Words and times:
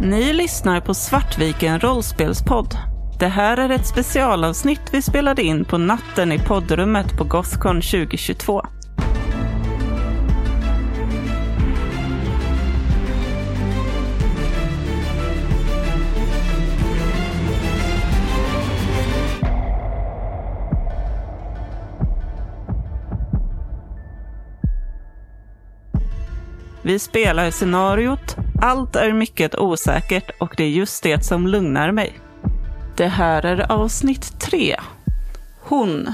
Ni 0.00 0.32
lyssnar 0.32 0.80
på 0.80 0.94
Svartviken 0.94 1.80
rollspelspodd. 1.80 2.74
Det 3.18 3.28
här 3.28 3.56
är 3.56 3.70
ett 3.70 3.86
specialavsnitt 3.86 4.80
vi 4.92 5.02
spelade 5.02 5.42
in 5.42 5.64
på 5.64 5.78
natten 5.78 6.32
i 6.32 6.38
poddrummet 6.38 7.18
på 7.18 7.24
Gothcon 7.24 7.80
2022. 7.80 8.62
Vi 26.82 26.98
spelar 26.98 27.50
scenariot 27.50 28.45
allt 28.62 28.96
är 28.96 29.12
mycket 29.12 29.54
osäkert 29.58 30.30
och 30.40 30.54
det 30.56 30.64
är 30.64 30.68
just 30.68 31.02
det 31.02 31.24
som 31.24 31.46
lugnar 31.46 31.92
mig. 31.92 32.12
Det 32.96 33.06
här 33.06 33.42
är 33.46 33.72
avsnitt 33.72 34.40
tre. 34.40 34.76
Hon. 35.62 36.06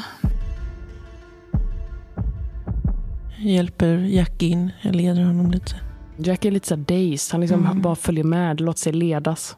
Hjälper 3.38 3.96
Jack 3.96 4.42
in, 4.42 4.70
jag 4.82 4.94
leder 4.94 5.22
honom 5.24 5.50
lite. 5.50 5.74
Jack 6.16 6.44
är 6.44 6.50
lite 6.50 6.68
så 6.68 6.76
dazed. 6.76 7.32
Han 7.32 7.40
liksom 7.40 7.66
Mm. 7.66 7.82
bara 7.82 7.94
följer 7.96 8.24
med, 8.24 8.60
låter 8.60 8.80
sig 8.80 8.92
ledas. 8.92 9.56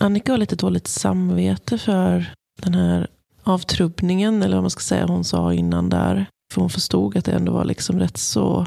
Annika 0.00 0.32
har 0.32 0.38
lite 0.38 0.56
dåligt 0.56 0.86
samvete 0.86 1.78
för 1.78 2.32
den 2.62 2.74
här 2.74 3.06
avtrubbningen, 3.42 4.42
eller 4.42 4.56
vad 4.56 4.62
man 4.62 4.70
ska 4.70 4.80
säga 4.80 5.06
hon 5.06 5.24
sa 5.24 5.52
innan 5.52 5.88
där. 5.88 6.26
För 6.54 6.60
hon 6.60 6.70
förstod 6.70 7.16
att 7.16 7.24
det 7.24 7.32
ändå 7.32 7.52
var 7.52 7.64
liksom 7.64 7.98
rätt 7.98 8.16
så 8.16 8.66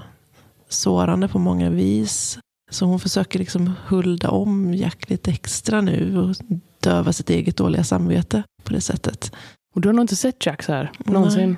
sårande 0.69 1.27
på 1.27 1.39
många 1.39 1.69
vis. 1.69 2.39
Så 2.71 2.85
hon 2.85 2.99
försöker 2.99 3.39
liksom 3.39 3.73
hulda 3.87 4.29
om 4.29 4.73
Jack 4.73 5.09
lite 5.09 5.31
extra 5.31 5.81
nu 5.81 6.19
och 6.19 6.35
döva 6.79 7.13
sitt 7.13 7.29
eget 7.29 7.57
dåliga 7.57 7.83
samvete 7.83 8.43
på 8.63 8.73
det 8.73 8.81
sättet. 8.81 9.35
Och 9.75 9.81
du 9.81 9.87
har 9.89 9.93
nog 9.93 10.03
inte 10.03 10.15
sett 10.15 10.45
Jack 10.45 10.63
så 10.63 10.73
här 10.73 10.91
någonsin. 11.05 11.57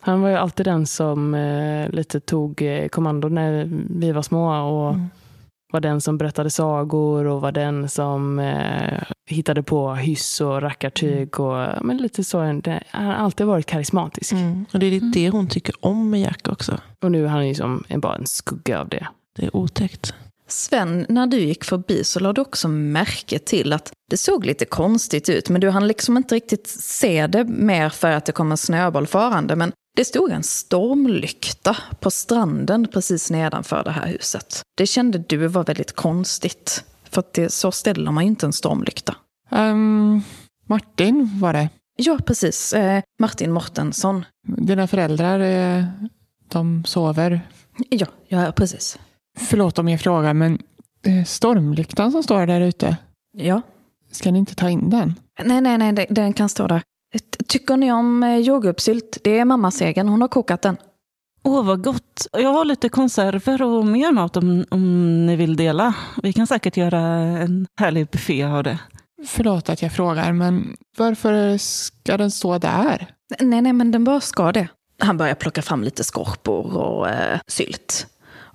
Han 0.00 0.20
var 0.20 0.28
ju 0.28 0.36
alltid 0.36 0.66
den 0.66 0.86
som 0.86 1.34
eh, 1.34 1.90
lite 1.90 2.20
tog 2.20 2.62
eh, 2.62 2.88
kommando 2.88 3.28
när 3.28 3.68
vi 4.00 4.12
var 4.12 4.22
små 4.22 4.68
och 4.70 4.94
Mm. 4.94 5.08
var 5.72 5.80
den 5.80 6.00
som 6.00 6.18
berättade 6.18 6.50
sagor 6.50 7.26
och 7.26 7.40
var 7.40 7.52
den 7.52 7.88
som 7.88 8.38
eh, 8.38 9.02
hittade 9.30 9.62
på 9.62 9.94
hyss 9.94 10.40
och 10.40 10.62
rackartyg. 10.62 11.40
Och, 11.40 11.84
men 11.84 11.96
lite 11.96 12.24
så, 12.24 12.38
han 12.40 12.62
har 12.92 13.12
alltid 13.14 13.46
varit 13.46 13.66
karismatisk. 13.66 14.32
Mm. 14.32 14.66
Och 14.72 14.78
det 14.78 14.86
är 14.86 14.90
lite 14.90 15.10
det 15.14 15.30
hon 15.30 15.46
tycker 15.48 15.74
om 15.80 16.10
med 16.10 16.20
Jack 16.20 16.48
också. 16.48 16.78
Och 17.04 17.12
nu 17.12 17.24
är 17.24 17.28
han 17.28 17.48
ju 17.48 17.54
som 17.54 17.84
en, 17.88 18.00
bara 18.00 18.16
en 18.16 18.26
skugga 18.26 18.80
av 18.80 18.88
det. 18.88 19.06
Det 19.36 19.44
är 19.46 19.56
otäckt. 19.56 20.14
Sven, 20.48 21.06
när 21.08 21.26
du 21.26 21.40
gick 21.40 21.64
förbi 21.64 22.04
så 22.04 22.20
lade 22.20 22.34
du 22.34 22.40
också 22.40 22.68
märke 22.68 23.38
till 23.38 23.72
att 23.72 23.92
det 24.10 24.16
såg 24.16 24.46
lite 24.46 24.64
konstigt 24.64 25.28
ut, 25.28 25.48
men 25.48 25.60
du 25.60 25.70
hann 25.70 25.86
liksom 25.88 26.16
inte 26.16 26.34
riktigt 26.34 26.66
se 26.66 27.26
det 27.26 27.44
mer 27.44 27.88
för 27.88 28.10
att 28.10 28.24
det 28.24 28.32
kom 28.32 28.50
en 28.50 28.56
snöboll 28.56 29.06
farande. 29.06 29.56
Men 29.56 29.72
det 29.96 30.04
stod 30.04 30.30
en 30.30 30.42
stormlykta 30.42 31.76
på 32.00 32.10
stranden 32.10 32.88
precis 32.92 33.30
nedanför 33.30 33.84
det 33.84 33.90
här 33.90 34.06
huset. 34.06 34.62
Det 34.76 34.86
kände 34.86 35.18
du 35.18 35.46
var 35.46 35.64
väldigt 35.64 35.92
konstigt, 35.92 36.84
för 37.10 37.20
att 37.20 37.32
det, 37.32 37.52
så 37.52 37.72
ställer 37.72 38.10
man 38.10 38.24
ju 38.24 38.28
inte 38.28 38.46
en 38.46 38.52
stormlykta. 38.52 39.16
Ehm, 39.50 40.22
Martin 40.66 41.38
var 41.40 41.52
det. 41.52 41.68
Ja, 41.96 42.18
precis. 42.26 42.72
Eh, 42.72 43.02
Martin 43.18 43.52
Mortensson. 43.52 44.24
Dina 44.46 44.86
föräldrar, 44.86 45.40
eh, 45.40 45.84
de 46.48 46.84
sover. 46.84 47.40
Ja, 47.90 48.06
ja, 48.28 48.52
precis. 48.52 48.98
Förlåt 49.38 49.78
om 49.78 49.88
jag 49.88 50.00
frågar, 50.00 50.34
men 50.34 50.58
eh, 51.06 51.24
stormlyktan 51.24 52.12
som 52.12 52.22
står 52.22 52.46
där 52.46 52.60
ute, 52.60 52.96
Ja. 53.36 53.60
ska 54.12 54.30
ni 54.30 54.38
inte 54.38 54.54
ta 54.54 54.70
in 54.70 54.90
den? 54.90 55.14
Nej, 55.44 55.60
nej, 55.60 55.78
nej, 55.78 56.06
den- 56.10 56.32
kan 56.32 56.48
stå 56.48 56.66
där. 56.66 56.82
Tycker 57.48 57.76
ni 57.76 57.92
om 57.92 58.22
eh, 58.22 58.36
jordgubbssylt? 58.38 59.18
Det 59.24 59.38
är 59.38 59.44
mammas 59.44 59.80
egen, 59.80 60.08
hon 60.08 60.20
har 60.20 60.28
kokat 60.28 60.62
den. 60.62 60.76
Åh, 61.42 61.64
vad 61.64 61.84
gott. 61.84 62.26
Jag 62.32 62.52
har 62.52 62.64
lite 62.64 62.88
konserver 62.88 63.62
och 63.62 63.86
mer 63.86 64.12
mat 64.12 64.36
om, 64.36 64.64
om 64.70 65.26
ni 65.26 65.36
vill 65.36 65.56
dela. 65.56 65.94
Vi 66.22 66.32
kan 66.32 66.46
säkert 66.46 66.76
göra 66.76 66.98
en 67.18 67.66
härlig 67.80 68.06
buffé 68.06 68.42
av 68.44 68.62
det. 68.62 68.78
Förlåt 69.26 69.68
att 69.68 69.82
jag 69.82 69.92
frågar, 69.92 70.32
men 70.32 70.76
varför 70.96 71.58
ska 71.58 72.16
den 72.16 72.30
stå 72.30 72.58
där? 72.58 73.06
Nej, 73.40 73.60
nej, 73.62 73.72
men 73.72 73.90
den 73.90 74.04
bara 74.04 74.20
ska 74.20 74.52
det. 74.52 74.68
Han 74.98 75.16
börjar 75.16 75.34
plocka 75.34 75.62
fram 75.62 75.82
lite 75.84 76.04
skorpor 76.04 76.76
och 76.76 77.08
eh, 77.08 77.38
sylt. 77.46 78.06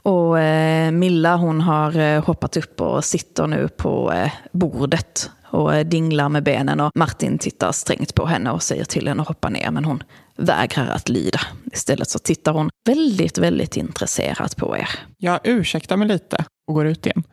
Och 0.03 0.39
eh, 0.39 0.91
Milla 0.91 1.35
hon 1.35 1.61
har 1.61 1.97
eh, 1.97 2.23
hoppat 2.23 2.57
upp 2.57 2.81
och 2.81 3.05
sitter 3.05 3.47
nu 3.47 3.67
på 3.67 4.11
eh, 4.13 4.31
bordet 4.51 5.29
och 5.51 5.75
eh, 5.75 5.87
dinglar 5.87 6.29
med 6.29 6.43
benen. 6.43 6.79
Och 6.79 6.91
Martin 6.95 7.37
tittar 7.37 7.71
strängt 7.71 8.15
på 8.15 8.25
henne 8.25 8.51
och 8.51 8.63
säger 8.63 8.85
till 8.85 9.07
henne 9.07 9.21
att 9.21 9.27
hoppa 9.27 9.49
ner, 9.49 9.71
men 9.71 9.85
hon 9.85 10.03
vägrar 10.37 10.87
att 10.87 11.09
lyda. 11.09 11.39
Istället 11.71 12.09
så 12.09 12.19
tittar 12.19 12.53
hon 12.53 12.69
väldigt, 12.85 13.37
väldigt 13.37 13.77
intresserat 13.77 14.55
på 14.55 14.77
er. 14.77 14.89
Jag 15.17 15.39
ursäktar 15.43 15.97
mig 15.97 16.07
lite 16.07 16.45
och 16.67 16.73
går 16.73 16.87
ut 16.87 17.05
igen. 17.05 17.23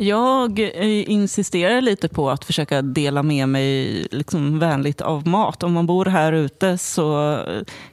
Jag 0.00 0.58
eh, 0.60 1.10
insisterar 1.10 1.80
lite 1.80 2.08
på 2.08 2.30
att 2.30 2.44
försöka 2.44 2.82
dela 2.82 3.22
med 3.22 3.48
mig 3.48 4.06
liksom 4.10 4.58
vänligt 4.58 5.00
av 5.00 5.26
mat. 5.26 5.62
Om 5.62 5.72
man 5.72 5.86
bor 5.86 6.04
här 6.04 6.32
ute 6.32 6.78
så 6.78 7.38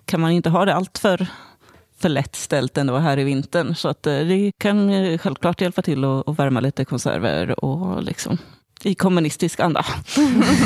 kan 0.06 0.22
man 0.22 0.32
inte 0.32 0.50
ha 0.50 0.66
det 0.66 0.74
allt 0.76 0.98
för, 2.06 2.10
lätt 2.10 2.36
ställt 2.36 2.78
ändå 2.78 2.98
här 2.98 3.20
i 3.20 3.24
vintern. 3.24 3.76
Så 3.76 3.88
att 3.88 4.08
eh, 4.08 4.20
det 4.20 4.52
kan 4.58 4.90
eh, 4.90 5.18
självklart 5.18 5.62
hjälpa 5.62 5.82
till 5.82 6.04
att, 6.04 6.28
att 6.28 6.40
värma 6.40 6.60
lite 6.60 6.86
konserver 6.86 7.64
och 7.66 8.04
liksom 8.04 8.38
i 8.84 8.96
kommunistisk 8.96 9.60
anda. 9.60 9.86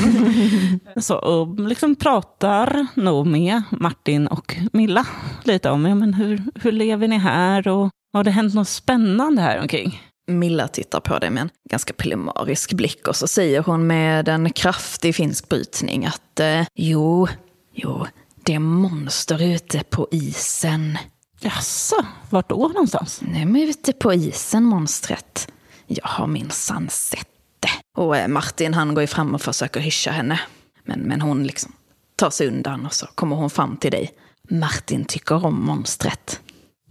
så, 1.01 1.15
och 1.15 1.59
liksom 1.59 1.95
pratar 1.95 2.87
nog 2.93 3.27
med 3.27 3.61
Martin 3.71 4.27
och 4.27 4.55
Milla 4.73 5.05
lite 5.43 5.69
om 5.69 5.85
ja, 5.85 5.95
men 5.95 6.13
hur, 6.13 6.43
hur 6.55 6.71
lever 6.71 7.07
ni 7.07 7.17
här 7.17 7.67
och 7.67 7.89
har 8.13 8.23
det 8.23 8.31
hänt 8.31 8.53
något 8.53 8.67
spännande 8.67 9.41
här 9.41 9.61
omkring? 9.61 10.01
Milla 10.27 10.67
tittar 10.67 10.99
på 10.99 11.19
dig 11.19 11.29
med 11.29 11.41
en 11.41 11.49
ganska 11.69 11.93
pillemarisk 11.93 12.73
blick 12.73 13.07
och 13.07 13.15
så 13.15 13.27
säger 13.27 13.61
hon 13.61 13.87
med 13.87 14.27
en 14.27 14.51
kraftig 14.51 15.15
finsk 15.15 15.49
brytning 15.49 16.05
att 16.05 16.39
eh, 16.39 16.65
jo, 16.75 17.27
jo, 17.73 18.05
det 18.43 18.53
är 18.53 18.59
monster 18.59 19.43
ute 19.43 19.83
på 19.89 20.07
isen. 20.11 20.97
Jaså, 21.41 21.95
vart 22.29 22.49
då 22.49 22.67
någonstans? 22.67 23.21
Nej, 23.21 23.45
men 23.45 23.61
ute 23.61 23.93
på 23.93 24.13
isen, 24.13 24.63
monstret. 24.63 25.51
Jag 25.87 26.07
har 26.07 26.27
minsann 26.27 26.89
sett 26.89 27.27
det. 27.59 28.01
Och 28.01 28.17
eh, 28.17 28.27
Martin 28.27 28.73
han 28.73 28.93
går 28.93 29.01
ju 29.01 29.07
fram 29.07 29.35
och 29.35 29.41
försöker 29.41 29.79
hyscha 29.79 30.11
henne. 30.11 30.39
Men, 30.83 30.99
men 30.99 31.21
hon 31.21 31.43
liksom 31.43 31.71
tar 32.15 32.29
sig 32.29 32.47
undan 32.47 32.85
och 32.85 32.93
så 32.93 33.07
kommer 33.15 33.35
hon 33.35 33.49
fram 33.49 33.77
till 33.77 33.91
dig. 33.91 34.11
Martin 34.49 35.05
tycker 35.05 35.45
om 35.45 35.65
monstret. 35.65 36.39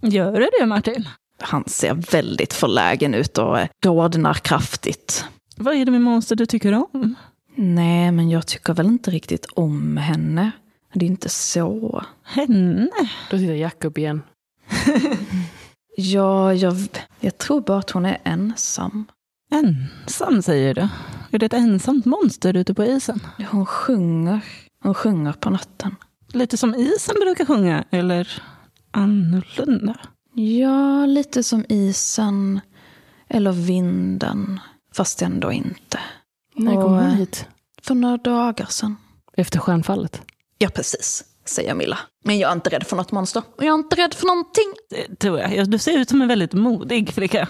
Gör 0.01 0.33
det 0.41 0.51
det 0.61 0.67
Martin? 0.67 1.09
Han 1.41 1.65
ser 1.67 1.95
väldigt 1.95 2.53
förlägen 2.53 3.15
ut 3.15 3.39
och 3.39 3.61
eh, 3.61 3.69
rodnar 3.85 4.35
kraftigt. 4.35 5.25
Vad 5.57 5.75
är 5.75 5.85
det 5.85 5.91
med 5.91 6.01
monster 6.01 6.37
du 6.37 6.47
tycker 6.47 6.73
om? 6.73 7.15
Nej, 7.55 8.13
men 8.13 8.31
jag 8.31 8.47
tycker 8.47 8.75
väl 8.75 8.87
inte 8.87 9.11
riktigt 9.11 9.47
om 9.47 9.97
henne. 9.97 10.51
Det 10.93 11.05
är 11.07 11.11
inte 11.11 11.29
så. 11.29 12.05
Henne? 12.23 12.91
Då 13.31 13.39
tittar 13.39 13.55
Jack 13.55 13.85
upp 13.85 13.99
igen. 13.99 14.23
Ja, 16.01 16.55
jag, 16.55 16.77
jag 17.21 17.39
tror 17.39 17.61
bara 17.61 17.79
att 17.79 17.91
hon 17.91 18.07
är 18.07 18.19
ensam. 18.25 19.07
Ensam 19.51 20.43
säger 20.43 20.75
du? 20.75 20.89
Är 21.31 21.39
det 21.39 21.47
ett 21.47 21.53
ensamt 21.53 22.05
monster 22.05 22.57
ute 22.57 22.75
på 22.75 22.85
isen? 22.85 23.21
Hon 23.51 23.67
sjunger. 23.67 24.41
Hon 24.83 24.95
sjunger 24.95 25.33
på 25.33 25.51
natten. 25.51 25.97
Lite 26.33 26.57
som 26.57 26.75
isen 26.75 27.15
brukar 27.21 27.45
sjunga, 27.45 27.85
eller 27.91 28.43
annorlunda? 28.91 29.97
Ja, 30.35 31.07
lite 31.07 31.43
som 31.43 31.65
isen. 31.69 32.61
Eller 33.29 33.53
vinden. 33.53 34.61
Fast 34.95 35.23
ändå 35.23 35.53
inte. 35.53 36.01
När 36.55 36.75
kom 36.75 36.93
hon 36.93 37.11
hit? 37.11 37.47
För 37.83 37.95
några 37.95 38.17
dagar 38.17 38.67
sedan. 38.67 38.97
Efter 39.33 39.59
stjärnfallet? 39.59 40.23
Ja, 40.59 40.69
precis. 40.69 41.25
Säger 41.49 41.75
Milla. 41.75 41.99
Men 42.25 42.39
jag 42.39 42.51
är 42.51 42.55
inte 42.55 42.71
rädd 42.71 42.87
för 42.87 42.97
något 42.97 43.13
monster. 43.13 43.43
Och 43.57 43.65
jag 43.65 43.69
är 43.69 43.75
inte 43.75 43.97
rädd 43.97 44.15
för 44.15 44.27
någonting. 44.27 44.75
Det 44.91 45.17
tror 45.19 45.39
jag. 45.39 45.57
Ja, 45.57 45.65
Du 45.65 45.79
ser 45.79 45.99
ut 45.99 46.09
som 46.09 46.23
en 46.23 46.29
väldigt 46.29 46.53
modig 46.53 47.13
flicka. 47.13 47.49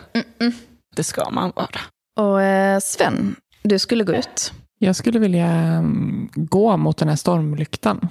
Det 0.97 1.05
ska 1.05 1.31
man 1.31 1.53
vara. 1.57 1.81
Och 2.21 2.43
eh, 2.43 2.81
Sven, 2.81 3.37
du 3.63 3.79
skulle 3.79 4.05
gå 4.05 4.13
ut. 4.13 4.53
Jag 4.79 4.97
skulle 4.97 5.19
vilja 5.19 5.47
mm, 5.47 6.29
gå 6.35 6.77
mot 6.77 6.97
den 6.97 7.09
här 7.09 7.17
stormlyktan. 7.17 8.09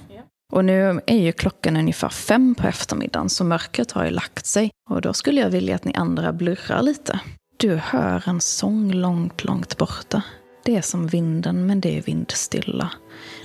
Och 0.52 0.64
nu 0.64 1.00
är 1.06 1.16
ju 1.16 1.32
klockan 1.32 1.76
ungefär 1.76 2.08
fem 2.08 2.54
på 2.54 2.66
eftermiddagen, 2.66 3.28
så 3.28 3.44
mörkret 3.44 3.92
har 3.92 4.04
ju 4.04 4.10
lagt 4.10 4.46
sig. 4.46 4.70
Och 4.90 5.00
då 5.00 5.12
skulle 5.12 5.40
jag 5.40 5.50
vilja 5.50 5.74
att 5.74 5.84
ni 5.84 5.94
andra 5.94 6.32
blurrar 6.32 6.82
lite. 6.82 7.20
Du 7.56 7.74
hör 7.76 8.28
en 8.28 8.40
sång 8.40 8.92
långt, 8.92 9.44
långt 9.44 9.76
borta. 9.78 10.22
Det 10.64 10.76
är 10.76 10.82
som 10.82 11.06
vinden, 11.06 11.66
men 11.66 11.80
det 11.80 11.98
är 11.98 12.02
vindstilla. 12.02 12.90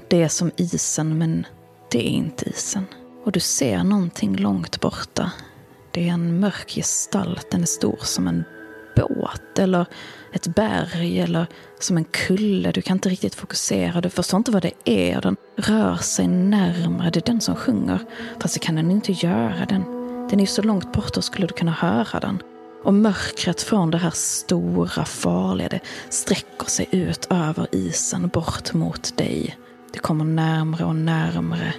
Det 0.07 0.21
är 0.23 0.27
som 0.27 0.51
isen, 0.57 1.17
men 1.17 1.45
det 1.93 2.07
är 2.07 2.11
inte 2.11 2.49
isen. 2.49 2.85
Och 3.25 3.31
du 3.31 3.39
ser 3.39 3.83
någonting 3.83 4.35
långt 4.35 4.79
borta. 4.79 5.31
Det 5.91 6.09
är 6.09 6.13
en 6.13 6.39
mörk 6.39 6.69
gestalt, 6.69 7.51
den 7.51 7.61
är 7.61 7.65
stor 7.65 7.99
som 8.01 8.27
en 8.27 8.43
båt 8.95 9.59
eller 9.59 9.85
ett 10.31 10.47
berg 10.47 11.19
eller 11.19 11.47
som 11.79 11.97
en 11.97 12.03
kulle. 12.03 12.71
Du 12.71 12.81
kan 12.81 12.97
inte 12.97 13.09
riktigt 13.09 13.35
fokusera, 13.35 14.01
du 14.01 14.09
förstår 14.09 14.37
inte 14.37 14.51
vad 14.51 14.61
det 14.61 14.73
är. 14.85 15.21
Den 15.21 15.35
rör 15.55 15.95
sig 15.95 16.27
närmare, 16.27 17.09
det 17.09 17.19
är 17.19 17.31
den 17.31 17.41
som 17.41 17.55
sjunger. 17.55 17.99
Fast 18.39 18.53
det 18.53 18.59
kan 18.59 18.75
den 18.75 18.91
inte 18.91 19.11
göra. 19.11 19.65
Den, 19.69 19.83
den 20.29 20.39
är 20.39 20.43
ju 20.43 20.47
så 20.47 20.61
långt 20.61 20.93
borta, 20.93 21.21
skulle 21.21 21.47
du 21.47 21.53
kunna 21.53 21.71
höra 21.71 22.19
den. 22.19 22.41
Och 22.83 22.93
mörkret 22.93 23.61
från 23.61 23.91
det 23.91 23.97
här 23.97 24.13
stora, 24.13 25.05
farliga, 25.05 25.69
det 25.69 25.79
sträcker 26.09 26.65
sig 26.65 26.87
ut 26.91 27.27
över 27.29 27.67
isen 27.71 28.27
bort 28.27 28.73
mot 28.73 29.17
dig. 29.17 29.57
Det 29.93 29.99
kommer 29.99 30.25
närmre 30.25 30.85
och 30.85 30.95
närmre. 30.95 31.73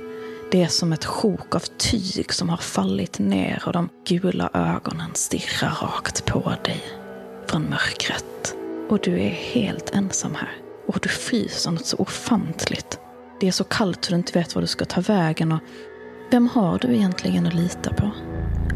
Det 0.51 0.63
är 0.63 0.69
som 0.69 0.93
ett 0.93 1.05
sjok 1.05 1.55
av 1.55 1.63
tyg 1.79 2.33
som 2.33 2.49
har 2.49 2.57
fallit 2.57 3.19
ner 3.19 3.63
och 3.67 3.73
de 3.73 3.89
gula 4.07 4.51
ögonen 4.55 5.11
stirrar 5.15 5.79
rakt 5.83 6.27
på 6.27 6.53
dig 6.65 6.85
från 7.47 7.63
mörkret. 7.63 8.57
Och 8.89 8.99
du 9.03 9.21
är 9.21 9.31
helt 9.31 9.91
ensam 9.91 10.35
här. 10.35 10.53
Och 10.87 10.99
du 11.03 11.09
fryser 11.09 11.71
något 11.71 11.87
så 11.87 11.97
ofantligt. 11.97 12.99
Det 13.41 13.49
är 13.49 13.53
så 13.53 13.65
kallt 13.65 14.05
så 14.05 14.11
du 14.11 14.17
inte 14.17 14.39
vet 14.39 14.55
var 14.55 14.63
du 14.63 14.69
ska 14.69 14.85
ta 14.85 15.01
vägen 15.01 15.53
och 15.53 15.61
vem 16.31 16.49
har 16.49 16.79
du 16.79 16.95
egentligen 16.95 17.47
att 17.47 17.55
lita 17.55 17.95
på? 17.95 18.11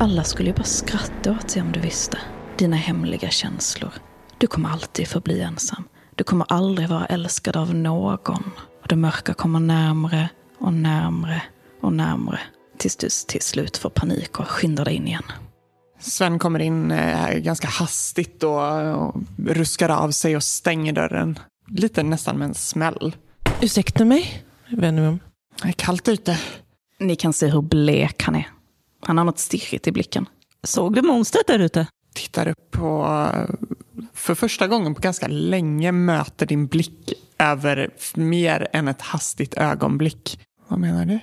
Alla 0.00 0.24
skulle 0.24 0.48
ju 0.48 0.54
bara 0.54 0.64
skratta 0.64 1.32
åt 1.32 1.50
sig 1.50 1.62
om 1.62 1.72
du 1.72 1.80
visste. 1.80 2.18
Dina 2.56 2.76
hemliga 2.76 3.30
känslor. 3.30 3.92
Du 4.38 4.46
kommer 4.46 4.68
alltid 4.68 5.08
förbli 5.08 5.40
ensam. 5.40 5.84
Du 6.14 6.24
kommer 6.24 6.46
aldrig 6.48 6.88
vara 6.88 7.06
älskad 7.06 7.56
av 7.56 7.74
någon. 7.74 8.50
Och 8.88 8.94
det 8.94 9.00
mörka 9.00 9.34
kommer 9.34 9.60
närmre 9.60 10.28
och 10.58 10.72
närmre 10.72 11.42
och 11.80 11.92
närmre. 11.92 12.40
Tills 12.78 12.96
du 12.96 13.08
till 13.26 13.42
slut 13.42 13.76
får 13.76 13.90
panik 13.90 14.40
och 14.40 14.48
skyndar 14.48 14.84
dig 14.84 14.94
in 14.94 15.06
igen. 15.06 15.22
Sven 16.00 16.38
kommer 16.38 16.60
in 16.60 16.90
eh, 16.90 17.38
ganska 17.38 17.68
hastigt 17.68 18.42
och, 18.42 18.72
och 18.82 19.14
ruskar 19.46 19.88
av 19.88 20.10
sig 20.10 20.36
och 20.36 20.42
stänger 20.42 20.92
dörren. 20.92 21.38
Lite 21.70 22.02
nästan 22.02 22.38
med 22.38 22.48
en 22.48 22.54
smäll. 22.54 23.16
Ursäkta 23.60 24.04
mig? 24.04 24.44
Vänder 24.70 25.02
mig 25.02 25.08
om. 25.08 25.18
Det 25.62 25.68
är 25.68 25.72
kallt 25.72 26.08
ute. 26.08 26.38
Ni 26.98 27.16
kan 27.16 27.32
se 27.32 27.46
hur 27.46 27.62
blek 27.62 28.22
han 28.22 28.36
är. 28.36 28.48
Han 29.06 29.18
har 29.18 29.24
något 29.24 29.38
stirrigt 29.38 29.86
i 29.86 29.92
blicken. 29.92 30.26
Såg 30.62 30.94
du 30.94 31.02
monstret 31.02 31.46
där 31.46 31.58
ute? 31.58 31.86
Tittar 32.14 32.48
upp 32.48 32.82
och 32.82 33.06
för 34.14 34.34
första 34.34 34.66
gången 34.66 34.94
på 34.94 35.00
ganska 35.00 35.28
länge 35.28 35.92
möter 35.92 36.46
din 36.46 36.66
blick 36.66 37.12
över 37.38 37.90
mer 38.14 38.68
än 38.72 38.88
ett 38.88 39.02
hastigt 39.02 39.54
ögonblick. 39.54 40.40
Vad 40.68 40.78
menar 40.78 41.06
du? 41.06 41.20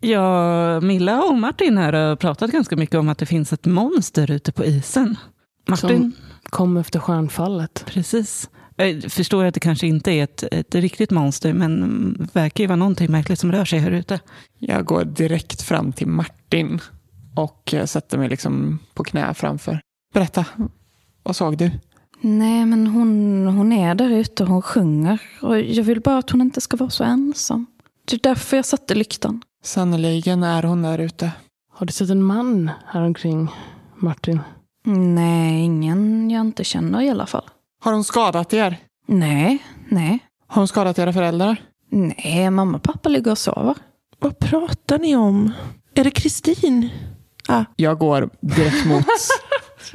Ja, 0.00 0.80
Milla 0.80 1.22
och 1.22 1.38
Martin 1.38 1.78
här 1.78 1.92
har 1.92 2.16
pratat 2.16 2.50
ganska 2.50 2.76
mycket 2.76 2.94
om 2.94 3.08
att 3.08 3.18
det 3.18 3.26
finns 3.26 3.52
ett 3.52 3.64
monster 3.66 4.30
ute 4.30 4.52
på 4.52 4.64
isen. 4.64 5.16
Martin? 5.68 5.88
Som 5.88 6.12
kom 6.50 6.76
efter 6.76 6.98
stjärnfallet. 6.98 7.84
Precis. 7.86 8.50
Jag 8.76 9.12
förstår 9.12 9.44
att 9.44 9.54
det 9.54 9.60
kanske 9.60 9.86
inte 9.86 10.10
är 10.12 10.24
ett, 10.24 10.42
ett 10.42 10.74
riktigt 10.74 11.10
monster, 11.10 11.52
men 11.52 12.28
verkar 12.32 12.64
ju 12.64 12.68
vara 12.68 12.76
någonting 12.76 13.12
märkligt 13.12 13.38
som 13.38 13.52
rör 13.52 13.64
sig 13.64 13.78
här 13.78 13.90
ute. 13.90 14.20
Jag 14.58 14.84
går 14.84 15.04
direkt 15.04 15.62
fram 15.62 15.92
till 15.92 16.06
Martin 16.06 16.80
och 17.34 17.74
sätter 17.84 18.18
mig 18.18 18.28
liksom 18.28 18.78
på 18.94 19.04
knä 19.04 19.34
framför. 19.34 19.80
Berätta, 20.14 20.44
vad 21.22 21.36
såg 21.36 21.58
du? 21.58 21.70
Nej, 22.20 22.66
men 22.66 22.86
hon, 22.86 23.46
hon 23.46 23.72
är 23.72 23.94
där 23.94 24.10
ute 24.10 24.42
och 24.42 24.48
hon 24.48 24.62
sjunger. 24.62 25.20
Och 25.42 25.60
jag 25.60 25.84
vill 25.84 26.00
bara 26.00 26.18
att 26.18 26.30
hon 26.30 26.40
inte 26.40 26.60
ska 26.60 26.76
vara 26.76 26.90
så 26.90 27.04
ensam. 27.04 27.66
Det 28.04 28.16
är 28.16 28.20
därför 28.22 28.56
jag 28.56 28.66
satte 28.66 28.94
lyktan. 28.94 29.42
Sannoliken 29.64 30.42
är 30.42 30.62
hon 30.62 30.82
där 30.82 30.98
ute. 30.98 31.30
Har 31.72 31.86
du 31.86 31.92
sett 31.92 32.10
en 32.10 32.22
man 32.22 32.70
här 32.86 33.02
omkring, 33.02 33.48
Martin? 33.96 34.40
Nej, 35.14 35.60
ingen 35.64 36.30
jag 36.30 36.40
inte 36.40 36.64
känner 36.64 37.00
i 37.02 37.10
alla 37.10 37.26
fall. 37.26 37.44
Har 37.80 37.92
hon 37.92 38.04
skadat 38.04 38.52
er? 38.52 38.76
Nej, 39.06 39.58
nej. 39.88 40.18
Har 40.46 40.60
hon 40.60 40.68
skadat 40.68 40.98
era 40.98 41.12
föräldrar? 41.12 41.56
Nej, 41.90 42.50
mamma 42.50 42.76
och 42.76 42.82
pappa 42.82 43.08
ligger 43.08 43.30
och 43.30 43.38
sover. 43.38 43.74
Vad 44.18 44.38
pratar 44.38 44.98
ni 44.98 45.16
om? 45.16 45.52
Är 45.94 46.04
det 46.04 46.10
Kristin? 46.10 46.88
Ah, 47.48 47.64
Jag 47.76 47.98
går 47.98 48.30
direkt 48.40 48.86
mot... 48.86 49.04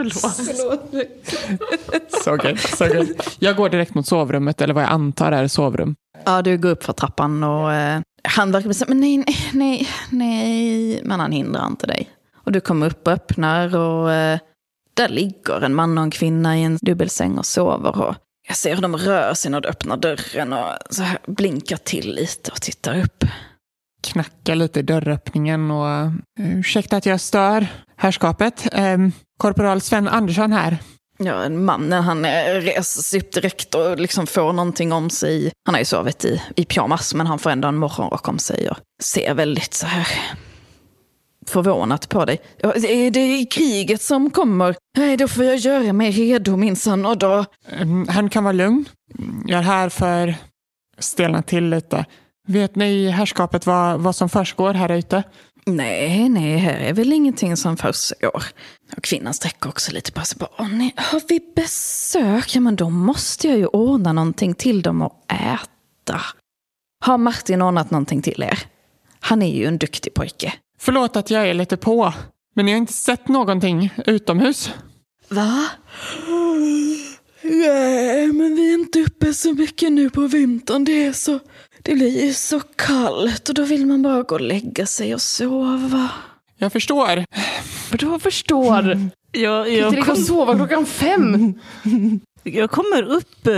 så 0.09 0.77
gött, 2.43 2.59
så 2.77 2.85
gött. 2.85 3.37
Jag 3.39 3.55
går 3.55 3.69
direkt 3.69 3.93
mot 3.93 4.07
sovrummet, 4.07 4.61
eller 4.61 4.73
vad 4.73 4.83
jag 4.83 4.91
antar 4.91 5.31
är 5.31 5.47
sovrum. 5.47 5.95
Ja, 6.25 6.41
du 6.41 6.57
går 6.57 6.69
upp 6.69 6.83
för 6.83 6.93
trappan 6.93 7.43
och 7.43 7.73
eh, 7.73 8.01
han 8.23 8.51
verkar 8.51 8.73
säga, 8.73 8.89
men 8.89 8.99
nej, 8.99 9.17
nej, 9.17 9.37
nej, 9.53 9.87
nej. 10.09 11.01
Men 11.03 11.19
han 11.19 11.31
hindrar 11.31 11.67
inte 11.67 11.87
dig. 11.87 12.09
Och 12.45 12.51
du 12.51 12.59
kommer 12.59 12.85
upp 12.85 13.07
och 13.07 13.13
öppnar 13.13 13.75
och 13.75 14.13
eh, 14.13 14.39
där 14.93 15.09
ligger 15.09 15.61
en 15.61 15.75
man 15.75 15.97
och 15.97 16.03
en 16.03 16.11
kvinna 16.11 16.57
i 16.57 16.63
en 16.63 16.77
dubbelsäng 16.81 17.37
och 17.37 17.45
sover. 17.45 18.01
Och 18.01 18.15
jag 18.47 18.57
ser 18.57 18.75
hur 18.75 18.81
de 18.81 18.97
rör 18.97 19.33
sig 19.33 19.51
när 19.51 19.61
du 19.61 19.69
öppnar 19.69 19.97
dörren 19.97 20.53
och 20.53 20.65
så 20.89 21.03
här 21.03 21.17
blinkar 21.27 21.77
till 21.77 22.15
lite 22.15 22.51
och 22.51 22.61
tittar 22.61 22.99
upp. 22.99 23.25
Knackar 24.03 24.55
lite 24.55 24.79
i 24.79 24.83
dörröppningen 24.83 25.71
och... 25.71 25.85
Uh, 25.85 26.59
ursäkta 26.59 26.97
att 26.97 27.05
jag 27.05 27.21
stör 27.21 27.67
herrskapet. 27.97 28.67
Um, 28.73 29.11
korporal 29.37 29.81
Sven 29.81 30.07
Andersson 30.07 30.53
här. 30.53 30.77
Ja, 31.17 31.49
mannen 31.49 32.03
han 32.03 32.25
eh, 32.25 32.53
reser 32.53 33.01
sig 33.01 33.19
upp 33.19 33.31
direkt 33.31 33.75
och 33.75 33.99
liksom 33.99 34.27
får 34.27 34.53
någonting 34.53 34.91
om 34.93 35.09
sig. 35.09 35.51
Han 35.65 35.75
har 35.75 35.79
ju 35.79 35.85
sovit 35.85 36.25
i, 36.25 36.41
i 36.55 36.65
pyjamas 36.65 37.13
men 37.13 37.27
han 37.27 37.39
får 37.39 37.49
ändå 37.49 37.67
en 37.67 37.77
morgonrock 37.77 38.27
om 38.27 38.39
sig 38.39 38.69
och 38.69 38.77
ser 39.03 39.33
väldigt 39.33 39.73
så 39.73 39.85
här 39.85 40.07
förvånat 41.47 42.09
på 42.09 42.25
dig. 42.25 42.41
Ja, 42.57 42.73
det, 42.75 42.87
är, 42.87 43.11
det 43.11 43.19
är 43.19 43.51
kriget 43.51 44.01
som 44.01 44.29
kommer. 44.29 44.75
Nej, 44.97 45.17
då 45.17 45.27
får 45.27 45.43
jag 45.43 45.57
göra 45.57 45.93
mig 45.93 46.11
redo 46.11 46.57
minsann 46.57 47.05
och 47.05 47.17
då... 47.17 47.45
Um, 47.81 48.07
han 48.07 48.29
kan 48.29 48.43
vara 48.43 48.53
lugn. 48.53 48.85
Jag 49.45 49.59
är 49.59 49.63
här 49.63 49.89
för... 49.89 50.35
Stelna 50.99 51.41
till 51.41 51.69
lite. 51.69 52.05
Vet 52.47 52.75
ni 52.75 52.85
i 52.85 53.09
herrskapet 53.09 53.65
vad, 53.65 53.99
vad 53.99 54.15
som 54.15 54.29
försiggår 54.29 54.73
här 54.73 54.91
ute? 54.91 55.23
Nej, 55.65 56.29
nej, 56.29 56.57
här 56.57 56.73
är 56.73 56.93
väl 56.93 57.13
ingenting 57.13 57.57
som 57.57 57.77
försiggår. 57.77 58.43
Och 58.97 59.03
kvinnan 59.03 59.33
sträcker 59.33 59.69
också 59.69 59.91
lite 59.91 60.11
på 60.11 60.21
sig. 60.21 60.37
Bara, 60.39 60.67
nej, 60.67 60.93
har 60.97 61.21
vi 61.27 61.39
besök? 61.55 62.55
Ja, 62.55 62.61
men 62.61 62.75
då 62.75 62.89
måste 62.89 63.47
jag 63.47 63.57
ju 63.57 63.65
ordna 63.65 64.13
någonting 64.13 64.53
till 64.53 64.81
dem 64.81 65.01
att 65.01 65.31
äta. 65.31 66.21
Har 67.03 67.17
Martin 67.17 67.61
ordnat 67.61 67.91
någonting 67.91 68.21
till 68.21 68.43
er? 68.43 68.59
Han 69.19 69.41
är 69.41 69.55
ju 69.55 69.65
en 69.65 69.77
duktig 69.77 70.13
pojke. 70.13 70.53
Förlåt 70.79 71.15
att 71.15 71.29
jag 71.29 71.49
är 71.49 71.53
lite 71.53 71.77
på, 71.77 72.13
men 72.55 72.65
ni 72.65 72.71
har 72.71 72.77
inte 72.77 72.93
sett 72.93 73.27
någonting 73.27 73.93
utomhus? 74.05 74.71
Va? 75.29 75.65
Nej, 77.43 78.27
men 78.27 78.55
vi 78.55 78.69
är 78.69 78.73
inte 78.73 78.99
uppe 78.99 79.33
så 79.33 79.53
mycket 79.53 79.91
nu 79.91 80.09
på 80.09 80.27
vintern. 80.27 80.85
Det 80.85 81.05
är 81.05 81.13
så... 81.13 81.39
Det 81.83 81.93
blir 81.93 82.25
ju 82.25 82.33
så 82.33 82.59
kallt 82.59 83.49
och 83.49 83.55
då 83.55 83.63
vill 83.63 83.85
man 83.85 84.01
bara 84.01 84.23
gå 84.23 84.35
och 84.35 84.41
lägga 84.41 84.85
sig 84.85 85.13
och 85.13 85.21
sova. 85.21 86.09
Jag 86.57 86.71
förstår. 86.71 87.25
Vadå 87.91 88.19
förstår? 88.19 88.83
Jag, 89.31 89.65
Kan 89.65 89.67
inte 89.67 89.79
jag, 89.81 89.91
ligga 89.91 90.01
och 90.01 90.05
kom, 90.05 90.15
sova 90.15 90.55
klockan 90.55 90.85
fem? 90.85 91.53
jag 92.43 92.71
kommer 92.71 93.03
upp, 93.03 93.47
eh, 93.47 93.53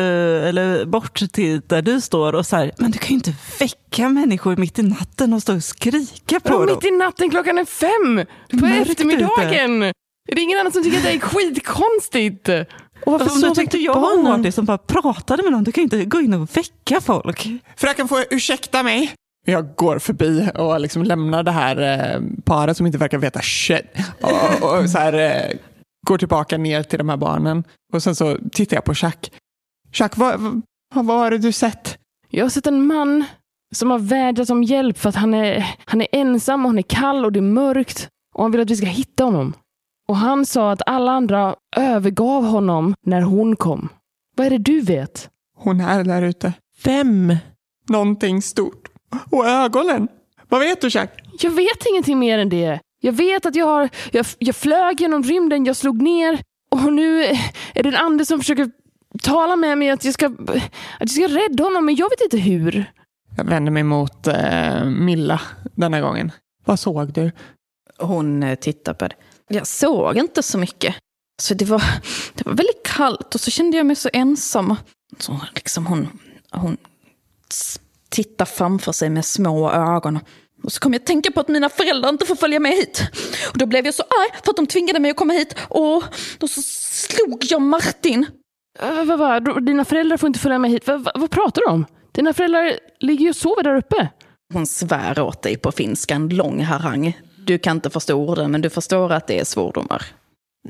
eller 0.47 0.85
bort 0.85 1.31
till 1.33 1.61
där 1.67 1.81
du 1.81 2.01
står 2.01 2.33
och 2.35 2.45
så 2.45 2.55
här, 2.55 2.71
men 2.77 2.91
du 2.91 2.97
kan 2.97 3.09
ju 3.09 3.15
inte 3.15 3.33
väcka 3.59 4.09
människor 4.09 4.55
mitt 4.57 4.79
i 4.79 4.81
natten 4.83 5.33
och 5.33 5.41
stå 5.41 5.55
och 5.55 5.63
skrika 5.63 6.39
på 6.39 6.65
dem. 6.65 6.75
mitt 6.75 6.85
i 6.85 6.91
natten? 6.91 7.29
Klockan 7.29 7.57
är 7.57 7.65
fem! 7.65 8.25
På 8.59 8.65
eftermiddagen! 8.65 9.83
Är 10.31 10.35
det 10.35 10.41
ingen 10.41 10.59
annan 10.59 10.71
som 10.71 10.83
tycker 10.83 10.97
att 10.97 11.03
det 11.03 11.11
är 11.13 11.19
skitkonstigt? 11.19 12.49
Och 13.05 13.11
varför 13.11 13.25
Alltså, 13.25 13.39
sover 13.39 13.55
tyckte 13.55 13.77
inte 13.77 13.85
jag 13.85 13.93
var 13.93 14.01
barnen? 14.23 14.39
artig 14.41 14.53
som 14.53 14.65
bara 14.65 14.77
pratade 14.77 15.43
med 15.43 15.51
någon, 15.51 15.63
du 15.63 15.71
kan 15.71 15.81
ju 15.81 15.83
inte 15.83 16.05
gå 16.05 16.21
in 16.21 16.33
och 16.33 16.57
väcka 16.57 17.01
folk. 17.01 17.47
Fröken 17.75 18.07
får 18.07 18.19
ursäkta 18.29 18.83
mig. 18.83 19.13
Jag 19.45 19.75
går 19.75 19.99
förbi 19.99 20.49
och 20.55 20.79
liksom 20.79 21.03
lämnar 21.03 21.43
det 21.43 21.51
här 21.51 21.77
eh, 22.15 22.21
paret 22.43 22.77
som 22.77 22.85
inte 22.85 22.97
verkar 22.97 23.17
veta 23.17 23.41
shit. 23.41 23.85
Och, 24.21 24.79
och 24.79 24.89
så 24.89 24.97
här, 24.97 25.13
eh, 25.13 25.57
går 26.07 26.17
tillbaka 26.17 26.57
ner 26.57 26.83
till 26.83 26.97
de 26.97 27.09
här 27.09 27.17
barnen. 27.17 27.63
Och 27.93 28.03
sen 28.03 28.15
så 28.15 28.37
tittar 28.51 28.77
jag 28.77 28.83
på 28.83 28.93
Jack. 28.95 29.31
Jack, 29.93 30.17
vad, 30.17 30.39
vad, 30.95 31.05
vad 31.05 31.17
har 31.19 31.31
du 31.31 31.51
sett? 31.51 31.97
Jag 32.29 32.45
har 32.45 32.49
sett 32.49 32.67
en 32.67 32.85
man 32.87 33.23
som 33.75 33.91
har 33.91 33.99
vädjat 33.99 34.49
om 34.49 34.63
hjälp 34.63 34.97
för 34.97 35.09
att 35.09 35.15
han 35.15 35.33
är, 35.33 35.75
han 35.85 36.01
är 36.01 36.07
ensam 36.11 36.65
och 36.65 36.69
han 36.69 36.77
är 36.77 36.81
kall 36.81 37.25
och 37.25 37.31
det 37.31 37.39
är 37.39 37.41
mörkt. 37.41 38.07
Och 38.35 38.43
han 38.43 38.51
vill 38.51 38.61
att 38.61 38.69
vi 38.69 38.75
ska 38.75 38.85
hitta 38.85 39.23
honom. 39.23 39.53
Och 40.07 40.17
han 40.17 40.45
sa 40.45 40.71
att 40.71 40.81
alla 40.85 41.11
andra 41.11 41.55
övergav 41.75 42.43
honom 42.45 42.95
när 43.05 43.21
hon 43.21 43.55
kom. 43.55 43.89
Vad 44.35 44.45
är 44.45 44.49
det 44.49 44.57
du 44.57 44.81
vet? 44.81 45.29
Hon 45.57 45.81
är 45.81 46.03
där 46.03 46.21
ute. 46.21 46.53
Vem? 46.83 47.35
Någonting 47.89 48.41
stort. 48.41 48.87
Och 49.31 49.47
ögonen. 49.47 50.07
Vad 50.49 50.59
vet 50.59 50.81
du 50.81 50.87
Jack? 50.91 51.21
Jag 51.39 51.51
vet 51.51 51.85
ingenting 51.89 52.19
mer 52.19 52.39
än 52.39 52.49
det. 52.49 52.79
Jag 52.99 53.13
vet 53.13 53.45
att 53.45 53.55
jag 53.55 53.65
har, 53.65 53.89
jag, 54.11 54.25
jag 54.39 54.55
flög 54.55 55.01
genom 55.01 55.23
rymden, 55.23 55.65
jag 55.65 55.75
slog 55.75 56.01
ner 56.01 56.39
och 56.71 56.93
nu 56.93 57.23
är 57.73 57.83
det 57.83 57.89
en 57.89 57.95
ande 57.95 58.25
som 58.25 58.39
försöker 58.39 58.71
tala 59.21 59.55
med 59.55 59.77
mig 59.77 59.89
att 59.89 60.05
jag 60.05 60.13
ska, 60.13 60.25
att 60.25 60.99
jag 60.99 61.09
ska 61.09 61.27
rädda 61.27 61.63
honom, 61.63 61.85
men 61.85 61.95
jag 61.95 62.09
vet 62.09 62.21
inte 62.21 62.37
hur. 62.37 62.85
Jag 63.37 63.43
vänder 63.43 63.71
mig 63.71 63.83
mot 63.83 64.27
eh, 64.27 64.85
Milla 64.85 65.41
denna 65.75 66.01
gången. 66.01 66.31
Vad 66.65 66.79
såg 66.79 67.13
du? 67.13 67.31
Hon 67.97 68.43
eh, 68.43 68.55
tittar 68.55 68.93
på 68.93 69.07
det. 69.07 69.15
Jag 69.53 69.67
såg 69.67 70.17
inte 70.17 70.43
så 70.43 70.57
mycket. 70.57 70.95
Så 71.41 71.53
det 71.53 71.65
var, 71.65 71.83
det 72.33 72.45
var 72.45 72.53
väldigt 72.53 72.83
kallt 72.83 73.35
och 73.35 73.41
så 73.41 73.51
kände 73.51 73.77
jag 73.77 73.85
mig 73.85 73.95
så 73.95 74.09
ensam. 74.13 74.75
Så 75.19 75.39
liksom 75.55 75.85
hon, 75.85 76.19
hon 76.51 76.77
tittar 78.09 78.45
framför 78.45 78.91
sig 78.91 79.09
med 79.09 79.25
små 79.25 79.71
ögon. 79.71 80.19
Och 80.63 80.71
så 80.71 80.79
kom 80.79 80.93
jag 80.93 80.99
att 80.99 81.05
tänka 81.05 81.31
på 81.31 81.39
att 81.39 81.47
mina 81.47 81.69
föräldrar 81.69 82.09
inte 82.09 82.25
får 82.25 82.35
följa 82.35 82.59
med 82.59 82.71
hit. 82.71 83.03
Och 83.51 83.57
då 83.57 83.65
blev 83.65 83.85
jag 83.85 83.93
så 83.93 84.03
arg 84.03 84.41
för 84.43 84.51
att 84.51 84.55
de 84.55 84.67
tvingade 84.67 84.99
mig 84.99 85.11
att 85.11 85.17
komma 85.17 85.33
hit. 85.33 85.55
Och 85.67 86.03
då 86.37 86.47
så 86.47 86.61
slog 86.61 87.43
jag 87.49 87.61
Martin. 87.61 88.25
Äh, 88.79 89.03
vad, 89.05 89.19
vad, 89.19 89.65
dina 89.65 89.85
föräldrar 89.85 90.17
får 90.17 90.27
inte 90.27 90.39
följa 90.39 90.59
med 90.59 90.71
hit. 90.71 90.87
Vad, 90.87 91.03
vad, 91.03 91.19
vad 91.19 91.31
pratar 91.31 91.61
du 91.61 91.67
om? 91.67 91.85
Dina 92.11 92.33
föräldrar 92.33 92.79
ligger 92.99 93.23
ju 93.23 93.29
och 93.29 93.35
sover 93.35 93.63
där 93.63 93.75
uppe. 93.75 94.09
Hon 94.53 94.67
svär 94.67 95.19
åt 95.19 95.41
dig 95.41 95.57
på 95.57 95.71
finska, 95.71 96.15
en 96.15 96.29
lång 96.29 96.63
harang. 96.63 97.17
Du 97.45 97.57
kan 97.57 97.77
inte 97.77 97.89
förstå 97.89 98.15
orden, 98.15 98.51
men 98.51 98.61
du 98.61 98.69
förstår 98.69 99.11
att 99.11 99.27
det 99.27 99.39
är 99.39 99.45
svordomar. 99.45 100.05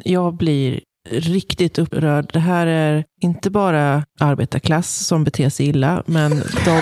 Jag 0.04 0.34
blir 0.34 0.82
riktigt 1.10 1.80
upprörd. 1.80 2.30
Det 2.34 2.40
här 2.40 2.68
är 2.68 3.06
inte 3.22 3.50
bara 3.50 4.06
arbetarklass 4.20 5.06
som 5.08 5.24
beter 5.24 5.50
sig 5.50 5.66
illa, 5.68 6.04
men 6.06 6.44
de... 6.66 6.82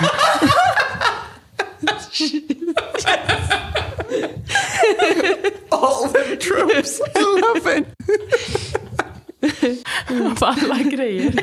All 5.68 6.08
them 6.08 6.36
tropes, 6.38 7.00
I 7.00 7.20
love 7.40 7.78
it. 7.78 7.86
På 10.38 10.46
alla 10.46 10.78
grejer. 10.78 11.30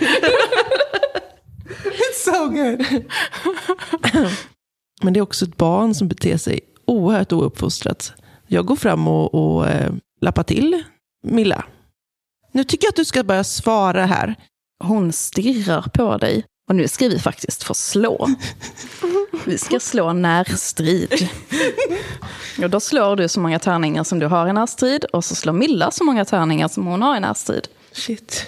It's 1.83 2.23
so 2.23 2.49
good. 2.49 2.85
Men 5.01 5.13
det 5.13 5.19
är 5.19 5.21
också 5.21 5.45
ett 5.45 5.57
barn 5.57 5.95
som 5.95 6.07
beter 6.07 6.37
sig 6.37 6.59
oerhört 6.85 7.31
ouppfostrat. 7.31 8.13
Jag 8.51 8.65
går 8.65 8.75
fram 8.75 9.07
och, 9.07 9.33
och 9.35 9.67
eh, 9.67 9.91
lappar 10.21 10.43
till 10.43 10.83
Milla. 11.23 11.65
Nu 12.51 12.63
tycker 12.63 12.85
jag 12.85 12.91
att 12.91 12.95
du 12.95 13.05
ska 13.05 13.23
börja 13.23 13.43
svara 13.43 14.05
här. 14.05 14.35
Hon 14.83 15.11
stirrar 15.13 15.81
på 15.93 16.17
dig. 16.17 16.45
Och 16.69 16.75
nu 16.75 16.87
ska 16.87 17.07
vi 17.07 17.19
faktiskt 17.19 17.63
få 17.63 17.73
slå. 17.73 18.27
Vi 19.45 19.57
ska 19.57 19.79
slå 19.79 20.13
närstrid. 20.13 21.29
Och 22.63 22.69
då 22.69 22.79
slår 22.79 23.15
du 23.15 23.27
så 23.27 23.39
många 23.39 23.59
tärningar 23.59 24.03
som 24.03 24.19
du 24.19 24.25
har 24.25 24.47
i 24.47 24.53
närstrid. 24.53 25.05
Och 25.05 25.25
så 25.25 25.35
slår 25.35 25.53
Milla 25.53 25.91
så 25.91 26.03
många 26.03 26.25
tärningar 26.25 26.67
som 26.67 26.87
hon 26.87 27.01
har 27.01 27.17
i 27.17 27.19
närstrid. 27.19 27.67
Shit. 27.91 28.45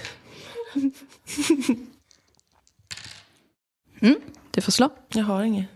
Du 4.51 4.61
får 4.61 4.71
slå. 4.71 4.89
Jag 5.13 5.23
har 5.23 5.43
inget. 5.43 5.67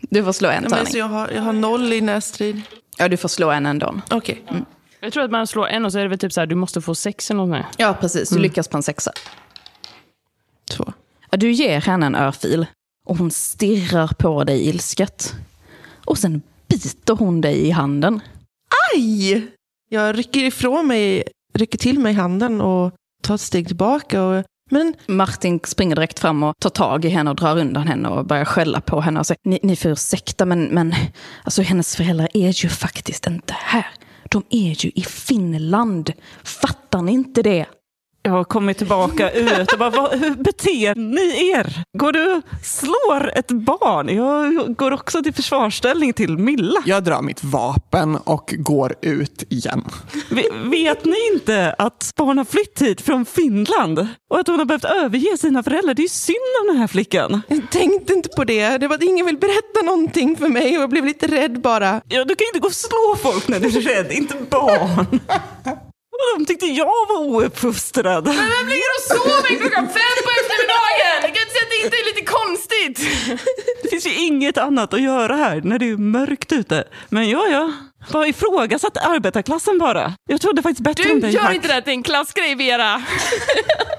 Du 0.00 0.24
får 0.24 0.32
slå 0.32 0.48
en 0.48 0.62
Nej, 0.62 0.70
men 0.70 0.84
tärning. 0.84 0.98
jag, 0.98 1.06
har, 1.08 1.30
jag 1.30 1.42
har 1.42 1.52
noll 1.52 1.92
i 1.92 2.00
närstrid. 2.00 2.62
Ja, 2.98 3.08
du 3.08 3.16
får 3.16 3.28
slå 3.28 3.50
en 3.50 3.66
ändå. 3.66 4.00
Okej. 4.10 4.42
Jag 5.00 5.12
tror 5.12 5.24
att 5.24 5.30
man 5.30 5.46
slår 5.46 5.66
en 5.68 5.84
och 5.84 5.92
så 5.92 5.98
är 5.98 6.02
det 6.02 6.08
väl 6.08 6.18
typ 6.18 6.32
så 6.32 6.40
här, 6.40 6.46
du 6.46 6.54
måste 6.54 6.80
få 6.80 6.94
sex 6.94 7.30
eller 7.30 7.46
något 7.46 7.62
sånt. 7.62 7.74
Ja, 7.78 7.94
precis. 8.00 8.30
Du 8.30 8.38
lyckas 8.38 8.68
på 8.68 8.76
en 8.76 8.82
sexa. 8.82 9.12
Två. 10.70 10.92
Ja, 11.30 11.36
Du 11.36 11.50
ger 11.52 11.80
henne 11.80 12.06
en 12.06 12.14
örfil. 12.14 12.66
Och 13.06 13.16
hon 13.16 13.30
stirrar 13.30 14.06
på 14.18 14.44
dig 14.44 14.68
ilsket. 14.68 15.34
Och 16.04 16.18
sen 16.18 16.42
biter 16.68 17.14
hon 17.14 17.40
dig 17.40 17.66
i 17.66 17.70
handen. 17.70 18.20
Aj! 18.94 19.46
Jag 19.88 20.18
rycker 20.18 20.44
ifrån 20.44 20.86
mig, 20.86 21.22
rycker 21.54 21.78
till 21.78 21.98
mig 21.98 22.12
handen 22.12 22.60
och 22.60 22.92
tar 23.22 23.34
ett 23.34 23.40
steg 23.40 23.66
tillbaka. 23.66 24.22
Och, 24.22 24.44
men 24.72 24.94
Martin 25.06 25.60
springer 25.64 25.96
direkt 25.96 26.18
fram 26.18 26.42
och 26.42 26.58
tar 26.58 26.70
tag 26.70 27.04
i 27.04 27.08
henne 27.08 27.30
och 27.30 27.36
drar 27.36 27.58
undan 27.58 27.88
henne 27.88 28.08
och 28.08 28.26
börjar 28.26 28.44
skälla 28.44 28.80
på 28.80 29.00
henne. 29.00 29.20
Och 29.20 29.26
säger, 29.26 29.40
ni, 29.44 29.58
ni 29.62 29.76
får 29.76 29.90
ursäkta, 29.90 30.46
men, 30.46 30.64
men 30.64 30.94
alltså, 31.44 31.62
hennes 31.62 31.96
föräldrar 31.96 32.28
är 32.34 32.64
ju 32.64 32.68
faktiskt 32.68 33.26
inte 33.26 33.54
här. 33.58 33.86
De 34.30 34.42
är 34.50 34.84
ju 34.84 34.90
i 34.94 35.02
Finland. 35.02 36.12
Fattar 36.44 37.02
ni 37.02 37.12
inte 37.12 37.42
det? 37.42 37.66
Jag 38.24 38.32
har 38.32 38.44
kommit 38.44 38.78
tillbaka 38.78 39.30
ut 39.30 39.72
och 39.72 39.78
bara, 39.78 39.90
vad, 39.90 40.18
hur 40.18 40.30
beter 40.34 40.94
ni 40.94 41.50
er? 41.50 41.84
Går 41.98 42.12
du 42.12 42.32
och 42.32 42.42
slår 42.62 43.38
ett 43.38 43.50
barn? 43.50 44.08
Jag 44.16 44.76
går 44.76 44.90
också 44.90 45.22
till 45.22 45.34
försvarsställning 45.34 46.12
till 46.12 46.38
Milla. 46.38 46.82
Jag 46.86 47.04
drar 47.04 47.22
mitt 47.22 47.44
vapen 47.44 48.16
och 48.16 48.54
går 48.58 48.94
ut 49.00 49.44
igen. 49.48 49.84
Vet 50.64 51.04
ni 51.04 51.16
inte 51.34 51.74
att 51.78 52.10
barn 52.16 52.38
har 52.38 52.44
flytt 52.44 52.82
hit 52.82 53.00
från 53.00 53.24
Finland? 53.24 54.06
Och 54.30 54.40
att 54.40 54.46
hon 54.46 54.58
har 54.58 54.64
behövt 54.64 54.84
överge 54.84 55.38
sina 55.38 55.62
föräldrar? 55.62 55.94
Det 55.94 56.00
är 56.00 56.04
ju 56.04 56.08
synd 56.08 56.36
om 56.60 56.66
den 56.66 56.76
här 56.76 56.86
flickan. 56.86 57.42
jag 57.48 57.70
tänkte 57.70 58.12
inte 58.12 58.28
på 58.28 58.44
det. 58.44 58.78
Det 58.78 58.88
var 58.88 58.94
att 58.94 59.02
ingen 59.02 59.26
vill 59.26 59.38
berätta 59.38 59.82
någonting 59.84 60.36
för 60.36 60.48
mig 60.48 60.76
och 60.76 60.82
jag 60.82 60.90
blev 60.90 61.04
lite 61.04 61.26
rädd 61.26 61.60
bara. 61.60 62.00
Ja, 62.08 62.24
du 62.24 62.34
kan 62.34 62.46
inte 62.46 62.60
gå 62.60 62.66
och 62.66 62.74
slå 62.74 63.16
folk 63.22 63.48
när 63.48 63.60
du 63.60 63.66
är 63.66 63.80
rädd, 63.80 64.12
inte 64.12 64.34
barn. 64.50 65.20
Och 66.12 66.38
de 66.38 66.46
tyckte 66.46 66.66
jag 66.66 66.86
var 67.08 67.18
ouppfostrad. 67.18 68.24
Vem 68.24 68.68
ligger 68.68 68.90
och 68.98 69.02
sover 69.08 69.58
klockan 69.58 69.88
fem 69.88 70.16
på 70.24 70.30
eftermiddagen? 70.40 71.22
Jag 71.22 71.34
kan 71.34 71.42
inte 71.42 71.52
säga 71.52 71.62
att 71.64 71.70
det 71.70 71.84
inte 71.84 71.96
är 71.96 72.04
lite 72.14 72.24
konstigt. 72.32 72.96
Det 73.82 73.88
finns 73.88 74.06
ju 74.06 74.14
inget 74.26 74.58
annat 74.58 74.94
att 74.94 75.00
göra 75.02 75.36
här 75.36 75.60
när 75.64 75.78
det 75.78 75.88
är 75.88 75.96
mörkt 75.96 76.52
ute. 76.52 76.84
Men 77.08 77.30
ja, 77.30 77.46
ja. 77.48 77.72
Bara 78.12 78.26
ifrågasatt 78.26 78.96
arbetarklassen 78.96 79.78
bara. 79.78 80.12
Jag 80.28 80.40
trodde 80.40 80.62
faktiskt 80.62 80.80
bättre 80.84 81.02
om 81.12 81.14
Du 81.14 81.20
dig. 81.20 81.34
gör 81.34 81.42
Max. 81.42 81.54
inte 81.54 81.68
det 81.68 81.74
här 81.74 81.80
till 81.80 81.92
en 81.92 82.02
klassgrej, 82.02 82.54
Vera. 82.54 83.02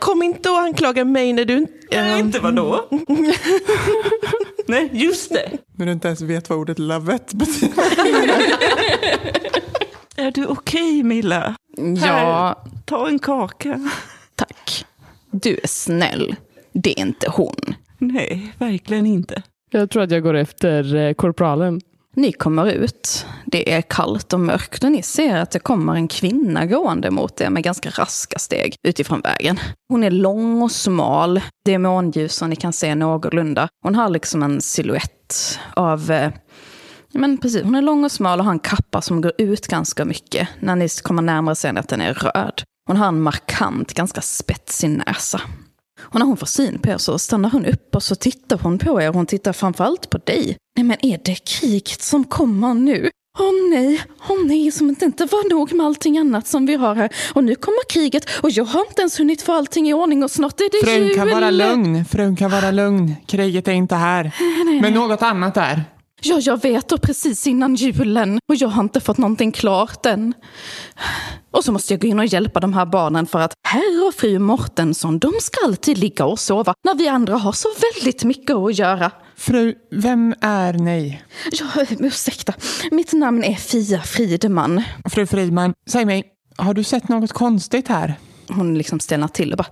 Kom 0.01 0.23
inte 0.23 0.49
och 0.49 0.59
anklaga 0.59 1.05
mig 1.05 1.33
när 1.33 1.45
du 1.45 1.57
inte... 1.57 1.73
Nej, 1.91 2.19
inte 2.19 2.39
vadå? 2.39 2.89
Nej, 4.67 4.89
just 4.93 5.29
det. 5.33 5.51
När 5.77 5.85
du 5.85 5.91
inte 5.91 6.07
ens 6.07 6.21
vet 6.21 6.49
vad 6.49 6.59
ordet 6.59 6.79
lovet 6.79 7.33
betyder. 7.33 7.73
Är 10.15 10.31
du 10.31 10.45
okej 10.45 11.03
Milla? 11.03 11.55
Ja, 12.05 12.63
Ta 12.85 13.07
en 13.07 13.19
kaka. 13.19 13.89
tack. 14.35 14.85
Du 15.31 15.59
är 15.63 15.67
snäll. 15.67 16.35
Det 16.73 16.99
är 16.99 17.01
inte 17.05 17.29
hon. 17.29 17.75
Nej, 17.97 18.51
verkligen 18.57 19.05
inte. 19.05 19.43
Jag 19.71 19.89
tror 19.89 20.03
att 20.03 20.11
jag 20.11 20.23
går 20.23 20.33
efter 20.33 20.95
eh, 20.95 21.13
korpralen. 21.13 21.81
Ni 22.15 22.31
kommer 22.31 22.71
ut. 22.71 23.25
Det 23.45 23.73
är 23.73 23.81
kallt 23.81 24.33
och 24.33 24.39
mörkt 24.39 24.83
och 24.83 24.91
ni 24.91 25.01
ser 25.03 25.35
att 25.37 25.51
det 25.51 25.59
kommer 25.59 25.95
en 25.95 26.07
kvinna 26.07 26.65
gående 26.65 27.11
mot 27.11 27.41
er 27.41 27.49
med 27.49 27.63
ganska 27.63 27.89
raska 27.89 28.39
steg 28.39 28.75
utifrån 28.87 29.21
vägen. 29.21 29.59
Hon 29.89 30.03
är 30.03 30.11
lång 30.11 30.61
och 30.61 30.71
smal. 30.71 31.41
Det 31.65 31.73
är 31.73 31.77
månljus 31.77 32.35
som 32.35 32.49
ni 32.49 32.55
kan 32.55 32.73
se 32.73 32.95
någorlunda. 32.95 33.67
Hon 33.83 33.95
har 33.95 34.09
liksom 34.09 34.43
en 34.43 34.61
siluett 34.61 35.59
av... 35.73 36.11
Men 37.13 37.37
precis, 37.37 37.63
hon 37.63 37.75
är 37.75 37.81
lång 37.81 38.03
och 38.03 38.11
smal 38.11 38.39
och 38.39 38.45
har 38.45 38.51
en 38.51 38.59
kappa 38.59 39.01
som 39.01 39.21
går 39.21 39.31
ut 39.37 39.67
ganska 39.67 40.05
mycket. 40.05 40.47
När 40.59 40.75
ni 40.75 40.89
kommer 40.89 41.21
närmare 41.21 41.55
ser 41.55 41.73
ni 41.73 41.79
att 41.79 41.87
den 41.89 42.01
är 42.01 42.13
röd. 42.13 42.63
Hon 42.87 42.97
har 42.97 43.07
en 43.07 43.21
markant, 43.21 43.93
ganska 43.93 44.21
spetsig 44.21 44.89
näsa. 44.89 45.41
Och 46.01 46.19
när 46.19 46.25
hon 46.25 46.37
får 46.37 46.45
syn 46.47 46.79
på 46.79 46.89
er 46.89 46.97
så 46.97 47.19
stannar 47.19 47.49
hon 47.49 47.65
upp 47.65 47.95
och 47.95 48.03
så 48.03 48.15
tittar 48.15 48.57
hon 48.57 48.79
på 48.79 49.01
er. 49.01 49.09
Hon 49.13 49.25
tittar 49.25 49.53
framförallt 49.53 50.09
på 50.09 50.17
dig. 50.17 50.57
Nej 50.77 50.83
men 50.83 51.05
är 51.05 51.19
det 51.25 51.35
kriget 51.35 52.01
som 52.01 52.23
kommer 52.23 52.73
nu? 52.73 53.09
Åh 53.39 53.69
nej, 53.69 54.01
åh 54.29 54.45
nej, 54.45 54.71
som 54.71 54.93
det 54.93 55.05
inte 55.05 55.25
var 55.25 55.49
nog 55.49 55.73
med 55.73 55.85
allting 55.85 56.17
annat 56.17 56.47
som 56.47 56.65
vi 56.65 56.75
har 56.75 56.95
här. 56.95 57.09
Och 57.33 57.43
nu 57.43 57.55
kommer 57.55 57.89
kriget 57.89 58.25
och 58.41 58.49
jag 58.49 58.65
har 58.65 58.85
inte 58.89 59.01
ens 59.01 59.19
hunnit 59.19 59.41
få 59.41 59.53
allting 59.53 59.89
i 59.89 59.93
ordning 59.93 60.23
och 60.23 60.31
snart 60.31 60.59
är 60.59 60.69
det 60.71 60.91
Frun 60.91 61.07
jul. 61.07 61.15
kan 61.15 61.29
vara 61.29 61.49
lugn, 61.51 62.05
frun 62.05 62.35
kan 62.35 62.51
vara 62.51 62.71
lugn. 62.71 63.15
Kriget 63.27 63.67
är 63.67 63.71
inte 63.71 63.95
här. 63.95 64.31
Men 64.81 64.93
något 64.93 65.21
annat 65.21 65.57
är. 65.57 65.83
Ja, 66.25 66.39
jag 66.41 66.61
vet 66.61 66.91
och 66.91 67.01
precis 67.01 67.47
innan 67.47 67.75
julen 67.75 68.39
och 68.49 68.55
jag 68.55 68.67
har 68.67 68.83
inte 68.83 68.99
fått 68.99 69.17
någonting 69.17 69.51
klart 69.51 70.05
än. 70.05 70.33
Och 71.51 71.63
så 71.63 71.71
måste 71.71 71.93
jag 71.93 72.01
gå 72.01 72.07
in 72.07 72.19
och 72.19 72.25
hjälpa 72.25 72.59
de 72.59 72.73
här 72.73 72.85
barnen 72.85 73.25
för 73.25 73.39
att 73.39 73.53
herr 73.67 74.07
och 74.07 74.13
fru 74.13 74.39
Mortensson, 74.39 75.19
de 75.19 75.33
ska 75.41 75.65
alltid 75.65 75.97
ligga 75.97 76.25
och 76.25 76.39
sova 76.39 76.73
när 76.83 76.95
vi 76.95 77.07
andra 77.07 77.37
har 77.37 77.51
så 77.51 77.67
väldigt 77.93 78.23
mycket 78.23 78.55
att 78.55 78.77
göra. 78.77 79.11
Fru, 79.35 79.75
vem 79.91 80.35
är 80.41 80.73
ni? 80.73 81.21
Ja, 81.51 81.85
ursäkta. 81.99 82.53
Mitt 82.91 83.13
namn 83.13 83.43
är 83.43 83.55
Fia 83.55 84.01
Frideman. 84.01 84.83
Fru 85.09 85.25
Fridman, 85.25 85.73
säg 85.89 86.05
mig, 86.05 86.23
har 86.57 86.73
du 86.73 86.83
sett 86.83 87.09
något 87.09 87.31
konstigt 87.31 87.87
här? 87.87 88.15
Hon 88.55 88.77
liksom 88.77 88.99
stelnar 88.99 89.27
till 89.27 89.51
och 89.51 89.57
bara, 89.57 89.67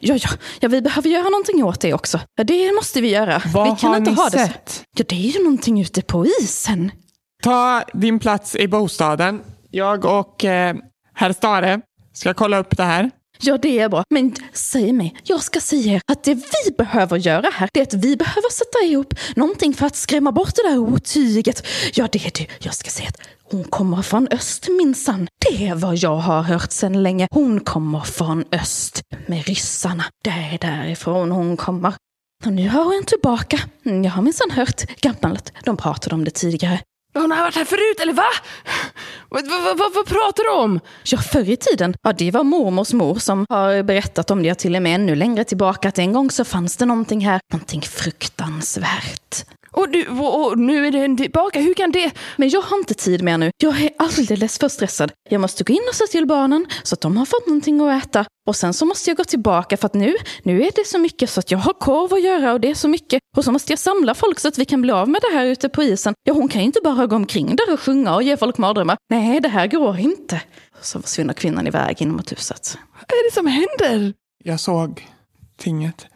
ja, 0.00 0.14
ja, 0.14 0.30
ja, 0.60 0.68
vi 0.68 0.82
behöver 0.82 1.08
göra 1.10 1.28
någonting 1.28 1.64
åt 1.64 1.80
det 1.80 1.94
också. 1.94 2.20
Ja, 2.36 2.44
det 2.44 2.72
måste 2.72 3.00
vi 3.00 3.10
göra. 3.10 3.42
Vad 3.54 3.70
vi 3.70 3.80
kan 3.80 3.90
har 3.90 3.96
inte 3.96 4.10
ni 4.10 4.16
ha 4.16 4.28
det 4.28 4.38
sett? 4.38 4.84
Ja, 4.96 5.04
det 5.08 5.14
är 5.14 5.38
ju 5.38 5.44
någonting 5.44 5.80
ute 5.80 6.02
på 6.02 6.26
isen. 6.40 6.90
Ta 7.42 7.82
din 7.92 8.18
plats 8.18 8.56
i 8.56 8.68
bostaden. 8.68 9.40
Jag 9.70 10.04
och 10.04 10.44
eh, 10.44 10.76
herr 11.14 11.32
Stare 11.32 11.80
ska 12.12 12.34
kolla 12.34 12.58
upp 12.58 12.76
det 12.76 12.84
här. 12.84 13.10
Ja, 13.44 13.58
det 13.58 13.78
är 13.78 13.88
bra. 13.88 14.04
Men 14.10 14.34
säg 14.52 14.92
mig, 14.92 15.16
jag 15.22 15.42
ska 15.42 15.60
säga 15.60 15.92
er 15.92 16.00
att 16.06 16.24
det 16.24 16.34
vi 16.34 16.72
behöver 16.78 17.16
göra 17.16 17.50
här, 17.52 17.68
det 17.72 17.80
är 17.80 17.84
att 17.84 17.94
vi 17.94 18.16
behöver 18.16 18.50
sätta 18.50 18.78
ihop 18.84 19.14
någonting 19.36 19.74
för 19.74 19.86
att 19.86 19.96
skrämma 19.96 20.32
bort 20.32 20.54
det 20.54 20.68
där 20.68 20.78
otyget. 20.78 21.66
Ja, 21.94 22.08
det 22.12 22.26
är 22.26 22.30
det. 22.38 22.46
Jag 22.58 22.74
ska 22.74 22.90
säga 22.90 23.08
att 23.08 23.18
hon 23.52 23.64
kommer 23.64 24.02
från 24.02 24.28
öst 24.30 24.68
minsann. 24.68 25.28
Det 25.50 25.66
är 25.68 25.74
vad 25.74 25.96
jag 25.96 26.16
har 26.16 26.42
hört 26.42 26.72
sedan 26.72 27.02
länge. 27.02 27.26
Hon 27.30 27.60
kommer 27.60 28.00
från 28.00 28.44
öst 28.52 29.02
med 29.26 29.46
ryssarna. 29.46 30.04
Det 30.24 30.30
är 30.30 30.58
därifrån 30.60 31.30
hon 31.30 31.56
kommer. 31.56 31.94
Och 32.46 32.52
nu 32.52 32.68
har 32.68 32.84
hon 32.84 33.04
tillbaka. 33.06 33.58
Mm, 33.86 34.04
Jag 34.04 34.10
har 34.12 34.22
minsann 34.22 34.50
hört 34.50 35.00
gammalt. 35.00 35.52
De 35.64 35.76
pratade 35.76 36.14
om 36.14 36.24
det 36.24 36.30
tidigare. 36.30 36.80
Hon 37.14 37.30
har 37.30 37.38
varit 37.42 37.54
här 37.54 37.64
förut, 37.64 38.00
eller 38.02 38.12
va? 38.12 38.24
Vad, 39.28 39.48
vad, 39.48 39.78
vad, 39.78 39.94
vad 39.94 40.06
pratar 40.06 40.42
du 40.44 40.62
om? 40.62 40.80
Ja, 41.04 41.18
förr 41.18 41.50
i 41.50 41.56
tiden, 41.56 41.94
ja 42.02 42.12
det 42.12 42.30
var 42.30 42.44
mormors 42.44 42.92
mor 42.92 43.14
som 43.14 43.46
har 43.48 43.82
berättat 43.82 44.30
om 44.30 44.42
det, 44.42 44.48
ja, 44.48 44.54
till 44.54 44.76
och 44.76 44.82
med 44.82 44.94
ännu 44.94 45.14
längre 45.14 45.44
tillbaka, 45.44 45.88
att 45.88 45.98
en 45.98 46.12
gång 46.12 46.30
så 46.30 46.44
fanns 46.44 46.76
det 46.76 46.86
någonting 46.86 47.20
här, 47.26 47.40
någonting 47.52 47.82
fruktansvärt. 47.82 49.44
Och, 49.72 49.88
du, 49.88 50.08
och, 50.08 50.58
nu 50.58 50.86
är 50.86 50.90
den 50.90 51.16
tillbaka, 51.16 51.60
hur 51.60 51.74
kan 51.74 51.92
det? 51.92 52.10
Men 52.36 52.48
jag 52.48 52.62
har 52.62 52.76
inte 52.76 52.94
tid 52.94 53.22
mer 53.22 53.38
nu. 53.38 53.50
Jag 53.62 53.82
är 53.82 53.90
alldeles 53.98 54.58
för 54.58 54.68
stressad. 54.68 55.12
Jag 55.30 55.40
måste 55.40 55.64
gå 55.64 55.72
in 55.72 55.82
och 55.88 55.94
se 55.94 56.06
till 56.06 56.26
barnen 56.26 56.66
så 56.82 56.94
att 56.94 57.00
de 57.00 57.16
har 57.16 57.26
fått 57.26 57.46
någonting 57.46 57.80
att 57.80 58.04
äta. 58.04 58.24
Och 58.46 58.56
sen 58.56 58.74
så 58.74 58.86
måste 58.86 59.10
jag 59.10 59.16
gå 59.16 59.24
tillbaka 59.24 59.76
för 59.76 59.86
att 59.86 59.94
nu, 59.94 60.16
nu 60.42 60.62
är 60.62 60.70
det 60.74 60.86
så 60.86 60.98
mycket 60.98 61.30
så 61.30 61.40
att 61.40 61.50
jag 61.50 61.58
har 61.58 61.72
korv 61.72 62.14
att 62.14 62.22
göra 62.22 62.52
och 62.52 62.60
det 62.60 62.70
är 62.70 62.74
så 62.74 62.88
mycket. 62.88 63.20
Och 63.36 63.44
så 63.44 63.52
måste 63.52 63.72
jag 63.72 63.78
samla 63.78 64.14
folk 64.14 64.40
så 64.40 64.48
att 64.48 64.58
vi 64.58 64.64
kan 64.64 64.82
bli 64.82 64.92
av 64.92 65.08
med 65.08 65.20
det 65.30 65.36
här 65.36 65.46
ute 65.46 65.68
på 65.68 65.82
isen. 65.82 66.14
Ja, 66.24 66.32
hon 66.32 66.48
kan 66.48 66.60
ju 66.60 66.66
inte 66.66 66.80
bara 66.84 67.06
gå 67.06 67.16
omkring 67.16 67.56
där 67.56 67.72
och 67.72 67.80
sjunga 67.80 68.14
och 68.14 68.22
ge 68.22 68.36
folk 68.36 68.58
mardrömmar. 68.58 68.96
Nej, 69.10 69.40
det 69.40 69.48
här 69.48 69.66
går 69.66 69.98
inte. 69.98 70.40
Så 70.80 71.02
försvinner 71.02 71.34
kvinnan 71.34 71.66
iväg 71.66 72.02
in 72.02 72.12
mot 72.12 72.32
huset. 72.32 72.78
Vad 72.94 73.18
är 73.18 73.30
det 73.30 73.34
som 73.34 73.46
händer? 73.46 74.14
Jag 74.44 74.60
såg 74.60 75.06
tinget. 75.58 76.06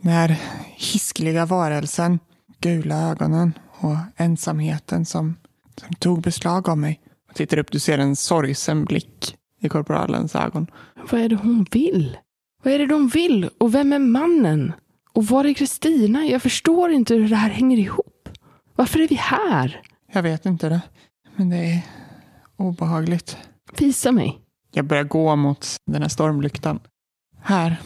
När 0.00 0.36
hiskliga 0.76 1.46
varelsen, 1.46 2.18
gula 2.62 3.10
ögonen 3.10 3.52
och 3.70 3.96
ensamheten 4.16 5.04
som, 5.04 5.36
som 5.80 5.94
tog 5.94 6.22
beslag 6.22 6.68
av 6.68 6.78
mig. 6.78 7.00
Jag 7.26 7.36
tittar 7.36 7.58
upp, 7.58 7.70
du 7.70 7.78
ser 7.78 7.98
en 7.98 8.16
sorgsen 8.16 8.84
blick 8.84 9.36
i 9.60 9.68
korporalens 9.68 10.34
ögon. 10.34 10.66
Vad 11.10 11.20
är 11.20 11.28
det 11.28 11.36
hon 11.36 11.66
vill? 11.70 12.16
Vad 12.62 12.74
är 12.74 12.78
det 12.78 12.86
de 12.86 13.08
vill? 13.08 13.50
Och 13.58 13.74
vem 13.74 13.92
är 13.92 13.98
mannen? 13.98 14.72
Och 15.12 15.26
var 15.26 15.44
är 15.44 15.54
Kristina? 15.54 16.26
Jag 16.26 16.42
förstår 16.42 16.90
inte 16.90 17.14
hur 17.14 17.28
det 17.28 17.36
här 17.36 17.50
hänger 17.50 17.78
ihop. 17.78 18.28
Varför 18.76 19.00
är 19.00 19.08
vi 19.08 19.14
här? 19.14 19.82
Jag 20.12 20.22
vet 20.22 20.46
inte 20.46 20.68
det, 20.68 20.80
men 21.36 21.50
det 21.50 21.56
är 21.56 21.82
obehagligt. 22.56 23.36
Visa 23.78 24.12
mig. 24.12 24.38
Jag 24.72 24.84
börjar 24.84 25.04
gå 25.04 25.36
mot 25.36 25.76
den 25.86 26.02
här 26.02 26.08
stormlyktan. 26.08 26.80
Här. 27.40 27.76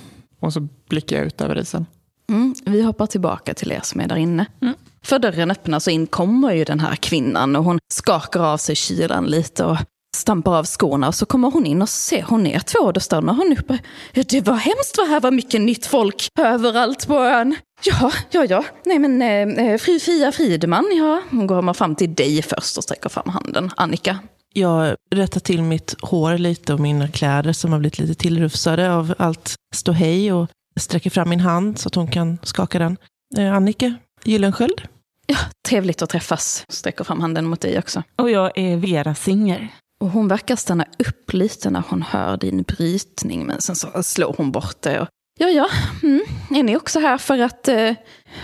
Och 0.41 0.53
så 0.53 0.69
blickar 0.89 1.17
jag 1.17 1.27
ut 1.27 1.41
över 1.41 1.59
isen. 1.59 1.87
Mm, 2.29 2.55
vi 2.65 2.83
hoppar 2.83 3.07
tillbaka 3.07 3.55
till 3.55 3.73
er 3.73 3.81
som 3.83 4.01
är 4.01 4.09
där 4.09 4.17
inne. 4.17 4.47
Mm. 4.63 4.75
För 5.05 5.19
dörren 5.19 5.51
öppnas 5.51 5.87
och 5.87 5.93
in 5.93 6.07
kommer 6.07 6.53
ju 6.53 6.65
den 6.65 6.81
här 6.81 6.97
kvinnan 6.97 7.57
och 7.57 7.65
hon 7.65 7.79
skakar 7.93 8.41
av 8.41 8.57
sig 8.57 8.77
kylan 8.77 9.27
lite 9.27 9.65
och 9.65 9.77
stampar 10.17 10.59
av 10.59 10.65
skorna 10.65 11.09
och 11.09 11.15
så 11.15 11.27
kommer 11.27 11.51
hon 11.51 11.67
in 11.67 11.83
och 11.83 11.89
ser 11.89 12.23
hon 12.23 12.47
er 12.47 12.59
två 12.59 12.79
och 12.79 12.93
då 12.93 13.01
stannar 13.01 13.35
hon 13.35 13.57
upp. 13.59 13.81
Ja, 14.13 14.23
det 14.29 14.41
var 14.41 14.55
hemskt 14.55 14.99
vad 14.99 15.09
här 15.09 15.21
var 15.21 15.31
mycket 15.31 15.61
nytt 15.61 15.87
folk 15.87 16.29
överallt 16.39 17.07
på 17.07 17.19
ön. 17.19 17.57
Ja, 17.85 18.13
ja, 18.31 18.45
ja. 18.45 18.65
Nej 18.85 18.99
men 18.99 19.23
eh, 19.59 19.79
fru 19.79 20.01
Fia 20.01 20.33
Fridman, 20.33 20.85
ja. 20.97 21.23
Hon 21.31 21.47
går 21.47 21.73
fram 21.73 21.95
till 21.95 22.15
dig 22.15 22.43
först 22.43 22.77
och 22.79 22.85
sträcker 22.85 23.09
fram 23.09 23.29
handen. 23.29 23.71
Annika. 23.77 24.19
Jag 24.53 24.97
rättar 25.15 25.41
till 25.41 25.63
mitt 25.63 25.95
hår 26.03 26.39
lite 26.39 26.75
och 26.75 26.81
mina 26.81 27.09
kläder 27.09 27.53
som 27.53 27.73
har 27.73 27.79
blivit 27.79 27.99
lite 27.99 28.15
tillrufsade 28.15 28.93
av 28.95 29.15
allt 29.19 29.55
ståhej 29.75 30.33
och 30.33 30.51
sträcker 30.77 31.11
fram 31.11 31.29
min 31.29 31.41
hand 31.41 31.79
så 31.79 31.89
att 31.89 31.95
hon 31.95 32.09
kan 32.09 32.39
skaka 32.43 32.79
den. 32.79 32.97
Eh, 33.37 33.55
Annika 33.55 33.95
Gyllensköld. 34.25 34.83
Ja, 35.27 35.37
trevligt 35.69 36.03
att 36.03 36.11
träffas. 36.11 36.65
Sträcker 36.69 37.05
fram 37.05 37.21
handen 37.21 37.45
mot 37.47 37.61
dig 37.61 37.79
också. 37.79 38.03
Och 38.17 38.31
jag 38.31 38.59
är 38.59 38.77
Vera 38.77 39.15
Singer. 39.15 39.69
Och 40.01 40.11
hon 40.11 40.29
verkar 40.29 40.57
stanna 40.57 40.85
upp 40.99 41.33
lite 41.33 41.71
när 41.71 41.83
hon 41.89 42.03
hör 42.03 42.37
din 42.37 42.63
brytning, 42.63 43.47
men 43.47 43.61
sen 43.61 43.77
så 43.77 44.03
slår 44.03 44.35
hon 44.39 44.53
bort 44.53 44.83
det. 44.83 45.01
Och, 45.01 45.09
ja, 45.39 45.49
ja, 45.49 45.69
mm. 46.03 46.23
är 46.51 46.63
ni 46.63 46.77
också 46.77 47.01
här 47.01 47.19
för 47.19 47.39
att 47.39 47.69
eh, 47.69 47.93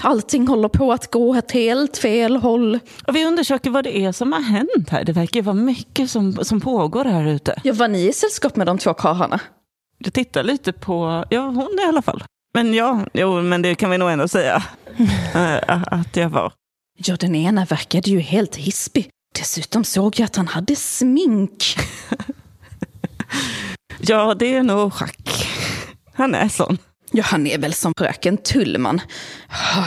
allting 0.01 0.49
håller 0.49 0.69
på 0.69 0.93
att 0.93 1.11
gå 1.11 1.39
åt 1.39 1.51
helt 1.51 1.97
fel 1.97 2.37
håll? 2.37 2.79
Och 3.07 3.17
vi 3.17 3.25
undersöker 3.25 3.71
vad 3.71 3.85
det 3.85 3.99
är 3.99 4.13
som 4.13 4.33
har 4.33 4.41
hänt 4.41 4.89
här. 4.89 5.05
Det 5.05 5.13
verkar 5.13 5.43
vara 5.43 5.55
mycket 5.55 6.11
som, 6.11 6.45
som 6.45 6.61
pågår 6.61 7.05
här 7.05 7.27
ute. 7.27 7.61
Ja, 7.65 7.73
var 7.73 7.89
ni 7.89 8.09
i 8.09 8.13
sällskap 8.13 8.57
med 8.57 8.67
de 8.67 8.79
två 8.79 8.95
karlarna? 8.95 9.41
Jag 10.05 10.13
tittar 10.13 10.43
lite 10.43 10.73
på, 10.73 11.25
ja 11.31 11.41
hon 11.41 11.79
i 11.83 11.89
alla 11.89 12.03
fall. 12.03 12.25
Men 12.55 12.75
ja, 12.75 13.07
jo, 13.13 13.43
men 13.43 13.63
det 13.63 13.75
kan 13.75 13.91
vi 13.91 13.99
nog 13.99 14.11
ändå 14.11 14.29
säga 14.29 14.63
eh, 15.35 15.83
att 15.87 16.17
jag 16.17 16.29
var. 16.29 16.53
Ja, 16.99 17.17
den 17.17 17.35
ena 17.35 17.65
verkade 17.65 18.11
ju 18.11 18.21
helt 18.21 18.57
hispig. 18.57 19.11
Dessutom 19.39 19.85
såg 19.85 20.21
jag 20.21 20.25
att 20.25 20.37
han 20.37 20.49
hade 20.49 20.77
smink. 20.77 21.77
Ja, 24.05 24.35
det 24.35 24.55
är 24.55 24.63
nog 24.63 24.93
schack. 24.93 25.47
Han 26.15 26.35
är 26.35 26.49
sån. 26.49 26.79
Ja, 27.11 27.23
han 27.27 27.47
är 27.47 27.59
väl 27.59 27.73
som 27.73 27.93
fröken 27.99 28.37
Tullman. 28.37 29.01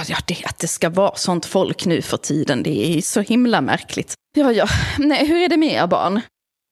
Ja, 0.07 0.17
det, 0.27 0.37
att 0.45 0.59
det 0.59 0.67
ska 0.67 0.89
vara 0.89 1.15
sånt 1.15 1.45
folk 1.45 1.85
nu 1.85 2.01
för 2.01 2.17
tiden, 2.17 2.63
det 2.63 2.97
är 2.97 3.01
så 3.01 3.21
himla 3.21 3.61
märkligt. 3.61 4.13
Ja, 4.37 4.51
ja, 4.51 4.67
nej, 4.97 5.27
hur 5.27 5.37
är 5.37 5.49
det 5.49 5.57
med 5.57 5.83
er 5.83 5.87
barn? 5.87 6.21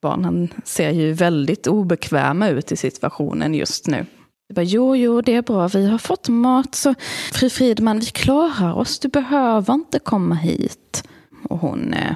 Barnen 0.03 0.53
ser 0.63 0.91
ju 0.91 1.13
väldigt 1.13 1.67
obekväma 1.67 2.49
ut 2.49 2.71
i 2.71 2.75
situationen 2.75 3.53
just 3.53 3.87
nu. 3.87 4.05
Jag 4.47 4.55
bara, 4.55 4.63
jo, 4.63 4.95
jo, 4.95 5.21
det 5.21 5.35
är 5.35 5.41
bra, 5.41 5.67
vi 5.67 5.87
har 5.87 5.97
fått 5.97 6.29
mat, 6.29 6.75
så 6.75 6.95
fru 7.33 7.49
Fridman, 7.49 7.99
vi 7.99 8.05
klarar 8.05 8.73
oss, 8.73 8.99
du 8.99 9.07
behöver 9.07 9.73
inte 9.73 9.99
komma 9.99 10.35
hit. 10.35 11.03
Och 11.49 11.59
hon 11.59 11.93
eh, 11.93 12.15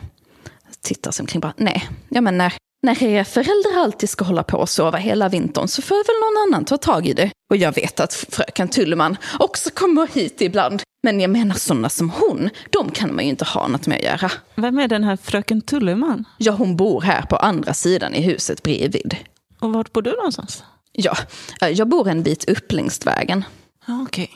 tittar 0.81 1.11
sig 1.11 1.23
omkring 1.23 1.39
bara, 1.39 1.53
nej, 1.57 1.89
ja 2.09 2.21
men 2.21 2.37
nej, 2.37 2.51
när 2.83 3.03
era 3.03 3.25
föräldrar 3.25 3.79
alltid 3.83 4.09
ska 4.09 4.25
hålla 4.25 4.43
på 4.43 4.57
och 4.57 4.69
sova 4.69 4.97
hela 4.97 5.29
vintern 5.29 5.67
så 5.67 5.81
får 5.81 5.95
väl 5.95 6.15
någon 6.21 6.53
annan 6.53 6.65
ta 6.65 6.77
tag 6.77 7.07
i 7.07 7.13
det. 7.13 7.31
Och 7.49 7.57
jag 7.57 7.75
vet 7.75 7.99
att 7.99 8.13
fröken 8.13 8.67
Tullman 8.67 9.17
också 9.39 9.69
kommer 9.69 10.07
hit 10.07 10.41
ibland. 10.41 10.81
Men 11.03 11.19
jag 11.19 11.29
menar 11.29 11.55
sådana 11.55 11.89
som 11.89 12.09
hon, 12.09 12.49
de 12.69 12.91
kan 12.91 13.15
man 13.15 13.23
ju 13.23 13.29
inte 13.29 13.45
ha 13.45 13.67
något 13.67 13.87
med 13.87 13.97
att 13.97 14.03
göra. 14.03 14.31
Vem 14.55 14.79
är 14.79 14.87
den 14.87 15.03
här 15.03 15.17
fröken 15.17 15.61
Tulleman? 15.61 16.25
Ja, 16.37 16.51
hon 16.51 16.75
bor 16.75 17.01
här 17.01 17.21
på 17.21 17.35
andra 17.35 17.73
sidan 17.73 18.13
i 18.13 18.21
huset 18.21 18.63
bredvid. 18.63 19.15
Och 19.59 19.73
vart 19.73 19.93
bor 19.93 20.01
du 20.01 20.11
någonstans? 20.11 20.63
Ja, 20.91 21.17
eh, 21.61 21.69
jag 21.69 21.87
bor 21.87 22.07
en 22.09 22.23
bit 22.23 22.49
upp 22.49 22.71
längs 22.71 23.05
vägen. 23.05 23.43
Ja, 23.87 24.03
Okej. 24.07 24.31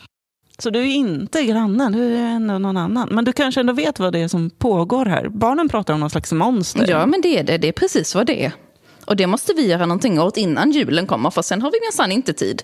Så 0.62 0.69
du 0.69 0.80
är 0.80 0.86
inte 0.86 1.43
grannen, 1.43 1.91
du 1.91 2.15
är 2.15 2.30
ändå 2.30 2.58
någon 2.58 2.78
annan. 2.78 3.10
Men 3.12 3.26
du 3.26 3.34
kanske 3.34 3.62
ändå 3.62 3.74
vet 3.74 4.00
vad 4.00 4.13
det 4.13 4.19
är 4.19 4.28
som 4.28 4.50
pågår 4.50 5.06
här. 5.06 5.30
Barnen 5.30 5.69
pratar 5.69 5.93
om 5.93 6.00
någon 6.00 6.10
slags 6.10 6.32
monster. 6.32 6.88
Ja, 6.89 7.06
men 7.06 7.21
det 7.21 7.39
är 7.39 7.43
det. 7.43 7.58
Det 7.58 7.67
är 7.67 7.71
precis 7.71 8.15
vad 8.15 8.28
det 8.28 8.45
är. 8.45 8.52
Och 9.06 9.15
det 9.15 9.28
måste 9.28 9.54
vi 9.54 9.67
göra 9.67 9.86
någonting 9.86 10.19
åt 10.19 10.38
innan 10.38 10.71
julen 10.71 11.08
kommer, 11.08 11.30
för 11.30 11.41
sen 11.41 11.62
har 11.62 11.71
vi 11.71 11.80
minsann 11.82 12.12
inte 12.12 12.34
tid. 12.34 12.63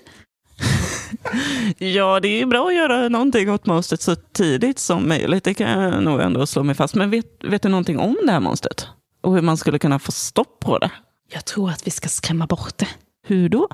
Ja, 1.77 2.19
det 2.19 2.41
är 2.41 2.45
bra 2.45 2.67
att 2.67 2.75
göra 2.75 3.09
någonting 3.09 3.51
åt 3.51 3.65
monstret 3.65 4.01
så 4.01 4.15
tidigt 4.15 4.79
som 4.79 5.07
möjligt. 5.09 5.43
Det 5.43 5.53
kan 5.53 5.81
jag 5.81 6.03
nog 6.03 6.21
ändå 6.21 6.45
slå 6.45 6.63
mig 6.63 6.75
fast. 6.75 6.95
Men 6.95 7.09
vet, 7.09 7.25
vet 7.43 7.61
du 7.61 7.69
någonting 7.69 7.99
om 7.99 8.17
det 8.25 8.31
här 8.31 8.39
monstret? 8.39 8.87
Och 9.21 9.33
hur 9.33 9.41
man 9.41 9.57
skulle 9.57 9.79
kunna 9.79 9.99
få 9.99 10.11
stopp 10.11 10.59
på 10.59 10.77
det? 10.77 10.91
Jag 11.33 11.45
tror 11.45 11.69
att 11.69 11.87
vi 11.87 11.91
ska 11.91 12.09
skrämma 12.09 12.47
bort 12.47 12.77
det. 12.77 12.87
Hur 13.27 13.49
då? 13.49 13.67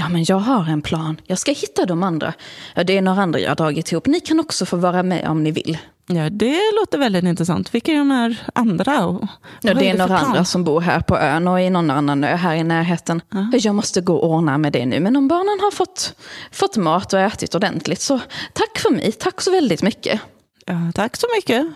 Ja, 0.00 0.08
men 0.08 0.24
jag 0.28 0.36
har 0.38 0.64
en 0.68 0.82
plan. 0.82 1.20
Jag 1.24 1.38
ska 1.38 1.52
hitta 1.52 1.86
de 1.86 2.02
andra. 2.02 2.34
Ja, 2.74 2.84
det 2.84 2.96
är 2.98 3.02
några 3.02 3.22
andra 3.22 3.40
jag 3.40 3.50
har 3.50 3.56
dragit 3.56 3.92
ihop. 3.92 4.06
Ni 4.06 4.20
kan 4.20 4.40
också 4.40 4.66
få 4.66 4.76
vara 4.76 5.02
med 5.02 5.28
om 5.28 5.42
ni 5.42 5.50
vill. 5.50 5.78
Ja, 6.06 6.30
det 6.30 6.60
låter 6.80 6.98
väldigt 6.98 7.24
intressant. 7.24 7.74
Vilka 7.74 7.92
är 7.92 7.98
de 7.98 8.10
här 8.10 8.36
andra? 8.54 9.06
Och, 9.06 9.22
Ja, 9.60 9.74
det 9.74 9.88
är 9.88 9.90
för 9.90 9.98
några 9.98 10.18
andra 10.18 10.44
som 10.44 10.64
bor 10.64 10.80
här 10.80 11.00
på 11.00 11.18
ön 11.18 11.48
och 11.48 11.60
i 11.60 11.70
någon 11.70 11.90
annan 11.90 12.24
ö 12.24 12.34
här 12.36 12.54
i 12.54 12.64
närheten. 12.64 13.22
Jag 13.52 13.74
måste 13.74 14.00
gå 14.00 14.16
och 14.16 14.30
ordna 14.30 14.58
med 14.58 14.72
det 14.72 14.86
nu. 14.86 15.00
Men 15.00 15.16
om 15.16 15.28
barnen 15.28 15.60
har 15.64 15.70
fått, 15.70 16.14
fått 16.52 16.76
mat 16.76 17.12
och 17.12 17.20
ätit 17.20 17.54
ordentligt 17.54 18.00
så 18.00 18.20
tack 18.52 18.78
för 18.78 18.90
mig. 18.90 19.12
Tack 19.12 19.40
så 19.40 19.50
väldigt 19.50 19.82
mycket. 19.82 20.20
Ja, 20.66 20.74
tack 20.94 21.16
så 21.16 21.26
mycket. 21.36 21.66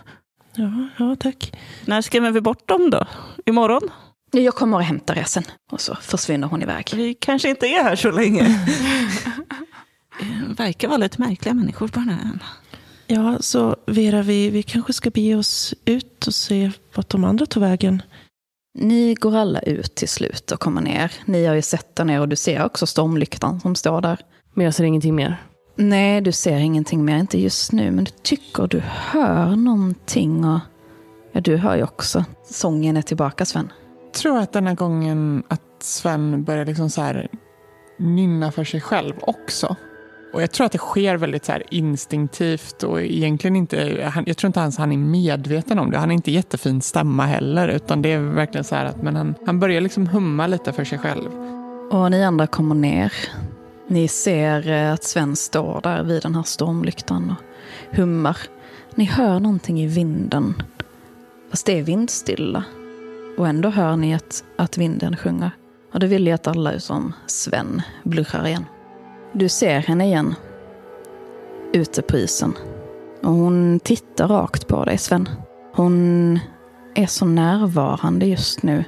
Ja, 0.54 0.88
ja, 0.98 1.16
tack. 1.20 1.52
När 1.84 2.02
skrämmer 2.02 2.30
vi 2.30 2.40
bort 2.40 2.68
dem 2.68 2.90
då? 2.90 3.06
Imorgon? 3.46 3.90
Jag 4.32 4.54
kommer 4.54 4.76
och 4.76 4.82
hämtar 4.82 5.18
er 5.18 5.24
sen. 5.24 5.44
Och 5.72 5.80
så 5.80 5.94
försvinner 5.94 6.48
hon 6.48 6.62
iväg. 6.62 6.90
Vi 6.94 7.14
kanske 7.14 7.48
inte 7.48 7.66
är 7.66 7.82
här 7.82 7.96
så 7.96 8.10
länge. 8.10 8.68
Det 10.20 10.54
verkar 10.62 10.88
vara 10.88 10.98
lite 10.98 11.20
märkliga 11.20 11.54
människor 11.54 11.88
på 11.88 11.98
den 11.98 12.08
här 12.08 12.24
ön. 12.24 12.42
Ja, 13.06 13.36
så 13.40 13.76
Vera, 13.86 14.22
vi, 14.22 14.50
vi 14.50 14.62
kanske 14.62 14.92
ska 14.92 15.10
bege 15.10 15.34
oss 15.34 15.74
ut 15.84 16.26
och 16.26 16.34
se 16.34 16.70
vart 16.94 17.08
de 17.08 17.24
andra 17.24 17.46
tog 17.46 17.62
vägen. 17.62 18.02
Ni 18.78 19.14
går 19.14 19.36
alla 19.36 19.60
ut 19.60 19.94
till 19.94 20.08
slut 20.08 20.50
och 20.50 20.60
kommer 20.60 20.80
ner. 20.80 21.12
Ni 21.24 21.46
har 21.46 21.54
ju 21.54 21.62
sett 21.62 21.96
där 21.96 22.04
ner 22.04 22.20
och 22.20 22.28
du 22.28 22.36
ser 22.36 22.64
också 22.64 22.86
stormlyktan 22.86 23.60
som 23.60 23.74
står 23.74 24.00
där. 24.00 24.18
Men 24.54 24.64
jag 24.64 24.74
ser 24.74 24.84
ingenting 24.84 25.14
mer. 25.14 25.36
Nej, 25.76 26.20
du 26.20 26.32
ser 26.32 26.58
ingenting 26.58 27.04
mer, 27.04 27.16
inte 27.16 27.40
just 27.40 27.72
nu, 27.72 27.90
men 27.90 28.04
du 28.04 28.10
tycker 28.22 28.66
du 28.66 28.82
hör 28.84 29.56
någonting. 29.56 30.44
Och... 30.44 30.60
Ja, 31.32 31.40
du 31.40 31.56
hör 31.56 31.76
ju 31.76 31.82
också. 31.82 32.24
Sången 32.44 32.96
är 32.96 33.02
tillbaka, 33.02 33.44
Sven. 33.44 33.72
Jag 34.12 34.18
tror 34.18 34.38
att 34.38 34.52
den 34.52 34.66
här 34.66 34.74
gången 34.74 35.42
att 35.48 35.62
Sven 35.78 36.44
börjar 36.44 36.64
liksom 36.64 36.90
så 36.90 37.00
här 37.00 37.28
nynna 37.98 38.52
för 38.52 38.64
sig 38.64 38.80
själv 38.80 39.14
också. 39.20 39.76
Och 40.32 40.42
jag 40.42 40.50
tror 40.50 40.66
att 40.66 40.72
det 40.72 40.78
sker 40.78 41.16
väldigt 41.16 41.44
så 41.44 41.52
här 41.52 41.62
instinktivt 41.70 42.82
och 42.82 43.02
egentligen 43.02 43.56
inte, 43.56 43.76
jag 44.26 44.36
tror 44.36 44.48
inte 44.48 44.60
ens 44.60 44.78
han 44.78 44.92
är 44.92 44.96
medveten 44.96 45.78
om 45.78 45.90
det. 45.90 45.98
Han 45.98 46.08
har 46.08 46.14
inte 46.14 46.30
jättefin 46.30 46.82
stämma 46.82 47.26
heller, 47.26 47.68
utan 47.68 48.02
det 48.02 48.12
är 48.12 48.20
verkligen 48.20 48.64
så 48.64 48.74
här 48.74 48.84
att 48.84 49.02
men 49.02 49.16
han, 49.16 49.34
han 49.46 49.60
börjar 49.60 49.80
liksom 49.80 50.06
humma 50.06 50.46
lite 50.46 50.72
för 50.72 50.84
sig 50.84 50.98
själv. 50.98 51.30
Och 51.90 52.10
ni 52.10 52.24
andra 52.24 52.46
kommer 52.46 52.74
ner. 52.74 53.12
Ni 53.86 54.08
ser 54.08 54.70
eh, 54.70 54.92
att 54.92 55.04
Sven 55.04 55.36
står 55.36 55.80
där 55.82 56.02
vid 56.02 56.22
den 56.22 56.34
här 56.34 56.42
stormlyktan 56.42 57.30
och 57.30 57.96
hummar. 57.96 58.36
Ni 58.94 59.04
hör 59.04 59.40
någonting 59.40 59.80
i 59.80 59.86
vinden. 59.86 60.54
Fast 61.50 61.66
det 61.66 61.78
är 61.78 61.82
vindstilla. 61.82 62.64
Och 63.38 63.48
ändå 63.48 63.68
hör 63.68 63.96
ni 63.96 64.14
att, 64.14 64.44
att 64.56 64.78
vinden 64.78 65.16
sjunger. 65.16 65.50
Och 65.92 66.00
det 66.00 66.06
vill 66.06 66.26
jag 66.26 66.34
att 66.34 66.46
alla 66.46 66.72
utom 66.72 67.12
Sven 67.26 67.82
blushar 68.02 68.46
igen. 68.46 68.64
Du 69.32 69.48
ser 69.48 69.78
henne 69.80 70.06
igen. 70.06 70.34
Ute 71.72 72.02
på 72.02 72.16
isen. 72.16 72.54
Och 73.22 73.32
hon 73.32 73.80
tittar 73.80 74.28
rakt 74.28 74.68
på 74.68 74.84
dig, 74.84 74.98
Sven. 74.98 75.28
Hon 75.74 76.38
är 76.94 77.06
så 77.06 77.24
närvarande 77.24 78.26
just 78.26 78.62
nu. 78.62 78.84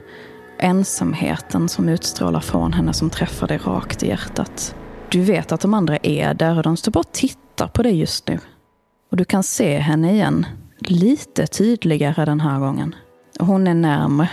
Ensamheten 0.58 1.68
som 1.68 1.88
utstrålar 1.88 2.40
från 2.40 2.72
henne 2.72 2.92
som 2.92 3.10
träffar 3.10 3.48
dig 3.48 3.58
rakt 3.58 4.02
i 4.02 4.08
hjärtat. 4.08 4.74
Du 5.10 5.22
vet 5.22 5.52
att 5.52 5.60
de 5.60 5.74
andra 5.74 5.96
är 6.02 6.34
där 6.34 6.56
och 6.56 6.62
de 6.62 6.76
står 6.76 6.92
bara 6.92 7.00
och 7.00 7.12
tittar 7.12 7.68
på 7.68 7.82
dig 7.82 7.98
just 8.00 8.28
nu. 8.28 8.38
Och 9.10 9.16
du 9.16 9.24
kan 9.24 9.42
se 9.42 9.78
henne 9.78 10.12
igen, 10.12 10.46
lite 10.78 11.46
tydligare 11.46 12.24
den 12.24 12.40
här 12.40 12.58
gången. 12.58 12.94
Hon 13.38 13.66
är 13.66 13.74
närmare. 13.74 14.30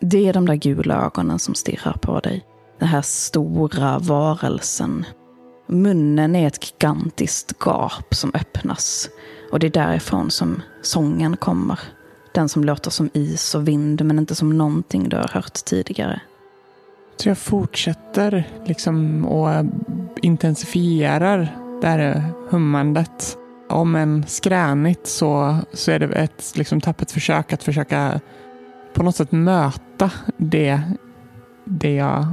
Det 0.00 0.28
är 0.28 0.32
de 0.32 0.46
där 0.46 0.54
gula 0.54 1.04
ögonen 1.04 1.38
som 1.38 1.54
stirrar 1.54 1.92
på 1.92 2.20
dig. 2.20 2.44
Den 2.78 2.88
här 2.88 3.02
stora 3.02 3.98
varelsen. 3.98 5.04
Munnen 5.66 6.36
är 6.36 6.46
ett 6.46 6.72
gigantiskt 6.72 7.52
gap 7.64 8.14
som 8.14 8.30
öppnas. 8.34 9.08
Och 9.52 9.58
det 9.58 9.66
är 9.66 9.70
därifrån 9.70 10.30
som 10.30 10.62
sången 10.82 11.36
kommer. 11.36 11.80
Den 12.34 12.48
som 12.48 12.64
låter 12.64 12.90
som 12.90 13.10
is 13.12 13.54
och 13.54 13.68
vind 13.68 14.04
men 14.04 14.18
inte 14.18 14.34
som 14.34 14.58
någonting 14.58 15.08
du 15.08 15.16
har 15.16 15.28
hört 15.28 15.54
tidigare. 15.64 16.20
Så 17.16 17.28
jag 17.28 17.38
fortsätter 17.38 18.48
liksom 18.66 19.26
och 19.26 19.64
intensifierar 20.22 21.56
det 21.80 21.86
här 21.86 22.24
hummandet. 22.50 23.36
Om 23.70 23.96
en 23.96 24.24
skränigt 24.26 25.06
så, 25.06 25.56
så 25.72 25.90
är 25.90 25.98
det 25.98 26.06
ett 26.06 26.52
liksom 26.54 26.80
tappert 26.80 27.10
försök 27.10 27.52
att 27.52 27.62
försöka 27.62 28.20
på 28.94 29.02
något 29.02 29.16
sätt 29.16 29.32
möta 29.32 30.10
det, 30.36 30.82
det 31.64 31.94
jag 31.94 32.26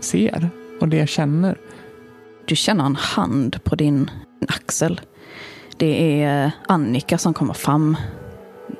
ser 0.00 0.48
och 0.80 0.88
det 0.88 0.96
jag 0.96 1.08
känner. 1.08 1.58
Du 2.46 2.56
känner 2.56 2.86
en 2.86 2.96
hand 2.96 3.64
på 3.64 3.74
din 3.74 4.10
axel. 4.48 5.00
Det 5.76 6.22
är 6.22 6.50
Annika 6.68 7.18
som 7.18 7.34
kommer 7.34 7.54
fram. 7.54 7.96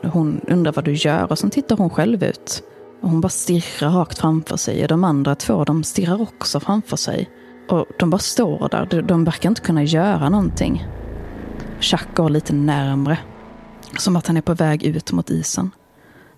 Hon 0.03 0.41
undrar 0.49 0.73
vad 0.73 0.85
du 0.85 0.93
gör 0.93 1.31
och 1.31 1.39
sen 1.39 1.51
tittar 1.51 1.77
hon 1.77 1.91
själv 1.91 2.25
ut. 2.25 2.63
Och 3.03 3.11
hon 3.11 3.21
bara 3.21 3.29
stirrar 3.29 3.91
rakt 3.91 4.19
framför 4.19 4.57
sig. 4.57 4.83
Och 4.83 4.89
de 4.89 5.05
andra 5.05 5.35
två 5.35 5.65
de 5.65 5.85
stirrar 5.85 6.23
också 6.23 6.61
framför 6.61 6.97
sig. 6.97 7.31
Och 7.69 7.87
de 7.99 8.11
bara 8.11 8.19
står 8.19 8.69
där. 8.69 8.87
De, 8.91 9.01
de 9.01 9.25
verkar 9.25 9.49
inte 9.49 9.61
kunna 9.61 9.83
göra 9.83 10.29
någonting. 10.29 10.87
Chuck 11.81 12.15
går 12.15 12.29
lite 12.29 12.53
närmre. 12.53 13.19
Som 13.99 14.17
att 14.17 14.27
han 14.27 14.37
är 14.37 14.41
på 14.41 14.55
väg 14.55 14.83
ut 14.83 15.13
mot 15.13 15.31
isen. 15.31 15.71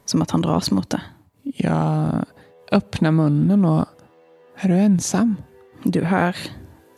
Som 0.04 0.22
att 0.22 0.30
han 0.30 0.42
dras 0.42 0.70
mot 0.70 0.90
det. 0.90 1.00
Jag 1.42 2.24
öppnar 2.72 3.10
munnen 3.10 3.64
och 3.64 3.86
är 4.58 4.68
du 4.68 4.74
ensam? 4.74 5.36
Du 5.82 6.04
hör 6.04 6.36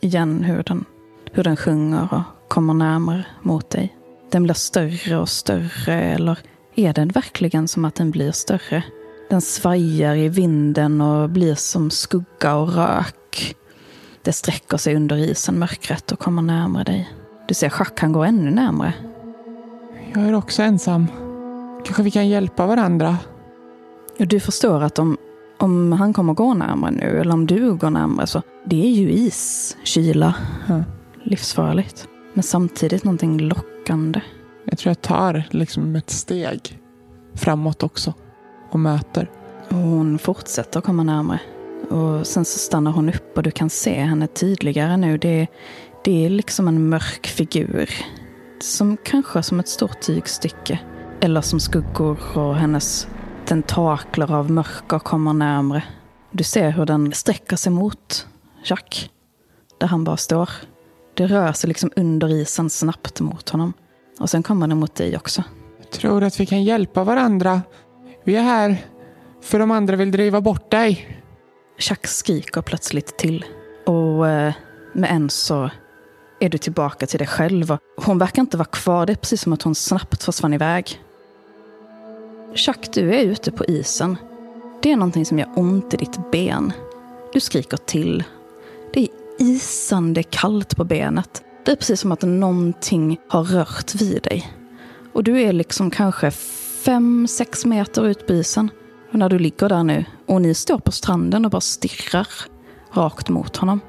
igen 0.01 0.43
hur 0.43 0.63
den, 0.63 0.85
hur 1.31 1.43
den 1.43 1.57
sjunger 1.57 2.13
och 2.13 2.49
kommer 2.49 2.73
närmare 2.73 3.25
mot 3.41 3.69
dig. 3.69 3.95
Den 4.31 4.43
blir 4.43 4.53
större 4.53 5.17
och 5.17 5.29
större, 5.29 6.01
eller 6.01 6.39
är 6.75 6.93
den 6.93 7.07
verkligen 7.07 7.67
som 7.67 7.85
att 7.85 7.95
den 7.95 8.11
blir 8.11 8.31
större? 8.31 8.83
Den 9.29 9.41
svajar 9.41 10.15
i 10.15 10.29
vinden 10.29 11.01
och 11.01 11.29
blir 11.29 11.55
som 11.55 11.89
skugga 11.91 12.55
och 12.55 12.73
rök. 12.73 13.55
Det 14.21 14.33
sträcker 14.33 14.77
sig 14.77 14.95
under 14.95 15.15
isen, 15.15 15.59
mörkret, 15.59 16.11
och 16.11 16.19
kommer 16.19 16.41
närmare 16.41 16.83
dig. 16.83 17.09
Du 17.49 17.55
ser 17.55 17.67
Jacques, 17.79 18.01
han 18.01 18.11
går 18.11 18.25
ännu 18.25 18.51
närmare. 18.51 18.93
Jag 20.13 20.23
är 20.23 20.33
också 20.35 20.63
ensam. 20.63 21.07
Kanske 21.85 22.03
vi 22.03 22.11
kan 22.11 22.27
hjälpa 22.27 22.65
varandra? 22.65 23.17
Och 24.19 24.27
du 24.27 24.39
förstår 24.39 24.83
att 24.83 24.99
om, 24.99 25.17
om 25.57 25.91
han 25.91 26.13
kommer 26.13 26.33
gå 26.33 26.53
närmare 26.53 26.91
nu, 26.91 27.19
eller 27.21 27.33
om 27.33 27.47
du 27.47 27.73
går 27.73 27.89
närmare, 27.89 28.27
så 28.27 28.41
det 28.65 28.85
är 28.85 28.89
ju 28.89 29.11
is, 29.11 29.77
kyla. 29.83 30.35
Ja. 30.67 30.83
Livsfarligt. 31.23 32.07
Men 32.33 32.43
samtidigt 32.43 33.03
någonting 33.03 33.37
lockande. 33.37 34.21
Jag 34.65 34.77
tror 34.77 34.89
jag 34.89 35.01
tar 35.01 35.43
liksom 35.49 35.95
ett 35.95 36.09
steg 36.09 36.79
framåt 37.33 37.83
också 37.83 38.13
och 38.69 38.79
möter. 38.79 39.29
Och 39.69 39.75
hon 39.75 40.19
fortsätter 40.19 40.81
komma 40.81 41.03
närmare. 41.03 41.39
Och 41.89 42.27
sen 42.27 42.45
så 42.45 42.59
stannar 42.59 42.91
hon 42.91 43.09
upp 43.09 43.37
och 43.37 43.43
du 43.43 43.51
kan 43.51 43.69
se 43.69 43.93
henne 43.93 44.27
tydligare 44.27 44.97
nu. 44.97 45.17
Det, 45.17 45.47
det 46.03 46.25
är 46.25 46.29
liksom 46.29 46.67
en 46.67 46.89
mörk 46.89 47.27
figur. 47.27 47.89
Som 48.59 48.97
kanske 49.03 49.43
som 49.43 49.59
ett 49.59 49.67
stort 49.67 50.01
tygstycke. 50.01 50.79
Eller 51.21 51.41
som 51.41 51.59
skuggor 51.59 52.37
och 52.37 52.55
hennes 52.55 53.07
tentakler 53.45 54.31
av 54.31 54.51
mörker 54.51 54.99
kommer 54.99 55.33
närmre. 55.33 55.83
Du 56.31 56.43
ser 56.43 56.69
hur 56.69 56.85
den 56.85 57.13
sträcker 57.13 57.55
sig 57.55 57.71
mot 57.71 58.27
Jack. 58.63 59.11
Där 59.77 59.87
han 59.87 60.03
bara 60.03 60.17
står. 60.17 60.49
Det 61.13 61.27
rör 61.27 61.53
sig 61.53 61.67
liksom 61.67 61.91
under 61.95 62.29
isen 62.29 62.69
snabbt 62.69 63.19
mot 63.19 63.49
honom. 63.49 63.73
Och 64.19 64.29
sen 64.29 64.43
kommer 64.43 64.67
den 64.67 64.77
mot 64.77 64.95
dig 64.95 65.17
också. 65.17 65.43
Jag 65.77 65.91
tror 65.91 66.23
att 66.23 66.39
vi 66.39 66.45
kan 66.45 66.63
hjälpa 66.63 67.03
varandra. 67.03 67.61
Vi 68.23 68.35
är 68.35 68.43
här 68.43 68.77
för 69.41 69.59
de 69.59 69.71
andra 69.71 69.95
vill 69.95 70.11
driva 70.11 70.41
bort 70.41 70.71
dig. 70.71 71.21
Chuck 71.77 72.07
skriker 72.07 72.61
plötsligt 72.61 73.17
till. 73.17 73.45
Och 73.85 74.27
eh, 74.27 74.53
med 74.93 75.11
en 75.11 75.29
så 75.29 75.69
är 76.39 76.49
du 76.49 76.57
tillbaka 76.57 77.07
till 77.07 77.17
dig 77.19 77.27
själv. 77.27 77.71
Och 77.71 78.03
hon 78.03 78.17
verkar 78.17 78.41
inte 78.41 78.57
vara 78.57 78.65
kvar. 78.65 79.05
Det 79.05 79.13
är 79.13 79.15
precis 79.15 79.41
som 79.41 79.53
att 79.53 79.61
hon 79.61 79.75
snabbt 79.75 80.23
försvann 80.23 80.53
iväg. 80.53 81.01
Chuck, 82.55 82.89
du 82.93 83.15
är 83.15 83.23
ute 83.23 83.51
på 83.51 83.65
isen. 83.65 84.17
Det 84.81 84.91
är 84.91 84.95
någonting 84.95 85.25
som 85.25 85.39
gör 85.39 85.49
ont 85.55 85.93
i 85.93 85.97
ditt 85.97 86.31
ben. 86.31 86.73
Du 87.33 87.39
skriker 87.39 87.77
till. 87.77 88.23
Det 88.93 88.99
är 88.99 89.09
isande 89.37 90.23
kallt 90.23 90.77
på 90.77 90.83
benet. 90.83 91.43
Det 91.65 91.71
är 91.71 91.75
precis 91.75 91.99
som 91.99 92.11
att 92.11 92.21
någonting 92.21 93.17
har 93.27 93.43
rört 93.43 93.95
vid 93.95 94.23
dig. 94.23 94.53
Och 95.13 95.23
du 95.23 95.41
är 95.41 95.53
liksom 95.53 95.91
kanske 95.91 96.31
fem, 96.85 97.27
sex 97.27 97.65
meter 97.65 98.07
ut 98.07 98.27
på 98.27 98.33
isen. 98.33 98.69
Och 99.11 99.19
när 99.19 99.29
du 99.29 99.39
ligger 99.39 99.69
där 99.69 99.83
nu 99.83 100.05
och 100.25 100.41
ni 100.41 100.53
står 100.53 100.79
på 100.79 100.91
stranden 100.91 101.45
och 101.45 101.51
bara 101.51 101.61
stirrar 101.61 102.27
rakt 102.91 103.29
mot 103.29 103.57
honom. 103.57 103.79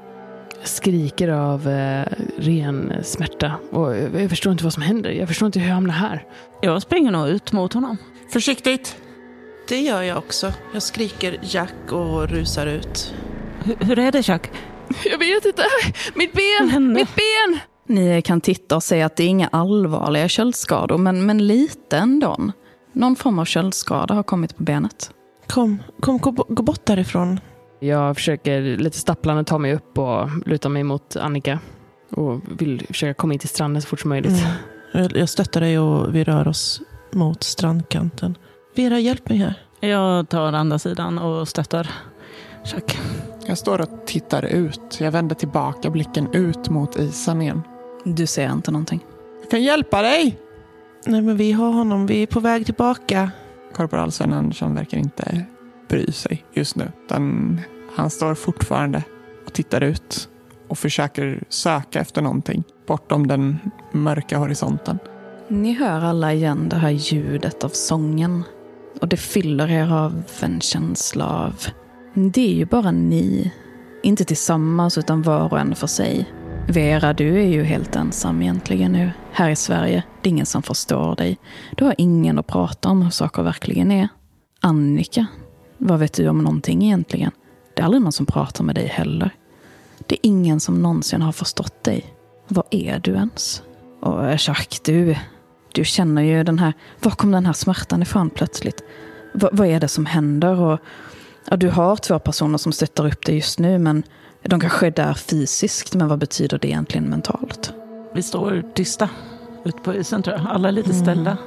Skriker 0.63 1.27
av 1.27 1.67
eh, 1.67 2.05
ren 2.37 2.93
smärta. 3.03 3.53
Och 3.71 3.97
jag 3.97 4.29
förstår 4.29 4.51
inte 4.51 4.63
vad 4.63 4.73
som 4.73 4.83
händer. 4.83 5.09
Jag 5.09 5.27
förstår 5.27 5.45
inte 5.45 5.59
hur 5.59 5.67
jag 5.67 5.75
hamnar 5.75 5.93
här. 5.93 6.25
Jag 6.61 6.81
springer 6.81 7.11
nog 7.11 7.27
ut 7.27 7.51
mot 7.51 7.73
honom. 7.73 7.97
Försiktigt! 8.33 8.95
Det 9.67 9.81
gör 9.81 10.01
jag 10.01 10.17
också. 10.17 10.53
Jag 10.73 10.83
skriker 10.83 11.39
Jack 11.41 11.91
och 11.91 12.29
rusar 12.29 12.67
ut. 12.67 13.13
Hur, 13.63 13.75
hur 13.79 13.99
är 13.99 14.11
det 14.11 14.23
Chuck? 14.23 14.51
Jag 15.05 15.17
vet 15.17 15.45
inte. 15.45 15.63
Mitt 16.15 16.33
ben! 16.33 16.93
Mitt 16.93 17.15
ben! 17.15 17.59
Ni 17.87 18.21
kan 18.21 18.41
titta 18.41 18.75
och 18.75 18.83
se 18.83 19.01
att 19.01 19.15
det 19.15 19.23
är 19.23 19.27
inga 19.27 19.47
allvarliga 19.47 20.27
köldskador, 20.27 20.97
men, 20.97 21.25
men 21.25 21.47
lite 21.47 21.97
ändå. 21.97 22.37
Någon 22.93 23.15
form 23.15 23.39
av 23.39 23.45
köldskada 23.45 24.13
har 24.13 24.23
kommit 24.23 24.57
på 24.57 24.63
benet. 24.63 25.11
Kom, 25.47 25.83
kom 25.99 26.17
gå, 26.17 26.31
gå 26.31 26.63
bort 26.63 26.85
därifrån. 26.85 27.39
Jag 27.83 28.15
försöker 28.15 28.61
lite 28.61 28.97
stapplande 28.97 29.43
ta 29.43 29.57
mig 29.57 29.73
upp 29.73 29.97
och 29.97 30.29
luta 30.45 30.69
mig 30.69 30.83
mot 30.83 31.15
Annika. 31.15 31.59
Och 32.11 32.41
vill 32.59 32.85
försöka 32.87 33.13
komma 33.13 33.33
in 33.33 33.39
till 33.39 33.49
stranden 33.49 33.81
så 33.81 33.87
fort 33.87 33.99
som 33.99 34.09
möjligt. 34.09 34.43
Mm. 34.93 35.09
Jag, 35.13 35.29
stöttar 35.29 35.61
dig 35.61 35.79
och 35.79 36.15
vi 36.15 36.23
rör 36.23 36.47
oss 36.47 36.81
mot 37.11 37.43
strandkanten. 37.43 38.37
Vera, 38.75 38.99
hjälp 38.99 39.29
mig 39.29 39.37
här. 39.37 39.53
Jag 39.79 40.29
tar 40.29 40.53
andra 40.53 40.79
sidan 40.79 41.17
och 41.17 41.47
stöttar 41.47 41.91
Chuck. 42.63 42.97
Jag 43.45 43.57
står 43.57 43.81
och 43.81 44.05
tittar 44.05 44.45
ut. 44.45 44.97
Jag 44.99 45.11
vänder 45.11 45.35
tillbaka 45.35 45.89
blicken 45.89 46.33
ut 46.33 46.69
mot 46.69 46.95
isen 46.95 47.41
igen. 47.41 47.61
Du 48.03 48.27
ser 48.27 48.51
inte 48.51 48.71
någonting. 48.71 49.05
Jag 49.41 49.51
kan 49.51 49.63
hjälpa 49.63 50.01
dig! 50.01 50.39
Nej, 51.05 51.21
men 51.21 51.37
vi 51.37 51.51
har 51.51 51.71
honom. 51.71 52.07
Vi 52.07 52.23
är 52.23 52.27
på 52.27 52.39
väg 52.39 52.65
tillbaka. 52.65 53.31
Korporal 53.73 54.11
Sven 54.11 54.33
Andersson 54.33 54.75
verkar 54.75 54.97
inte 54.97 55.45
bry 55.91 56.11
sig 56.11 56.45
just 56.53 56.75
nu. 56.75 56.91
Utan 57.05 57.59
han 57.95 58.09
står 58.09 58.35
fortfarande 58.35 59.03
och 59.45 59.53
tittar 59.53 59.83
ut 59.83 60.29
och 60.67 60.77
försöker 60.77 61.43
söka 61.49 61.99
efter 61.99 62.21
någonting 62.21 62.63
bortom 62.87 63.27
den 63.27 63.59
mörka 63.91 64.37
horisonten. 64.37 64.99
Ni 65.47 65.73
hör 65.73 66.01
alla 66.01 66.33
igen 66.33 66.69
det 66.69 66.75
här 66.75 66.89
ljudet 66.89 67.63
av 67.63 67.69
sången. 67.69 68.43
Och 69.01 69.07
det 69.07 69.17
fyller 69.17 69.71
er 69.71 69.93
av 69.93 70.23
en 70.41 70.61
känsla 70.61 71.25
av... 71.25 71.55
Det 72.13 72.51
är 72.51 72.55
ju 72.55 72.65
bara 72.65 72.91
ni. 72.91 73.53
Inte 74.03 74.25
tillsammans 74.25 74.97
utan 74.97 75.21
var 75.21 75.53
och 75.53 75.59
en 75.59 75.75
för 75.75 75.87
sig. 75.87 76.29
Vera, 76.67 77.13
du 77.13 77.41
är 77.41 77.47
ju 77.47 77.63
helt 77.63 77.95
ensam 77.95 78.41
egentligen 78.41 78.91
nu. 78.91 79.11
Här 79.31 79.49
i 79.49 79.55
Sverige. 79.55 80.03
Det 80.21 80.29
är 80.29 80.31
ingen 80.31 80.45
som 80.45 80.63
förstår 80.63 81.15
dig. 81.15 81.37
Du 81.77 81.85
har 81.85 81.95
ingen 81.97 82.39
att 82.39 82.47
prata 82.47 82.89
om 82.89 83.01
hur 83.01 83.09
saker 83.09 83.43
verkligen 83.43 83.91
är. 83.91 84.07
Annika, 84.61 85.27
vad 85.83 85.99
vet 85.99 86.13
du 86.13 86.27
om 86.27 86.37
någonting 86.37 86.83
egentligen? 86.83 87.31
Det 87.73 87.81
är 87.81 87.85
aldrig 87.85 88.03
någon 88.03 88.11
som 88.11 88.25
pratar 88.25 88.63
med 88.63 88.75
dig 88.75 88.87
heller. 88.87 89.31
Det 90.07 90.15
är 90.15 90.19
ingen 90.23 90.59
som 90.59 90.81
någonsin 90.81 91.21
har 91.21 91.31
förstått 91.31 91.83
dig. 91.83 92.05
Vad 92.47 92.65
är 92.71 92.99
du 92.99 93.11
ens? 93.11 93.63
Och 94.01 94.25
Jacques, 94.25 94.79
du, 94.79 95.15
Du 95.73 95.85
känner 95.85 96.21
ju 96.21 96.43
den 96.43 96.59
här, 96.59 96.73
var 97.03 97.11
kom 97.11 97.31
den 97.31 97.45
här 97.45 97.53
smärtan 97.53 98.01
ifrån 98.01 98.29
plötsligt? 98.29 98.83
Va, 99.33 99.49
vad 99.51 99.67
är 99.67 99.79
det 99.79 99.87
som 99.87 100.05
händer? 100.05 100.59
Och, 100.59 100.79
ja, 101.49 101.57
du 101.57 101.69
har 101.69 101.95
två 101.95 102.19
personer 102.19 102.57
som 102.57 102.71
stöttar 102.71 103.07
upp 103.07 103.25
dig 103.25 103.35
just 103.35 103.59
nu, 103.59 103.77
men 103.77 104.03
de 104.43 104.59
kanske 104.59 104.87
är 104.87 104.91
där 104.91 105.13
fysiskt, 105.13 105.95
men 105.95 106.07
vad 106.07 106.19
betyder 106.19 106.59
det 106.59 106.67
egentligen 106.67 107.09
mentalt? 107.09 107.73
Vi 108.13 108.23
står 108.23 108.63
tysta 108.73 109.09
ute 109.65 109.77
på 109.77 109.93
isen 109.93 110.23
tror 110.23 110.37
jag. 110.37 110.47
Alla 110.47 110.67
är 110.67 110.71
lite 110.71 110.93
ställda. 110.93 111.37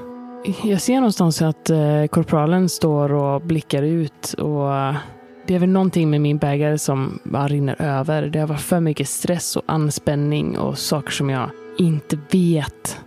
Jag 0.64 0.80
ser 0.80 0.94
någonstans 0.94 1.42
att 1.42 1.70
eh, 1.70 2.06
korpralen 2.10 2.68
står 2.68 3.12
och 3.12 3.40
blickar 3.40 3.82
ut. 3.82 4.32
och 4.32 4.70
Det 5.46 5.54
är 5.54 5.58
väl 5.58 5.68
någonting 5.68 6.10
med 6.10 6.20
min 6.20 6.38
bägare 6.38 6.78
som 6.78 7.18
bara 7.24 7.48
rinner 7.48 7.82
över. 7.82 8.22
Det 8.22 8.38
har 8.38 8.46
varit 8.46 8.60
för 8.60 8.80
mycket 8.80 9.08
stress 9.08 9.56
och 9.56 9.62
anspänning 9.66 10.58
och 10.58 10.78
saker 10.78 11.10
som 11.10 11.30
jag 11.30 11.50
inte 11.78 12.18
vet. 12.30 13.00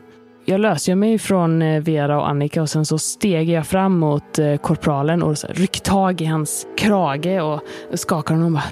Jag 0.45 0.59
löser 0.59 0.95
mig 0.95 1.19
från 1.19 1.61
eh, 1.61 1.81
Vera 1.83 2.19
och 2.19 2.29
Annika 2.29 2.61
och 2.61 2.69
sen 2.69 2.85
så 2.85 2.97
steg 2.99 3.49
jag 3.49 3.67
fram 3.67 3.99
mot 3.99 4.39
eh, 4.39 4.55
korpralen 4.57 5.23
och 5.23 5.37
så 5.37 5.47
här 5.47 5.53
ryck 5.53 5.81
tag 5.81 6.21
i 6.21 6.25
hans 6.25 6.67
krage 6.77 7.41
och 7.41 7.61
skakar 7.99 8.33
honom 8.35 8.45
och 8.47 8.51
bara 8.61 8.63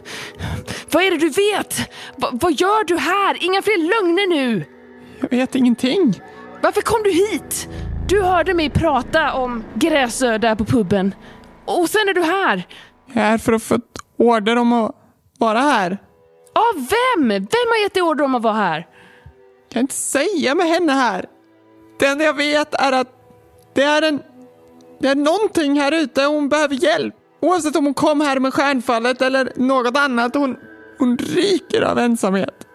Vad 0.91 1.04
är 1.04 1.12
det 1.12 1.17
du 1.17 1.30
vet? 1.30 1.89
Va- 2.17 2.30
vad 2.32 2.51
gör 2.51 2.86
du 2.88 2.97
här? 2.97 3.38
Inga 3.43 3.62
fler 3.62 3.78
lögner 3.78 4.30
nu! 4.30 4.65
Jag 5.19 5.30
vet 5.30 5.56
ingenting. 5.56 6.13
Varför 6.62 6.82
kom 6.82 7.04
du 7.04 7.12
hit? 7.12 7.69
Du 8.08 8.22
hörde 8.22 8.54
mig 8.54 8.70
prata 8.70 9.34
om 9.34 9.63
Gräsö 9.76 10.38
där 10.38 10.56
på 10.56 10.65
puben. 10.65 11.15
Och 11.65 11.89
sen 11.89 12.10
är 12.10 12.13
du 12.13 12.22
här. 12.22 12.68
Jag 13.13 13.24
är 13.24 13.30
här 13.30 13.38
för 13.38 13.54
att 13.54 13.63
få 13.63 13.76
ett 13.76 13.82
order 14.18 14.56
om 14.56 14.74
att 14.74 14.96
vara 15.38 15.60
här. 15.60 15.91
Av 16.54 16.76
vem? 16.76 17.30
Vem 17.30 17.68
har 17.70 17.84
gett 17.84 17.94
dig 17.94 18.04
order 18.04 18.24
om 18.26 18.36
att 18.36 18.41
vara 18.41 18.54
här? 18.54 18.78
Jag 18.78 19.72
kan 19.74 19.82
inte 19.82 19.94
säga 19.94 20.56
med 20.56 20.68
henne 20.68 20.91
här. 20.91 21.26
Det 22.00 22.06
enda 22.06 22.24
jag 22.26 22.34
vet 22.34 22.74
är 22.74 22.91
att 22.91 23.08
det 23.76 23.84
är 23.84 24.02
en... 24.02 24.22
Det 25.00 25.08
är 25.08 25.15
någonting 25.15 25.80
här 25.80 25.91
ute 25.91 26.28
och 26.28 26.34
hon 26.34 26.50
behöver 26.50 26.76
hjälp. 26.76 27.15
Oavsett 27.41 27.76
om 27.76 27.86
hon 27.86 27.94
kom 27.94 28.22
här 28.22 28.39
med 28.39 28.54
stjärnfallet 28.54 29.22
eller 29.22 29.52
något 29.56 29.98
annat. 29.98 30.36
Hon, 30.36 30.58
hon 31.00 31.18
ryker 31.18 31.82
av 31.82 32.00
ensamhet. 32.00 32.68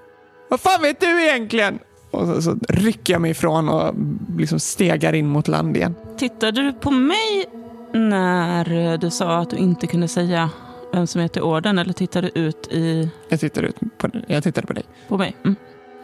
Vad 0.49 0.61
fan 0.61 0.83
vet 0.83 1.01
du 1.01 1.23
egentligen? 1.23 1.79
Och 2.11 2.27
så, 2.27 2.42
så 2.42 2.57
rycker 2.68 3.12
jag 3.12 3.23
mig 3.23 3.31
ifrån 3.31 3.68
och 3.68 3.94
liksom 4.38 4.61
stegar 4.61 5.12
in 5.12 5.27
mot 5.29 5.49
land 5.49 5.77
igen. 5.77 5.94
Tittade 6.18 6.62
du 6.62 6.73
på 6.73 6.90
mig 6.90 7.44
när 7.92 8.96
du 8.99 9.11
sa 9.11 9.38
att 9.38 9.51
du 9.51 9.57
inte 9.57 9.87
kunde 9.87 10.09
säga 10.09 10.51
vem 10.92 11.07
som 11.07 11.20
heter 11.20 11.42
orden 11.42 11.79
eller 11.79 11.92
tittade 11.92 12.31
du 12.35 12.40
ut 12.40 12.66
i, 12.73 13.11
Jag 13.29 13.40
tittar 13.40 13.62
ut 13.62 13.77
på, 13.99 14.09
jag 14.27 14.42
tittade 14.42 14.66
på 14.66 14.73
dig. 14.73 14.85
på 15.09 15.18
mig? 15.18 15.37
Mm. 15.44 15.57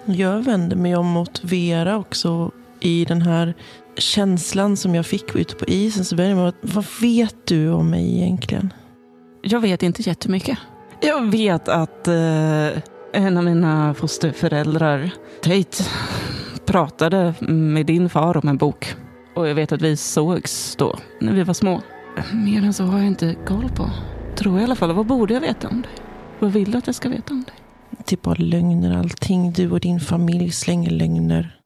Jag 0.05 0.45
vänder 0.45 0.77
mig 0.77 0.97
om 0.97 1.07
mot 1.07 1.45
Vera 1.45 1.97
också 1.97 2.51
i 2.81 3.05
den 3.05 3.23
här 3.23 3.55
känslan 3.97 4.77
som 4.77 4.95
jag 4.95 5.07
fick 5.07 5.35
ute 5.35 5.55
på 5.55 5.65
isen. 5.65 6.05
Så 6.05 6.17
börjar 6.17 6.31
jag 6.31 6.39
med 6.39 6.49
att, 6.49 6.55
vad 6.61 6.85
vet 7.01 7.37
du 7.45 7.71
om 7.71 7.91
mig 7.91 8.17
egentligen? 8.23 8.73
Jag 9.43 9.61
vet 9.61 9.83
inte 9.83 10.03
jättemycket. 10.03 10.59
Jag 11.01 11.31
vet 11.31 11.69
att 11.69 12.09
eh, 12.09 12.69
en 13.17 13.37
av 13.37 13.45
mina 13.45 13.95
fosterföräldrar, 13.95 15.11
Tate, 15.43 15.85
pratade 16.67 17.35
med 17.41 17.87
din 17.87 18.09
far 18.09 18.37
om 18.37 18.49
en 18.49 18.57
bok. 18.57 18.95
Och 19.35 19.49
jag 19.49 19.55
vet 19.55 19.73
att 19.73 19.83
vi 19.83 19.97
sågs 19.97 20.77
då, 20.77 20.99
när 21.21 21.33
vi 21.33 21.43
var 21.43 21.55
små. 21.55 21.83
Mer 22.33 22.65
än 22.65 22.73
så 22.73 22.85
har 22.85 22.99
jag 22.99 23.07
inte 23.07 23.37
koll 23.47 23.69
på. 23.77 23.91
Tror 24.37 24.55
jag 24.55 24.61
i 24.61 24.65
alla 24.65 24.75
fall. 24.75 24.93
Vad 24.93 25.07
borde 25.07 25.35
jag 25.35 25.41
veta 25.41 25.69
om 25.69 25.83
dig? 25.83 25.91
Vad 26.39 26.53
vill 26.53 26.71
du 26.71 26.79
att 26.79 26.87
jag 26.87 26.95
ska 26.95 27.09
veta 27.09 27.35
om 27.35 27.45
dig? 27.45 27.55
Typ 28.05 28.23
bara 28.23 28.35
lögner 28.35 28.99
allting. 28.99 29.53
Du 29.53 29.71
och 29.71 29.81
din 29.81 30.01
familj 30.01 30.51
slänger 30.51 30.91
lögner. 30.91 31.61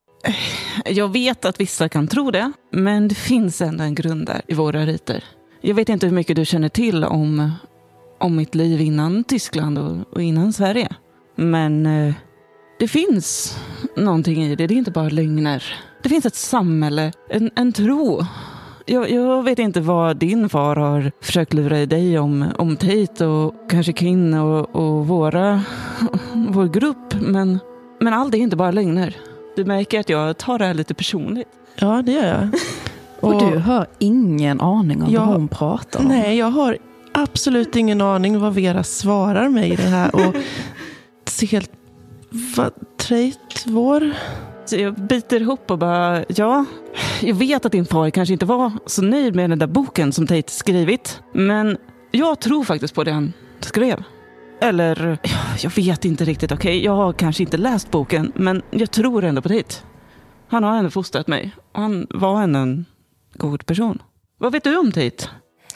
Jag 0.85 1.13
vet 1.13 1.45
att 1.45 1.61
vissa 1.61 1.89
kan 1.89 2.09
tro 2.09 2.31
det, 2.31 2.53
men 2.73 3.09
det 3.09 3.15
finns 3.15 3.61
ändå 3.61 3.85
en 3.85 3.95
grund 3.95 4.27
där 4.27 4.43
i 4.47 4.55
våra 4.55 4.87
riter. 4.87 5.25
Jag 5.61 5.75
vet 5.75 5.89
inte 5.89 6.07
hur 6.07 6.15
mycket 6.15 6.37
du 6.37 6.45
känner 6.45 6.69
till 6.69 7.05
om, 7.05 7.53
om 8.19 8.37
mitt 8.37 8.55
liv 8.55 8.81
innan 8.81 9.25
Tyskland 9.25 9.79
och, 9.79 9.97
och 10.13 10.23
innan 10.23 10.53
Sverige. 10.53 10.89
Men 11.41 11.87
eh, 11.87 12.15
det 12.79 12.89
finns 12.89 13.59
någonting 13.97 14.43
i 14.45 14.57
det. 14.57 14.67
Det 14.67 14.75
är 14.75 14.79
inte 14.79 14.91
bara 14.91 15.09
lögner. 15.09 15.65
Det 16.03 16.09
finns 16.09 16.27
ett 16.27 16.35
samhälle, 16.35 17.13
en, 17.31 17.51
en 17.57 17.73
tro. 17.73 18.25
Jag, 18.87 19.11
jag 19.11 19.43
vet 19.43 19.59
inte 19.59 19.81
vad 19.81 20.17
din 20.17 20.49
far 20.49 20.77
har 20.77 21.13
försökt 21.21 21.53
lura 21.53 21.79
i 21.79 21.87
dig 21.87 22.19
om, 22.19 22.45
om 22.59 22.77
Tate 22.77 23.27
och 23.27 23.55
kanske 23.71 23.93
Kin 23.93 24.35
och, 24.35 24.77
och 24.77 25.07
våra, 25.09 25.63
vår 26.35 26.67
grupp. 26.69 27.15
Men, 27.21 27.59
men 28.01 28.15
allt 28.15 28.35
är 28.35 28.39
inte 28.39 28.57
bara 28.57 28.71
lögner. 28.71 29.17
Du 29.57 29.65
märker 29.65 30.01
att 30.01 30.09
jag 30.09 30.39
tar 30.39 30.59
det 30.59 30.65
här 30.65 30.75
lite 30.75 30.95
personligt. 30.95 31.49
Ja, 31.79 32.03
det 32.07 32.13
gör 32.13 32.27
jag. 32.27 32.49
Och, 33.21 33.53
du 33.53 33.59
har 33.59 33.87
ingen 33.99 34.61
aning 34.61 35.03
om 35.03 35.13
Ja. 35.13 35.25
vad 35.25 35.35
hon 35.35 35.49
pratar 35.49 36.01
om. 36.01 36.07
Nej, 36.07 36.39
jag 36.39 36.51
har 36.51 36.79
absolut 37.13 37.77
ingen 37.77 38.01
aning 38.01 38.41
vad 38.41 38.55
Vera 38.55 38.83
svarar 38.85 39.49
mig 39.49 39.71
i 39.73 39.77
det 39.77 39.83
här. 39.83 40.15
Och 40.15 40.35
ser 41.31 41.47
helt... 41.47 41.71
Vad? 42.57 42.73
Trejt 42.99 43.65
vår? 43.67 44.13
Så 44.65 44.77
jag 44.77 44.95
biter 44.95 45.41
ihop 45.41 45.71
och 45.71 45.79
bara, 45.79 46.25
ja, 46.29 46.65
jag 47.21 47.35
vet 47.35 47.67
att 47.67 47.73
din 47.73 47.87
far 47.87 48.11
kanske 48.11 48.33
inte 48.33 48.47
var 48.47 48.73
så 48.87 49.03
nöjd 49.03 49.35
med 49.35 49.51
den 49.51 49.59
där 49.59 49.67
boken 49.67 50.13
som 50.13 50.27
Tate 50.27 50.51
skrivit. 50.53 51.21
Men 51.33 51.77
jag 52.11 52.41
tror 52.41 52.65
faktiskt 52.65 52.95
på 52.95 53.05
det 53.05 53.13
han 53.13 53.33
skrev. 53.61 54.03
Eller, 54.61 55.19
jag 55.63 55.71
vet 55.71 56.05
inte 56.05 56.25
riktigt, 56.25 56.53
okej, 56.53 56.85
jag 56.85 56.93
har 56.93 57.13
kanske 57.13 57.43
inte 57.43 57.57
läst 57.57 57.91
boken, 57.91 58.33
men 58.35 58.63
jag 58.71 58.91
tror 58.91 59.25
ändå 59.25 59.43
på 59.43 59.49
Tate. 59.49 59.75
Han 60.49 60.65
har 60.65 60.77
ändå 60.77 60.91
fostrat 60.91 61.27
mig 61.27 61.51
och 61.73 61.83
han 61.83 62.07
var 62.11 62.43
ändå 62.43 62.59
en 62.59 62.85
god 63.35 63.67
person. 63.67 64.03
Vad 64.39 64.53
vet 64.53 64.65
du 64.65 64.79
om 64.79 64.93
Tate? 64.93 65.29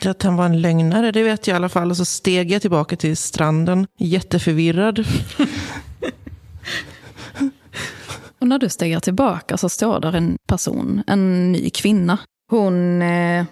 Att 0.07 0.23
han 0.23 0.37
var 0.37 0.47
en 0.47 0.61
lögnare, 0.61 1.13
det 1.13 1.23
vet 1.23 1.47
jag 1.47 1.55
i 1.55 1.57
alla 1.57 1.69
fall. 1.69 1.91
Och 1.91 1.97
så 1.97 2.05
steg 2.05 2.53
jag 2.53 2.63
tillbaka 2.63 2.97
till 2.97 3.17
stranden, 3.17 3.87
jätteförvirrad. 3.99 5.05
Och 8.39 8.49
när 8.49 8.59
du 8.59 8.69
stegar 8.69 9.01
tillbaka 9.01 9.57
så 9.57 9.69
står 9.69 10.01
där 10.01 10.13
en 10.13 10.37
person, 10.47 11.03
en 11.07 11.53
ny 11.53 11.71
kvinna. 11.71 12.19
Hon 12.51 13.03
eh, 13.03 13.45